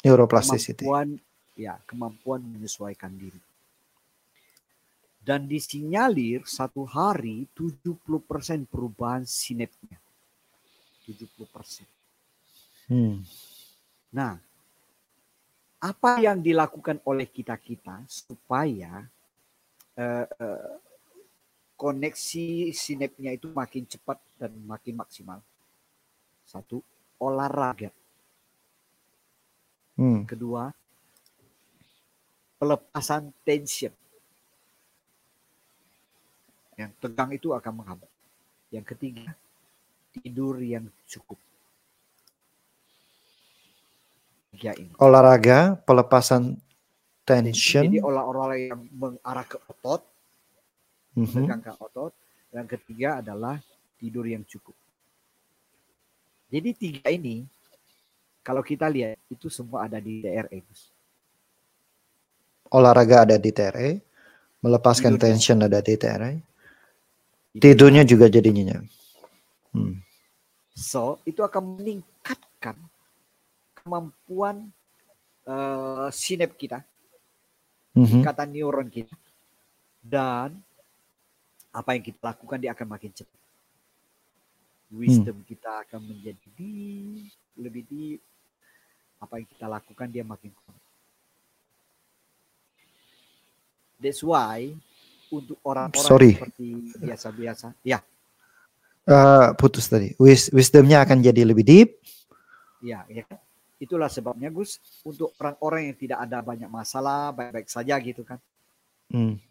[0.04, 0.84] Neuroplasticity.
[0.84, 1.20] Kemampuan
[1.54, 3.40] ya kemampuan menyesuaikan diri.
[5.24, 9.96] Dan disinyalir satu hari 70% perubahan sinapnya.
[11.08, 11.88] 70%.
[12.92, 13.24] Hmm.
[14.12, 14.36] Nah,
[15.80, 19.04] apa yang dilakukan oleh kita-kita supaya
[19.96, 20.76] uh, uh,
[21.84, 25.44] koneksi sinapnya itu makin cepat dan makin maksimal?
[26.48, 26.80] Satu,
[27.20, 27.92] olahraga.
[30.00, 30.24] Hmm.
[30.24, 30.72] Kedua,
[32.56, 33.92] pelepasan tension.
[36.80, 38.12] Yang tegang itu akan menghambat.
[38.72, 39.36] Yang ketiga,
[40.16, 41.38] tidur yang cukup.
[44.56, 44.96] Tiga ini.
[45.04, 46.56] Olahraga, pelepasan
[47.28, 47.84] tension.
[47.92, 50.13] Jadi olah-olah yang mengarah ke otot,
[51.18, 51.78] mm -hmm.
[51.82, 52.14] otot.
[52.54, 53.58] Yang ketiga adalah
[53.98, 54.78] tidur yang cukup.
[56.54, 57.42] Jadi tiga ini,
[58.46, 60.62] kalau kita lihat itu semua ada di DRE
[62.74, 63.90] olahraga ada di TRE,
[64.66, 65.26] melepaskan Tidurnya.
[65.30, 66.34] tension ada di TRE.
[67.54, 68.82] Tidurnya juga jadi nyenyak.
[69.78, 70.02] Hmm.
[70.74, 72.74] So, itu akan meningkatkan
[73.78, 74.74] kemampuan
[75.46, 76.82] uh, sinap kita,
[77.94, 78.26] mm-hmm.
[78.26, 79.14] ikatan neuron kita,
[80.02, 80.58] dan
[81.74, 83.42] apa yang kita lakukan dia akan makin cepat.
[84.94, 85.48] Wisdom hmm.
[85.50, 88.22] kita akan menjadi deep, lebih deep.
[89.18, 90.78] Apa yang kita lakukan dia makin kuat.
[93.98, 94.78] That's why
[95.34, 98.06] untuk orang-orang seperti biasa-biasa, ya.
[99.04, 100.14] Uh, putus tadi.
[100.22, 101.90] Wis wisdomnya akan jadi lebih deep.
[102.84, 103.26] Ya, ya.
[103.82, 108.38] Itulah sebabnya Gus untuk orang-orang yang tidak ada banyak masalah, baik-baik saja gitu kan.
[109.10, 109.42] Hmm.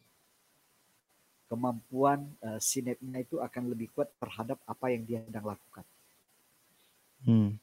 [1.52, 5.84] Kemampuan uh, sinetnya itu akan lebih kuat terhadap apa yang dia sedang lakukan.
[7.28, 7.60] Hmm.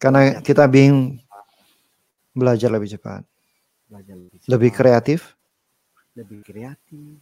[0.00, 1.20] Karena ya, kita bingung
[2.32, 3.20] belajar lebih cepat.
[3.92, 4.48] Belajar lebih, cepat.
[4.48, 5.20] lebih kreatif
[6.20, 7.16] lebih kreatif.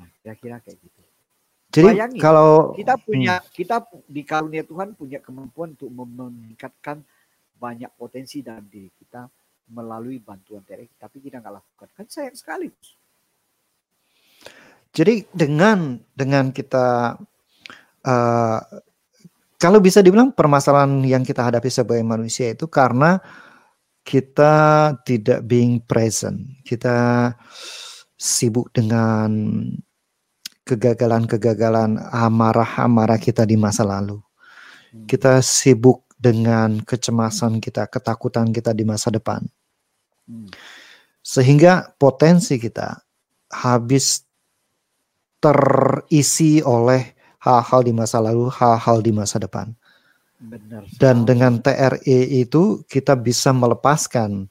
[0.00, 1.02] Nah, kira-kira kayak gitu.
[1.70, 3.46] Jadi Bayangin, kalau kita punya hmm.
[3.54, 3.76] kita
[4.10, 6.98] di karunia Tuhan punya kemampuan untuk meningkatkan
[7.60, 9.30] banyak potensi dalam diri kita
[9.70, 11.88] melalui bantuan TRX, tapi kita nggak lakukan.
[11.94, 12.74] Kan sayang sekali.
[14.90, 17.14] Jadi dengan dengan kita
[18.06, 18.60] uh,
[19.60, 23.20] kalau bisa dibilang permasalahan yang kita hadapi sebagai manusia itu karena
[24.00, 24.54] kita
[25.04, 26.58] tidak being present.
[26.64, 27.28] Kita
[28.16, 29.30] sibuk dengan
[30.64, 34.18] kegagalan-kegagalan amarah-amarah kita di masa lalu.
[34.96, 35.06] Hmm.
[35.06, 39.44] Kita sibuk dengan kecemasan kita, ketakutan kita di masa depan.
[40.24, 40.48] Hmm.
[41.20, 42.96] Sehingga potensi kita
[43.52, 44.29] habis
[45.40, 49.72] terisi oleh hal-hal di masa lalu, hal-hal di masa depan.
[50.40, 50.88] Benar.
[50.96, 54.48] Dan dengan TRE itu kita bisa melepaskan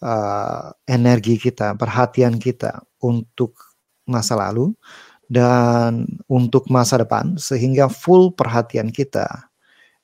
[0.00, 3.56] uh, energi kita, perhatian kita untuk
[4.08, 4.72] masa lalu
[5.28, 9.52] dan untuk masa depan sehingga full perhatian kita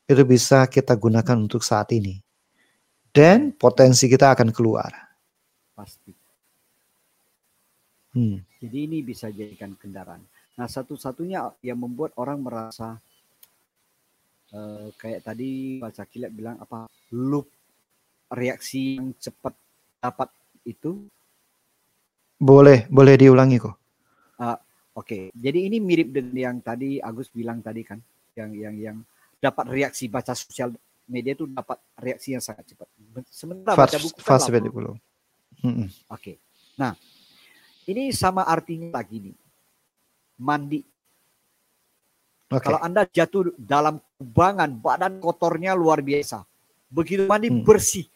[0.04, 2.20] itu bisa kita gunakan untuk saat ini.
[3.14, 4.90] Dan potensi kita akan keluar.
[5.72, 6.12] Pasti.
[8.14, 8.42] Hmm.
[8.64, 10.24] Jadi ini bisa jadikan kendaraan.
[10.56, 12.96] Nah satu-satunya yang membuat orang merasa
[14.56, 17.44] uh, kayak tadi baca kilat bilang apa loop
[18.32, 19.52] reaksi yang cepat
[20.00, 20.32] dapat
[20.64, 21.04] itu
[22.40, 23.76] boleh boleh diulangi kok.
[24.40, 24.56] Uh,
[24.94, 25.22] Oke, okay.
[25.34, 27.98] jadi ini mirip dengan yang tadi Agus bilang tadi kan,
[28.38, 28.96] yang yang yang
[29.42, 30.70] dapat reaksi baca sosial
[31.10, 32.86] media itu dapat reaksi yang sangat cepat.
[33.26, 34.70] Sementara fast, baca buku kan fast belum.
[34.70, 34.98] Oke.
[36.14, 36.36] Okay.
[36.78, 36.94] Nah,
[37.88, 39.36] ini sama artinya lagi nih.
[40.40, 40.80] Mandi.
[42.50, 42.60] Okay.
[42.60, 46.44] Kalau Anda jatuh dalam kubangan, badan kotornya luar biasa.
[46.92, 47.64] Begitu mandi hmm.
[47.66, 48.06] bersih.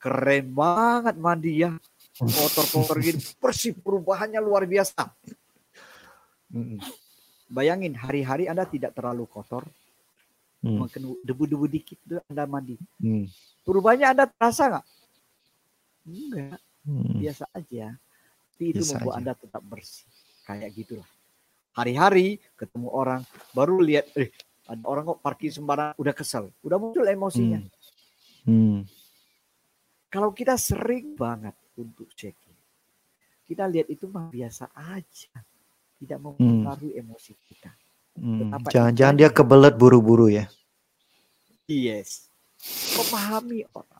[0.00, 1.70] Keren banget mandi ya.
[2.16, 5.08] Kotor-kotor gini bersih perubahannya luar biasa.
[7.48, 9.68] Bayangin hari-hari Anda tidak terlalu kotor.
[10.62, 10.86] Hmm.
[11.26, 11.98] debu-debu dikit
[12.30, 12.78] Anda mandi.
[13.02, 13.26] Hmm.
[13.66, 14.86] Perubahannya Anda terasa nggak?
[16.06, 16.58] Enggak.
[16.86, 17.18] Hmm.
[17.18, 17.86] Biasa aja.
[18.62, 19.18] Tapi itu Biasa membuat aja.
[19.18, 20.06] Anda tetap bersih.
[20.46, 21.08] Kayak gitulah.
[21.74, 24.30] Hari-hari ketemu orang baru lihat eh
[24.70, 27.58] ada orang kok parkir sembarang udah kesel, udah muncul emosinya.
[28.46, 28.46] Hmm.
[28.46, 28.78] Hmm.
[30.06, 32.54] Kalau kita sering banget untuk checking,
[33.50, 35.42] kita lihat itu mah biasa aja
[35.98, 36.26] tidak hmm.
[36.38, 37.02] mempengaruhi hmm.
[37.02, 37.70] emosi kita.
[38.14, 38.54] Hmm.
[38.70, 40.46] Jangan-jangan dia kebelet buru-buru ya.
[41.66, 42.30] Yes.
[42.94, 43.91] Memahami orang.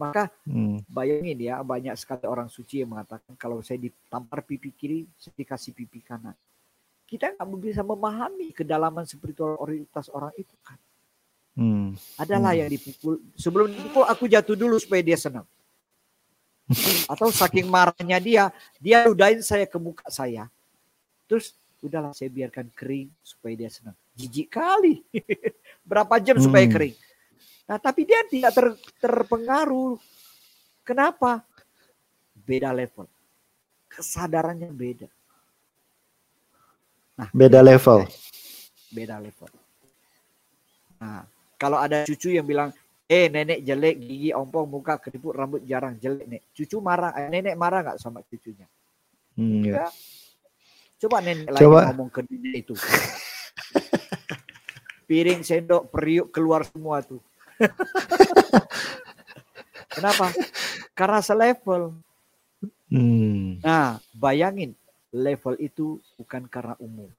[0.00, 0.88] Maka hmm.
[0.88, 5.76] bayangin ya banyak sekali orang suci yang mengatakan kalau saya ditampar pipi kiri, saya dikasih
[5.76, 6.32] pipi kanan.
[7.04, 10.80] Kita nggak bisa memahami kedalaman spiritualitas orang itu kan.
[11.52, 11.92] Hmm.
[12.16, 12.60] Adalah hmm.
[12.64, 13.20] yang dipukul.
[13.36, 15.44] Sebelum dipukul aku jatuh dulu supaya dia senang.
[17.12, 18.48] Atau saking marahnya dia,
[18.80, 20.48] dia ludahin saya ke muka saya.
[21.28, 21.52] Terus
[21.84, 23.96] udahlah saya biarkan kering supaya dia senang.
[24.16, 25.04] Jijik kali.
[25.88, 26.46] Berapa jam hmm.
[26.48, 26.96] supaya kering.
[27.70, 28.66] Nah tapi dia tidak ter,
[28.98, 29.94] terpengaruh.
[30.82, 31.46] Kenapa?
[32.34, 33.06] Beda level.
[33.86, 35.06] Kesadarannya beda.
[37.14, 38.10] Nah, beda level.
[38.90, 39.50] Beda level.
[40.98, 41.22] Nah,
[41.54, 42.74] kalau ada cucu yang bilang,
[43.10, 46.42] Eh nenek jelek, gigi ompong, muka keriput, rambut jarang jelek nek.
[46.54, 48.70] Cucu marah, eh, nenek marah nggak sama cucunya?
[49.34, 49.90] Hmm, ya.
[50.94, 51.58] Coba nenek Coba.
[51.58, 52.78] lagi ngomong ke dia itu.
[55.10, 57.18] Piring, sendok, periuk keluar semua tuh.
[59.94, 60.32] Kenapa?
[60.94, 61.94] Karena selevel.
[62.90, 63.58] Hmm.
[63.62, 64.74] Nah, bayangin
[65.12, 67.10] level itu bukan karena umum.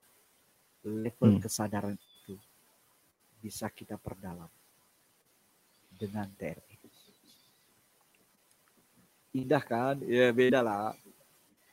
[0.81, 1.41] Level hmm.
[1.45, 2.35] kesadaran itu
[3.41, 4.49] bisa kita perdalam
[5.93, 6.77] dengan TRI.
[9.37, 10.01] Indah kan?
[10.03, 10.91] Ya beda lah.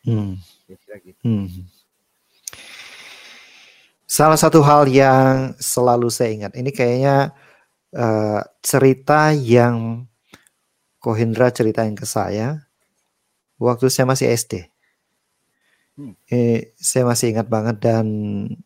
[0.06, 0.38] Hmm.
[0.68, 1.18] Ya, gitu.
[1.24, 1.66] hmm.
[4.08, 7.36] Salah satu hal yang selalu saya ingat, ini kayaknya
[7.94, 10.08] uh, cerita yang
[10.98, 12.66] Kohindra ceritain ke saya
[13.62, 14.66] waktu saya masih SD.
[15.98, 16.14] Hmm.
[16.30, 18.06] Eh, saya masih ingat banget dan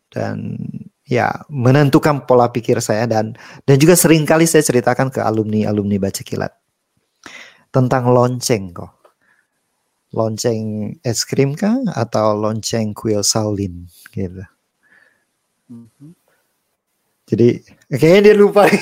[0.09, 0.57] dan
[1.03, 3.33] ya menentukan pola pikir saya dan
[3.65, 6.53] dan juga sering kali saya ceritakan ke alumni alumni baca kilat
[7.73, 8.93] tentang lonceng kok
[10.13, 14.45] lonceng es krim kah atau lonceng kuil Saulin gitu
[15.73, 16.22] mm-hmm.
[17.29, 18.67] Jadi kayaknya dia lupa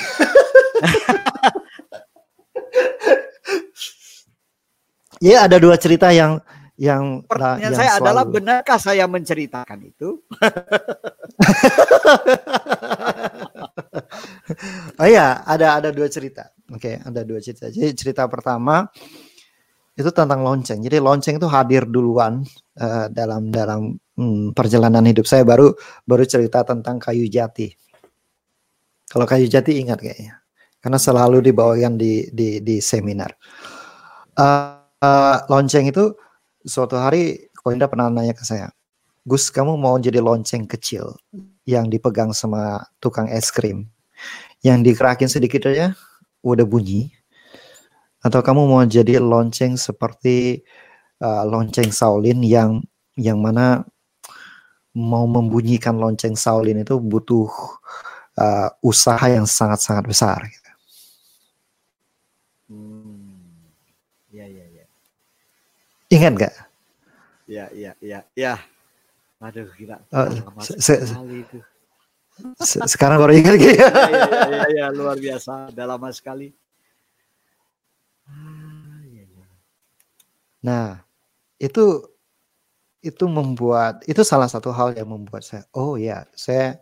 [5.22, 6.42] ya ada dua cerita yang
[6.82, 8.02] yang pertanyaan yang saya selalu...
[8.02, 10.18] adalah benarkah saya menceritakan itu?
[14.98, 16.50] oh iya, ada ada dua cerita.
[16.74, 17.70] Oke, okay, ada dua cerita.
[17.70, 18.88] Jadi cerita pertama
[19.94, 20.82] itu tentang lonceng.
[20.82, 22.42] Jadi lonceng itu hadir duluan
[22.80, 25.70] uh, dalam dalam hmm, perjalanan hidup saya baru
[26.02, 27.70] baru cerita tentang kayu jati.
[29.12, 30.40] Kalau kayu jati ingat kayaknya,
[30.80, 33.36] karena selalu dibawakan di di di seminar.
[34.32, 36.16] Uh, uh, lonceng itu
[36.64, 38.72] suatu hari Koinda pernah nanya ke saya,
[39.28, 41.12] Gus kamu mau jadi lonceng kecil
[41.68, 43.92] yang dipegang sama tukang es krim,
[44.64, 45.92] yang dikerakin sedikit aja
[46.40, 47.12] udah bunyi,
[48.24, 50.64] atau kamu mau jadi lonceng seperti
[51.20, 52.80] uh, lonceng Saulin yang
[53.20, 53.84] yang mana
[54.96, 57.52] mau membunyikan lonceng Saulin itu butuh
[58.38, 60.38] uh, usaha yang sangat-sangat besar.
[60.46, 60.70] Gitu.
[62.72, 63.36] Hmm.
[64.32, 64.84] Ya, ya, ya.
[66.12, 66.54] Ingat gak?
[67.48, 68.54] Ya, ya, ya, ya.
[69.42, 69.98] Aduh, gila.
[70.14, 70.30] Uh,
[70.62, 70.94] se se
[71.34, 71.58] itu.
[72.62, 73.76] Se sekarang baru ingat gitu.
[73.82, 75.74] ya, ya, ya, ya, luar biasa.
[75.74, 76.54] Udah lama sekali.
[78.24, 79.46] Ah, ya, ya.
[80.62, 81.02] Nah,
[81.58, 82.12] itu
[83.02, 86.78] itu membuat itu salah satu hal yang membuat saya oh ya saya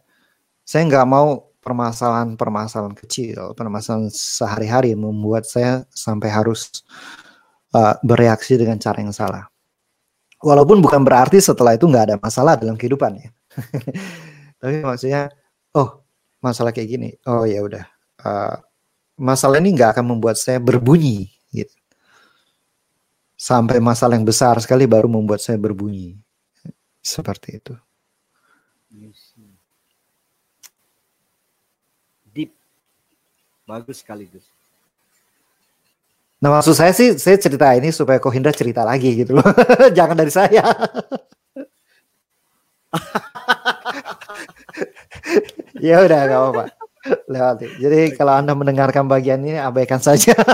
[0.71, 6.71] saya nggak mau permasalahan-permasalahan kecil permasalahan sehari-hari membuat saya sampai harus
[7.75, 9.51] uh, bereaksi dengan cara yang salah
[10.41, 13.29] Walaupun bukan berarti setelah itu nggak ada masalah dalam kehidupan ya.
[14.61, 15.29] Tapi maksudnya,
[15.77, 16.01] oh
[16.41, 17.85] masalah kayak gini, oh ya udah.
[18.17, 18.57] Uh,
[19.21, 21.77] masalah ini nggak akan membuat saya berbunyi, gitu.
[23.37, 26.17] Sampai masalah yang besar sekali baru membuat saya berbunyi,
[27.05, 27.77] seperti itu.
[32.33, 32.57] Deep,
[33.71, 34.43] bagus sekali Gus.
[36.43, 39.47] Nah maksud saya sih saya cerita ini supaya Kohindra cerita lagi gitu loh.
[39.99, 40.65] Jangan dari saya.
[45.87, 46.65] ya udah gak apa-apa.
[47.31, 47.67] Lewati.
[47.79, 50.35] Jadi kalau Anda mendengarkan bagian ini abaikan saja.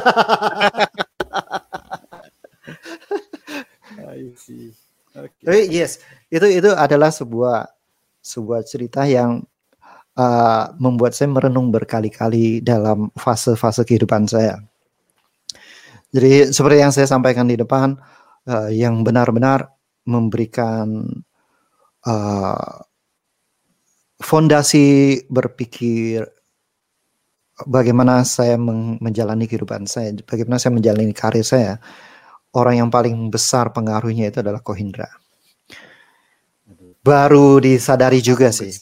[5.17, 7.73] Tapi yes, itu itu adalah sebuah
[8.21, 9.41] sebuah cerita yang
[10.17, 14.61] uh, membuat saya merenung berkali-kali dalam fase-fase kehidupan saya
[16.17, 17.93] jadi seperti yang saya sampaikan di depan,
[18.49, 19.69] uh, yang benar-benar
[20.09, 21.05] memberikan
[22.07, 22.75] uh,
[24.23, 26.25] fondasi berpikir
[27.69, 31.77] bagaimana saya menjalani kehidupan saya, bagaimana saya menjalani karir saya.
[32.57, 35.13] Orang yang paling besar pengaruhnya itu adalah Kohindra.
[37.05, 38.73] Baru disadari juga sih.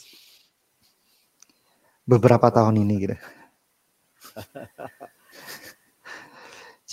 [2.04, 3.16] Beberapa tahun ini gitu.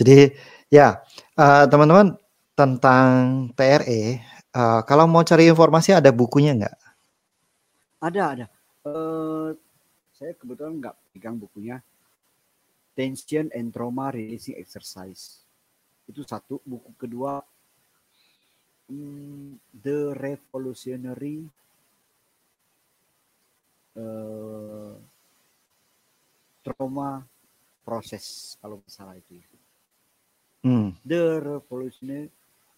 [0.02, 0.32] Jadi
[0.72, 1.04] ya
[1.36, 2.08] teman teman-teman
[2.56, 3.08] tentang
[3.56, 4.20] TRE,
[4.56, 6.76] uh, kalau mau cari informasi ada bukunya nggak?
[8.02, 8.46] Ada ada.
[8.82, 9.54] Uh,
[10.16, 11.82] saya kebetulan nggak pegang bukunya.
[12.92, 15.48] Tension and Trauma Releasing Exercise.
[16.06, 16.60] Itu satu.
[16.68, 17.40] Buku kedua
[18.92, 21.48] hmm, The Revolutionary
[23.98, 24.94] uh,
[26.62, 27.26] Trauma
[27.82, 29.42] Process kalau salah itu.
[30.62, 30.94] Hmm.
[31.02, 32.30] The Revolutionary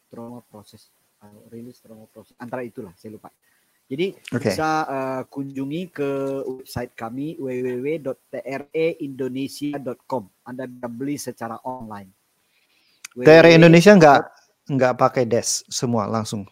[0.08, 0.88] Trauma Process,
[1.20, 2.40] uh, Release Trauma Process.
[2.40, 3.28] Antara itulah, saya lupa.
[3.84, 4.56] Jadi okay.
[4.56, 10.24] bisa uh, kunjungi ke website kami www.treindonesia.com.
[10.48, 12.16] Anda bisa beli secara online.
[13.14, 14.26] TRE Indonesia nggak
[14.72, 16.48] nggak pakai des semua langsung.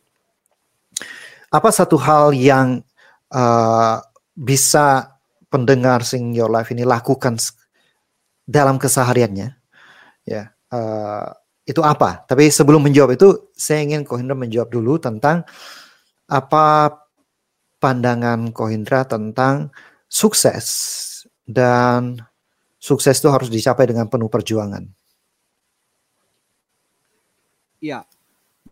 [1.52, 2.80] Apa satu hal yang
[3.28, 4.00] uh,
[4.32, 5.20] bisa
[5.52, 7.36] pendengar Sing Your Life ini lakukan
[8.48, 9.52] dalam kesehariannya?
[10.24, 11.28] Ya uh,
[11.68, 12.24] itu apa?
[12.24, 15.44] Tapi sebelum menjawab itu saya ingin Kohindra menjawab dulu tentang
[16.24, 16.96] apa
[17.76, 19.68] pandangan Kohindra tentang
[20.08, 20.64] sukses.
[21.44, 22.16] Dan
[22.80, 24.88] sukses itu harus dicapai dengan penuh perjuangan.
[27.82, 28.08] Ya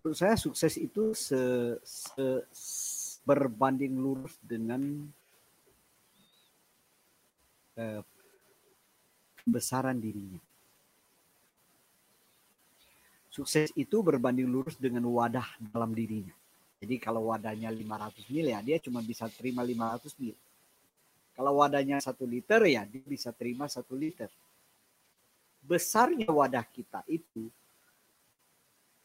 [0.00, 1.36] menurut saya sukses itu se,
[1.84, 2.24] se,
[3.30, 5.06] berbanding lurus dengan
[7.78, 8.02] eh,
[9.46, 10.42] besaran dirinya.
[13.30, 16.34] Sukses itu berbanding lurus dengan wadah dalam dirinya.
[16.82, 20.34] Jadi kalau wadahnya 500 mil ya dia cuma bisa terima 500 mil.
[21.38, 24.26] Kalau wadahnya satu liter ya dia bisa terima satu liter.
[25.62, 27.46] Besarnya wadah kita itu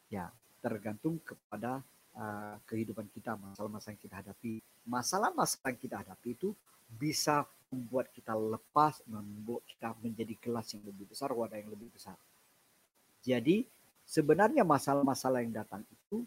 [0.09, 0.33] ya
[0.65, 1.85] tergantung kepada
[2.15, 4.53] uh, kehidupan kita, masalah-masalah yang kita hadapi.
[4.87, 6.49] Masalah-masalah yang kita hadapi itu
[6.87, 12.15] bisa membuat kita lepas, membuat kita menjadi kelas yang lebih besar, wadah yang lebih besar.
[13.25, 13.65] Jadi
[14.05, 16.23] sebenarnya masalah-masalah yang datang itu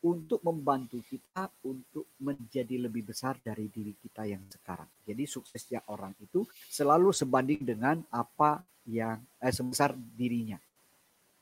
[0.00, 4.88] untuk membantu kita untuk menjadi lebih besar dari diri kita yang sekarang.
[5.04, 10.56] Jadi suksesnya orang itu selalu sebanding dengan apa yang eh, sebesar dirinya.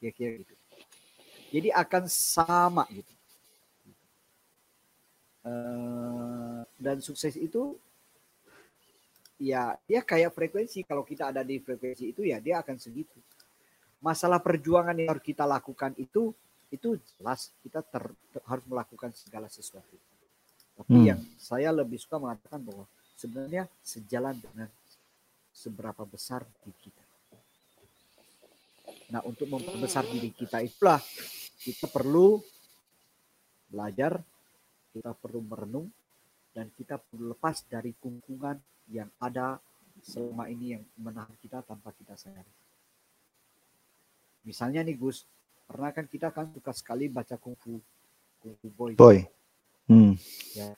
[0.03, 0.55] Kira-kira gitu.
[1.55, 3.18] Jadi akan sama gitu.
[5.39, 7.79] Uh, dan sukses itu
[9.39, 13.23] ya dia kayak frekuensi kalau kita ada di frekuensi itu ya dia akan segitu
[14.03, 16.35] masalah perjuangan yang harus kita lakukan itu
[16.69, 19.97] itu jelas kita ter, ter, harus melakukan segala sesuatu
[20.79, 21.07] Tapi hmm.
[21.07, 22.87] yang saya lebih suka mengatakan bahwa
[23.19, 24.71] sebenarnya sejalan dengan
[25.51, 27.03] seberapa besar diri kita.
[29.11, 31.03] Nah, untuk memperbesar diri kita itulah
[31.59, 32.39] kita perlu
[33.67, 34.23] belajar,
[34.93, 35.89] kita perlu merenung,
[36.53, 38.59] dan kita perlu lepas dari kungkungan
[38.91, 39.61] yang ada
[40.03, 42.51] selama ini yang menahan kita tanpa kita sadari.
[44.47, 45.27] Misalnya nih Gus,
[45.69, 47.79] pernah kan kita kan suka sekali baca kungfu,
[48.41, 48.93] kungfu boy.
[48.97, 49.27] Boy.
[49.89, 50.17] Hmm.
[50.57, 50.73] Ya.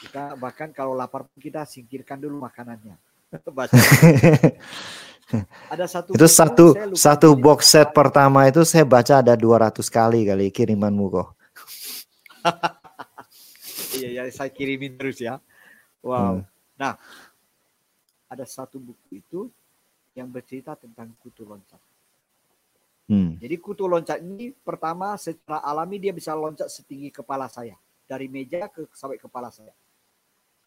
[0.00, 2.96] Kita bahkan kalau lapar kita singkirkan dulu makanannya.
[3.56, 3.76] baca.
[5.70, 10.46] ada satu itu satu satu box set pertama itu saya baca ada 200 kali kali
[10.50, 11.28] kirimanmu kok.
[14.00, 15.36] iya ya saya kirimin terus ya.
[16.00, 16.40] Wow.
[16.40, 16.42] Hmm.
[16.80, 16.94] Nah,
[18.30, 19.40] ada satu buku itu
[20.16, 21.78] yang bercerita tentang kutu loncat.
[23.10, 23.36] Hmm.
[23.36, 27.74] Jadi kutu loncat ini pertama secara alami dia bisa loncat setinggi kepala saya
[28.10, 29.70] dari meja ke sampai kepala saya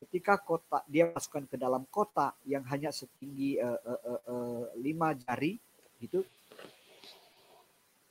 [0.03, 5.15] ketika kotak dia masukkan ke dalam kotak yang hanya setinggi uh, uh, uh, uh, lima
[5.15, 5.55] jari
[6.03, 6.27] gitu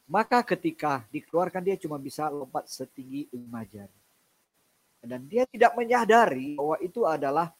[0.08, 4.01] maka ketika dikeluarkan dia cuma bisa lompat setinggi lima jari
[5.02, 7.50] dan dia tidak menyadari bahwa itu adalah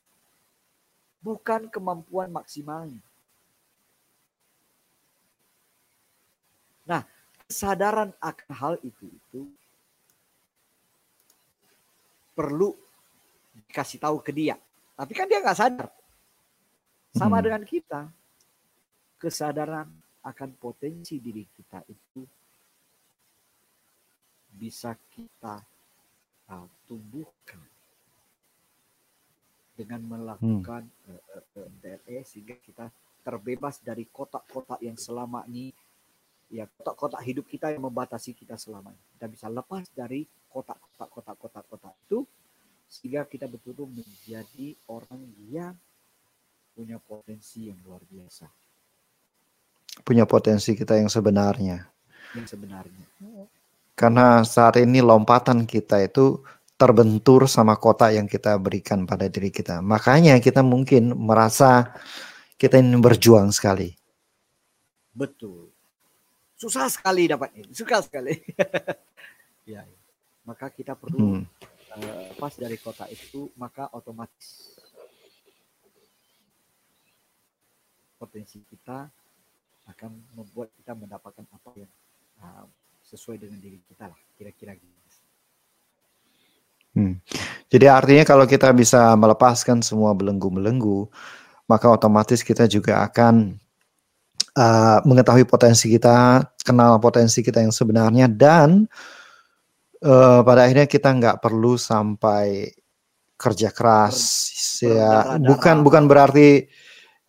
[1.19, 3.03] bukan kemampuan maksimalnya
[6.83, 7.03] nah
[7.47, 9.43] kesadaran akan hal itu itu
[12.33, 12.75] perlu
[13.73, 14.57] kasih tahu ke dia.
[14.97, 15.89] Tapi kan dia nggak sadar.
[17.13, 17.45] Sama hmm.
[17.45, 18.01] dengan kita.
[19.21, 19.89] Kesadaran
[20.23, 22.23] akan potensi diri kita itu
[24.53, 25.63] bisa kita
[26.51, 27.65] uh, tumbuhkan
[29.73, 31.17] dengan melakukan hmm.
[31.17, 32.93] uh, uh, DLE sehingga kita
[33.25, 35.73] terbebas dari kotak-kotak yang selama ini
[36.53, 39.05] ya kotak-kotak hidup kita yang membatasi kita selama ini.
[39.17, 42.29] Kita bisa lepas dari kotak-kotak kotak-kotak kotak itu
[42.93, 45.73] sehingga kita betul-betul menjadi orang yang
[46.77, 48.53] punya potensi yang luar biasa.
[50.05, 51.89] Punya potensi kita yang sebenarnya.
[52.37, 53.07] Yang sebenarnya.
[53.97, 56.41] Karena saat ini lompatan kita itu
[56.83, 59.79] terbentur sama kota yang kita berikan pada diri kita.
[59.79, 61.95] Makanya kita mungkin merasa
[62.59, 63.95] kita ingin berjuang sekali.
[65.15, 65.71] Betul.
[66.59, 67.71] Susah sekali dapatnya.
[67.71, 68.35] Susah sekali.
[69.71, 69.99] ya, ya.
[70.43, 74.73] Maka kita perlu hmm lepas dari kota itu maka otomatis
[78.17, 79.11] potensi kita
[79.91, 81.91] akan membuat kita mendapatkan apa yang
[82.41, 82.65] uh,
[83.03, 85.02] sesuai dengan diri kita lah kira-kira gitu.
[86.93, 87.17] Hmm.
[87.73, 91.09] Jadi artinya kalau kita bisa melepaskan semua belenggu-belenggu,
[91.65, 93.57] maka otomatis kita juga akan
[94.57, 98.85] uh, mengetahui potensi kita, kenal potensi kita yang sebenarnya dan
[100.05, 102.69] uh, pada akhirnya kita nggak perlu sampai
[103.41, 104.17] kerja keras
[104.85, 105.13] ber, ya.
[105.43, 106.63] bukan bukan berarti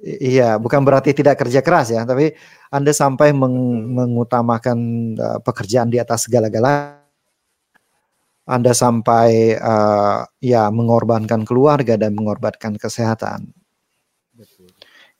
[0.03, 2.03] iya bukan berarti tidak kerja keras ya.
[2.03, 2.35] Tapi
[2.73, 4.77] anda sampai meng, mengutamakan
[5.15, 7.02] uh, pekerjaan di atas segala-gala
[8.43, 13.55] anda sampai uh, ya mengorbankan keluarga dan mengorbankan kesehatan
[14.35, 14.71] Betul.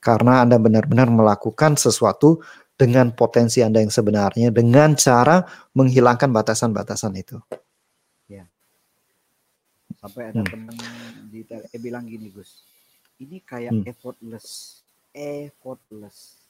[0.02, 2.44] karena anda benar-benar melakukan sesuatu
[2.74, 5.46] dengan potensi Anda yang sebenarnya dengan cara
[5.78, 7.38] menghilangkan batasan-batasan itu.
[8.26, 8.50] Ya.
[10.02, 10.50] Sampai ada hmm.
[10.50, 10.76] teman
[11.30, 12.66] di eh, bilang gini Gus,
[13.22, 13.86] ini kayak hmm.
[13.86, 14.82] effortless,
[15.14, 16.42] effortless.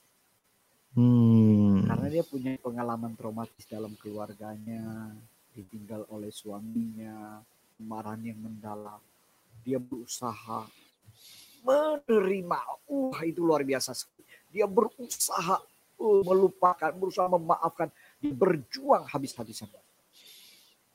[0.97, 1.85] Hmm.
[1.85, 5.13] Karena dia punya pengalaman traumatis dalam keluarganya,
[5.55, 7.41] ditinggal oleh suaminya,
[7.79, 9.01] kemarahan yang mendalam.
[9.63, 10.67] Dia berusaha
[11.65, 12.59] menerima,
[12.91, 13.97] uh itu luar biasa.
[14.53, 15.63] Dia berusaha
[15.97, 17.89] uh, melupakan, berusaha memaafkan,
[18.21, 19.71] berjuang habis-habisan.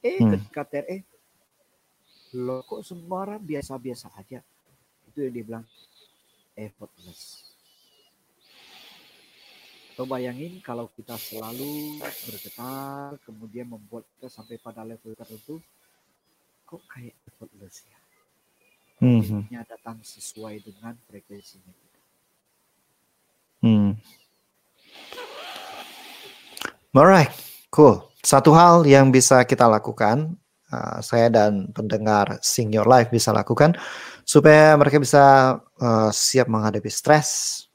[0.05, 0.31] Eh hmm.
[0.37, 1.01] ketika TRE,
[2.37, 4.39] lo kok semua biasa-biasa aja.
[5.09, 5.65] Itu yang dia bilang
[6.53, 7.48] effortless.
[9.99, 15.59] Atau bayangin kalau kita selalu bergetar, kemudian membuat kita sampai pada level tertentu,
[16.63, 17.99] kok kayak effortless ya.
[19.03, 19.43] Hmm.
[19.67, 21.99] datang sesuai dengan frekuensinya kita.
[23.59, 23.91] Hmm.
[26.95, 27.35] Alright,
[27.67, 27.99] cool.
[28.23, 30.31] Satu hal yang bisa kita lakukan,
[30.71, 33.75] uh, saya dan pendengar Sing Your Life bisa lakukan
[34.23, 37.67] supaya mereka bisa uh, siap menghadapi stres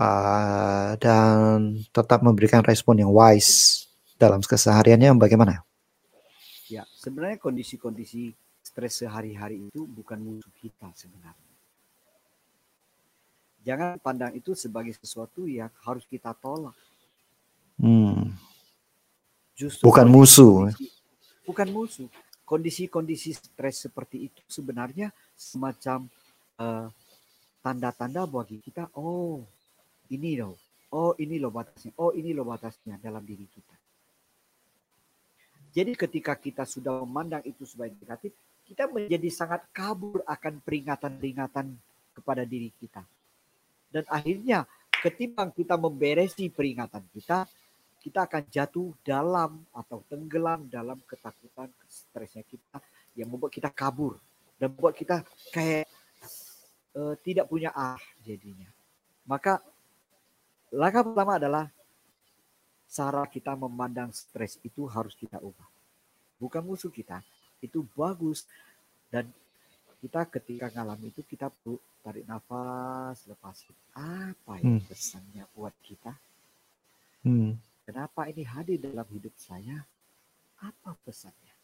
[0.00, 3.84] uh, dan tetap memberikan respon yang wise
[4.16, 5.12] dalam kesehariannya.
[5.20, 5.60] Bagaimana?
[6.72, 8.32] Ya, sebenarnya kondisi-kondisi
[8.64, 11.52] stres sehari-hari itu bukan musuh kita sebenarnya.
[13.60, 16.72] Jangan pandang itu sebagai sesuatu yang harus kita tolak
[17.80, 18.36] Hmm.
[19.56, 20.68] Justru bukan musuh.
[21.48, 22.06] Bukan musuh.
[22.44, 26.10] kondisi-kondisi stres seperti itu sebenarnya semacam
[26.58, 26.90] uh,
[27.62, 29.46] tanda-tanda bagi kita, oh
[30.10, 30.58] ini loh,
[30.94, 33.76] oh ini loh batasnya, oh ini loh batasnya dalam diri kita.
[35.70, 38.34] Jadi ketika kita sudah memandang itu sebagai negatif,
[38.66, 41.66] kita menjadi sangat kabur akan peringatan-peringatan
[42.14, 43.06] kepada diri kita.
[43.90, 44.66] Dan akhirnya
[45.02, 47.46] ketimbang kita memberesi peringatan kita,
[48.02, 52.82] kita akan jatuh dalam atau tenggelam dalam ketakutan, stresnya kita
[53.14, 54.18] yang membuat kita kabur
[54.58, 55.22] dan membuat kita
[55.54, 55.86] kayak
[56.98, 58.66] uh, tidak punya ah jadinya.
[59.26, 59.62] Maka
[60.70, 61.66] langkah pertama adalah
[62.90, 65.66] cara kita memandang stres itu harus kita ubah.
[66.40, 67.22] Bukan musuh kita,
[67.62, 68.48] itu bagus
[69.12, 69.28] dan
[70.00, 73.60] kita ketika ngalami itu kita perlu tarik nafas, lepas
[73.92, 74.88] apa yang hmm.
[74.88, 76.16] pesannya buat kita.
[77.20, 77.60] Hmm.
[77.84, 79.84] Kenapa ini hadir dalam hidup saya?
[80.64, 81.54] Apa pesannya?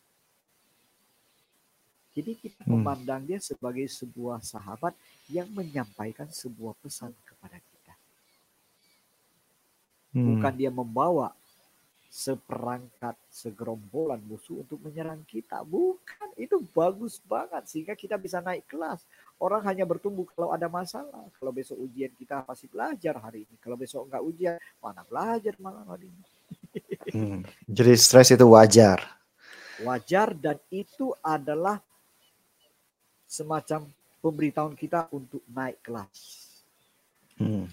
[2.13, 2.73] Jadi kita hmm.
[2.77, 4.93] memandang dia sebagai sebuah sahabat
[5.33, 7.76] yang menyampaikan sebuah pesan kepada kita.
[10.17, 10.41] Hmm.
[10.41, 11.37] Bukan dia membawa
[12.17, 15.61] seperangkat segerombolan musuh untuk menyerang kita.
[15.61, 19.05] Bukan, itu bagus banget sehingga kita bisa naik kelas.
[19.37, 21.29] Orang hanya bertumbuh kalau ada masalah.
[21.37, 23.61] Kalau besok ujian kita pasti belajar hari ini.
[23.61, 26.25] Kalau besok enggak ujian, mana belajar malam hari ini.
[27.13, 27.41] hmm.
[27.69, 29.05] Jadi stres itu wajar.
[29.85, 31.77] Wajar dan itu adalah
[33.29, 33.93] semacam
[34.25, 36.17] pemberitahuan kita untuk naik kelas.
[37.37, 37.69] Hmm.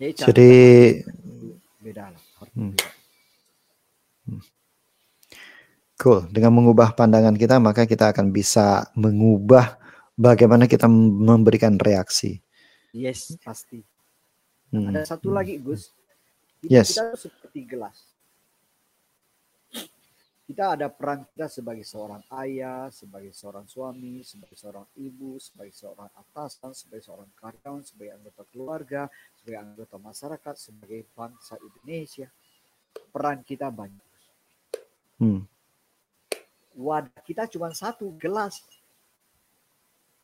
[0.00, 0.50] Jadi
[1.78, 2.22] beda lah.
[2.54, 2.74] Hmm.
[4.26, 4.42] Hmm.
[5.94, 6.26] Cool.
[6.34, 9.78] Dengan mengubah pandangan kita, maka kita akan bisa mengubah
[10.18, 12.42] bagaimana kita memberikan reaksi.
[12.90, 13.82] Yes, pasti.
[14.74, 14.90] Hmm.
[14.90, 15.36] Ada satu hmm.
[15.36, 15.94] lagi, Gus.
[16.64, 16.96] Yes.
[16.96, 18.13] kita seperti gelas.
[20.44, 26.12] Kita ada peran kita sebagai seorang ayah, sebagai seorang suami, sebagai seorang ibu, sebagai seorang
[26.12, 29.02] atasan, sebagai seorang karyawan, sebagai anggota keluarga,
[29.40, 32.28] sebagai anggota masyarakat, sebagai bangsa Indonesia.
[33.08, 34.04] Peran kita banyak.
[35.16, 35.48] Hmm
[36.74, 38.60] wadah kita cuma satu gelas.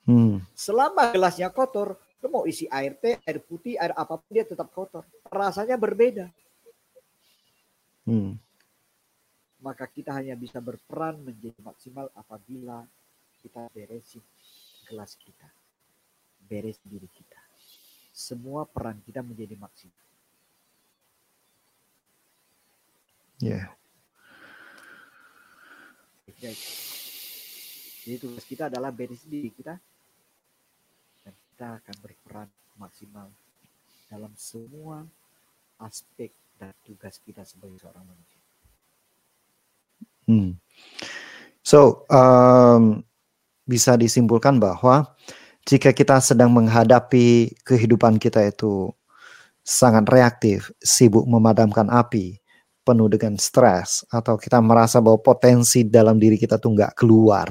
[0.05, 0.43] Hmm.
[0.53, 4.69] Selama gelasnya kotor, lu mau isi air teh, air putih, air apa pun dia tetap
[4.75, 5.07] kotor.
[5.31, 6.27] Rasanya berbeda.
[8.05, 8.35] Hmm.
[9.61, 12.85] Maka kita hanya bisa berperan menjadi maksimal apabila
[13.45, 14.24] kita beresin
[14.89, 15.49] gelas kita.
[16.49, 17.41] Beres diri kita.
[18.11, 20.09] Semua peran kita menjadi maksimal.
[23.41, 23.57] Ya.
[23.57, 23.69] Yeah.
[28.01, 29.77] Jadi tugas kita adalah beres diri kita
[31.20, 32.49] dan kita akan berperan
[32.81, 33.28] maksimal
[34.09, 35.05] dalam semua
[35.77, 38.40] aspek dan tugas kita sebagai seorang manusia.
[40.31, 40.55] Hmm.
[41.66, 43.02] So um,
[43.66, 45.11] bisa disimpulkan bahwa
[45.66, 48.94] jika kita sedang menghadapi kehidupan kita itu
[49.66, 52.39] sangat reaktif, sibuk memadamkan api,
[52.86, 57.51] penuh dengan stres atau kita merasa bahwa potensi dalam diri kita tuh nggak keluar,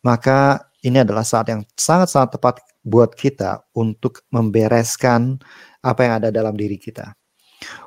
[0.00, 2.54] maka ini adalah saat yang sangat-sangat tepat
[2.84, 5.40] buat kita untuk membereskan
[5.80, 7.16] apa yang ada dalam diri kita.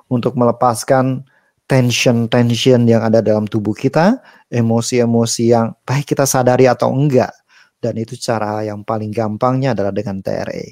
[0.09, 1.21] Untuk melepaskan
[1.67, 7.35] tension-tension yang ada dalam tubuh kita, emosi-emosi yang baik kita sadari atau enggak.
[7.77, 10.65] Dan itu cara yang paling gampangnya adalah dengan TRE.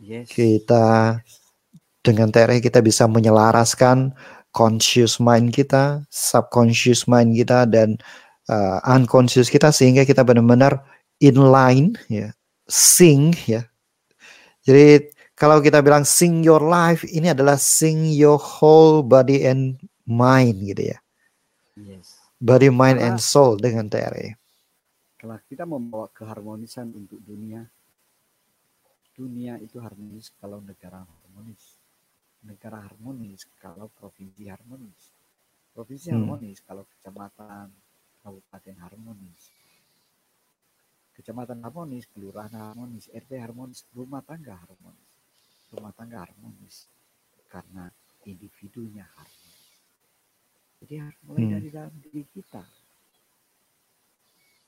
[0.00, 0.30] Yes.
[0.30, 1.18] Kita
[2.00, 4.14] dengan TRE kita bisa menyelaraskan
[4.54, 7.98] conscious mind kita, subconscious mind kita dan
[8.48, 10.80] uh, unconscious kita sehingga kita benar-benar
[11.18, 12.30] inline ya,
[12.70, 13.66] sing ya.
[14.62, 19.76] Jadi kalau kita bilang sing your life ini adalah sing your whole body and
[20.08, 20.98] mind gitu ya.
[21.76, 22.16] Yes.
[22.40, 24.38] Body, mind Karena, and soul dengan TRE.
[25.20, 27.66] Kalau kita membawa keharmonisan untuk dunia,
[29.12, 31.76] dunia itu harmonis kalau negara harmonis
[32.46, 35.10] negara harmonis kalau provinsi harmonis.
[35.74, 36.16] Provinsi hmm.
[36.16, 37.68] harmonis kalau kecamatan,
[38.22, 39.42] kabupaten harmonis.
[41.18, 45.10] Kecamatan harmonis, kelurahan harmonis, RT harmonis, rumah tangga harmonis.
[45.74, 46.86] Rumah tangga harmonis
[47.50, 47.90] karena
[48.24, 49.45] individunya harmonis.
[50.84, 51.52] Jadi harus mulai hmm.
[51.56, 52.62] dari dalam diri kita.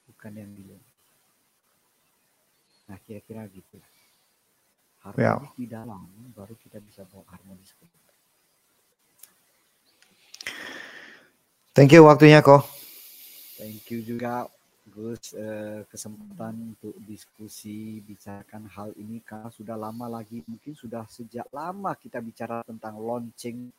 [0.09, 0.85] Bukan yang di luar.
[2.89, 3.99] Nah kira-kira gitu lah
[5.03, 5.57] harmonis ya.
[5.57, 6.03] di dalam
[6.35, 7.73] baru kita bisa bawa harmonis
[11.79, 12.67] Thank you waktunya kok.
[13.55, 14.51] Thank you juga
[14.91, 21.47] Gus eh, kesempatan untuk diskusi bicarakan hal ini karena sudah lama lagi mungkin sudah sejak
[21.55, 23.71] lama kita bicara tentang launching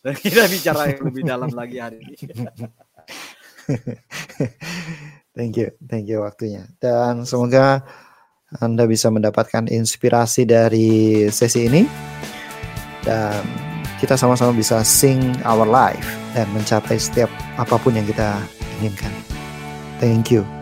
[0.00, 2.16] Dan kita bicara yang lebih dalam lagi hari ini.
[5.36, 6.64] thank you, thank you waktunya.
[6.80, 7.84] Dan semoga
[8.58, 11.82] Anda bisa mendapatkan inspirasi dari sesi ini.
[13.04, 13.44] Dan
[14.00, 17.28] kita sama-sama bisa sing our life dan mencapai setiap
[17.60, 18.40] apa pun yang kita
[18.80, 19.12] inginkan.
[20.00, 20.59] Thank you.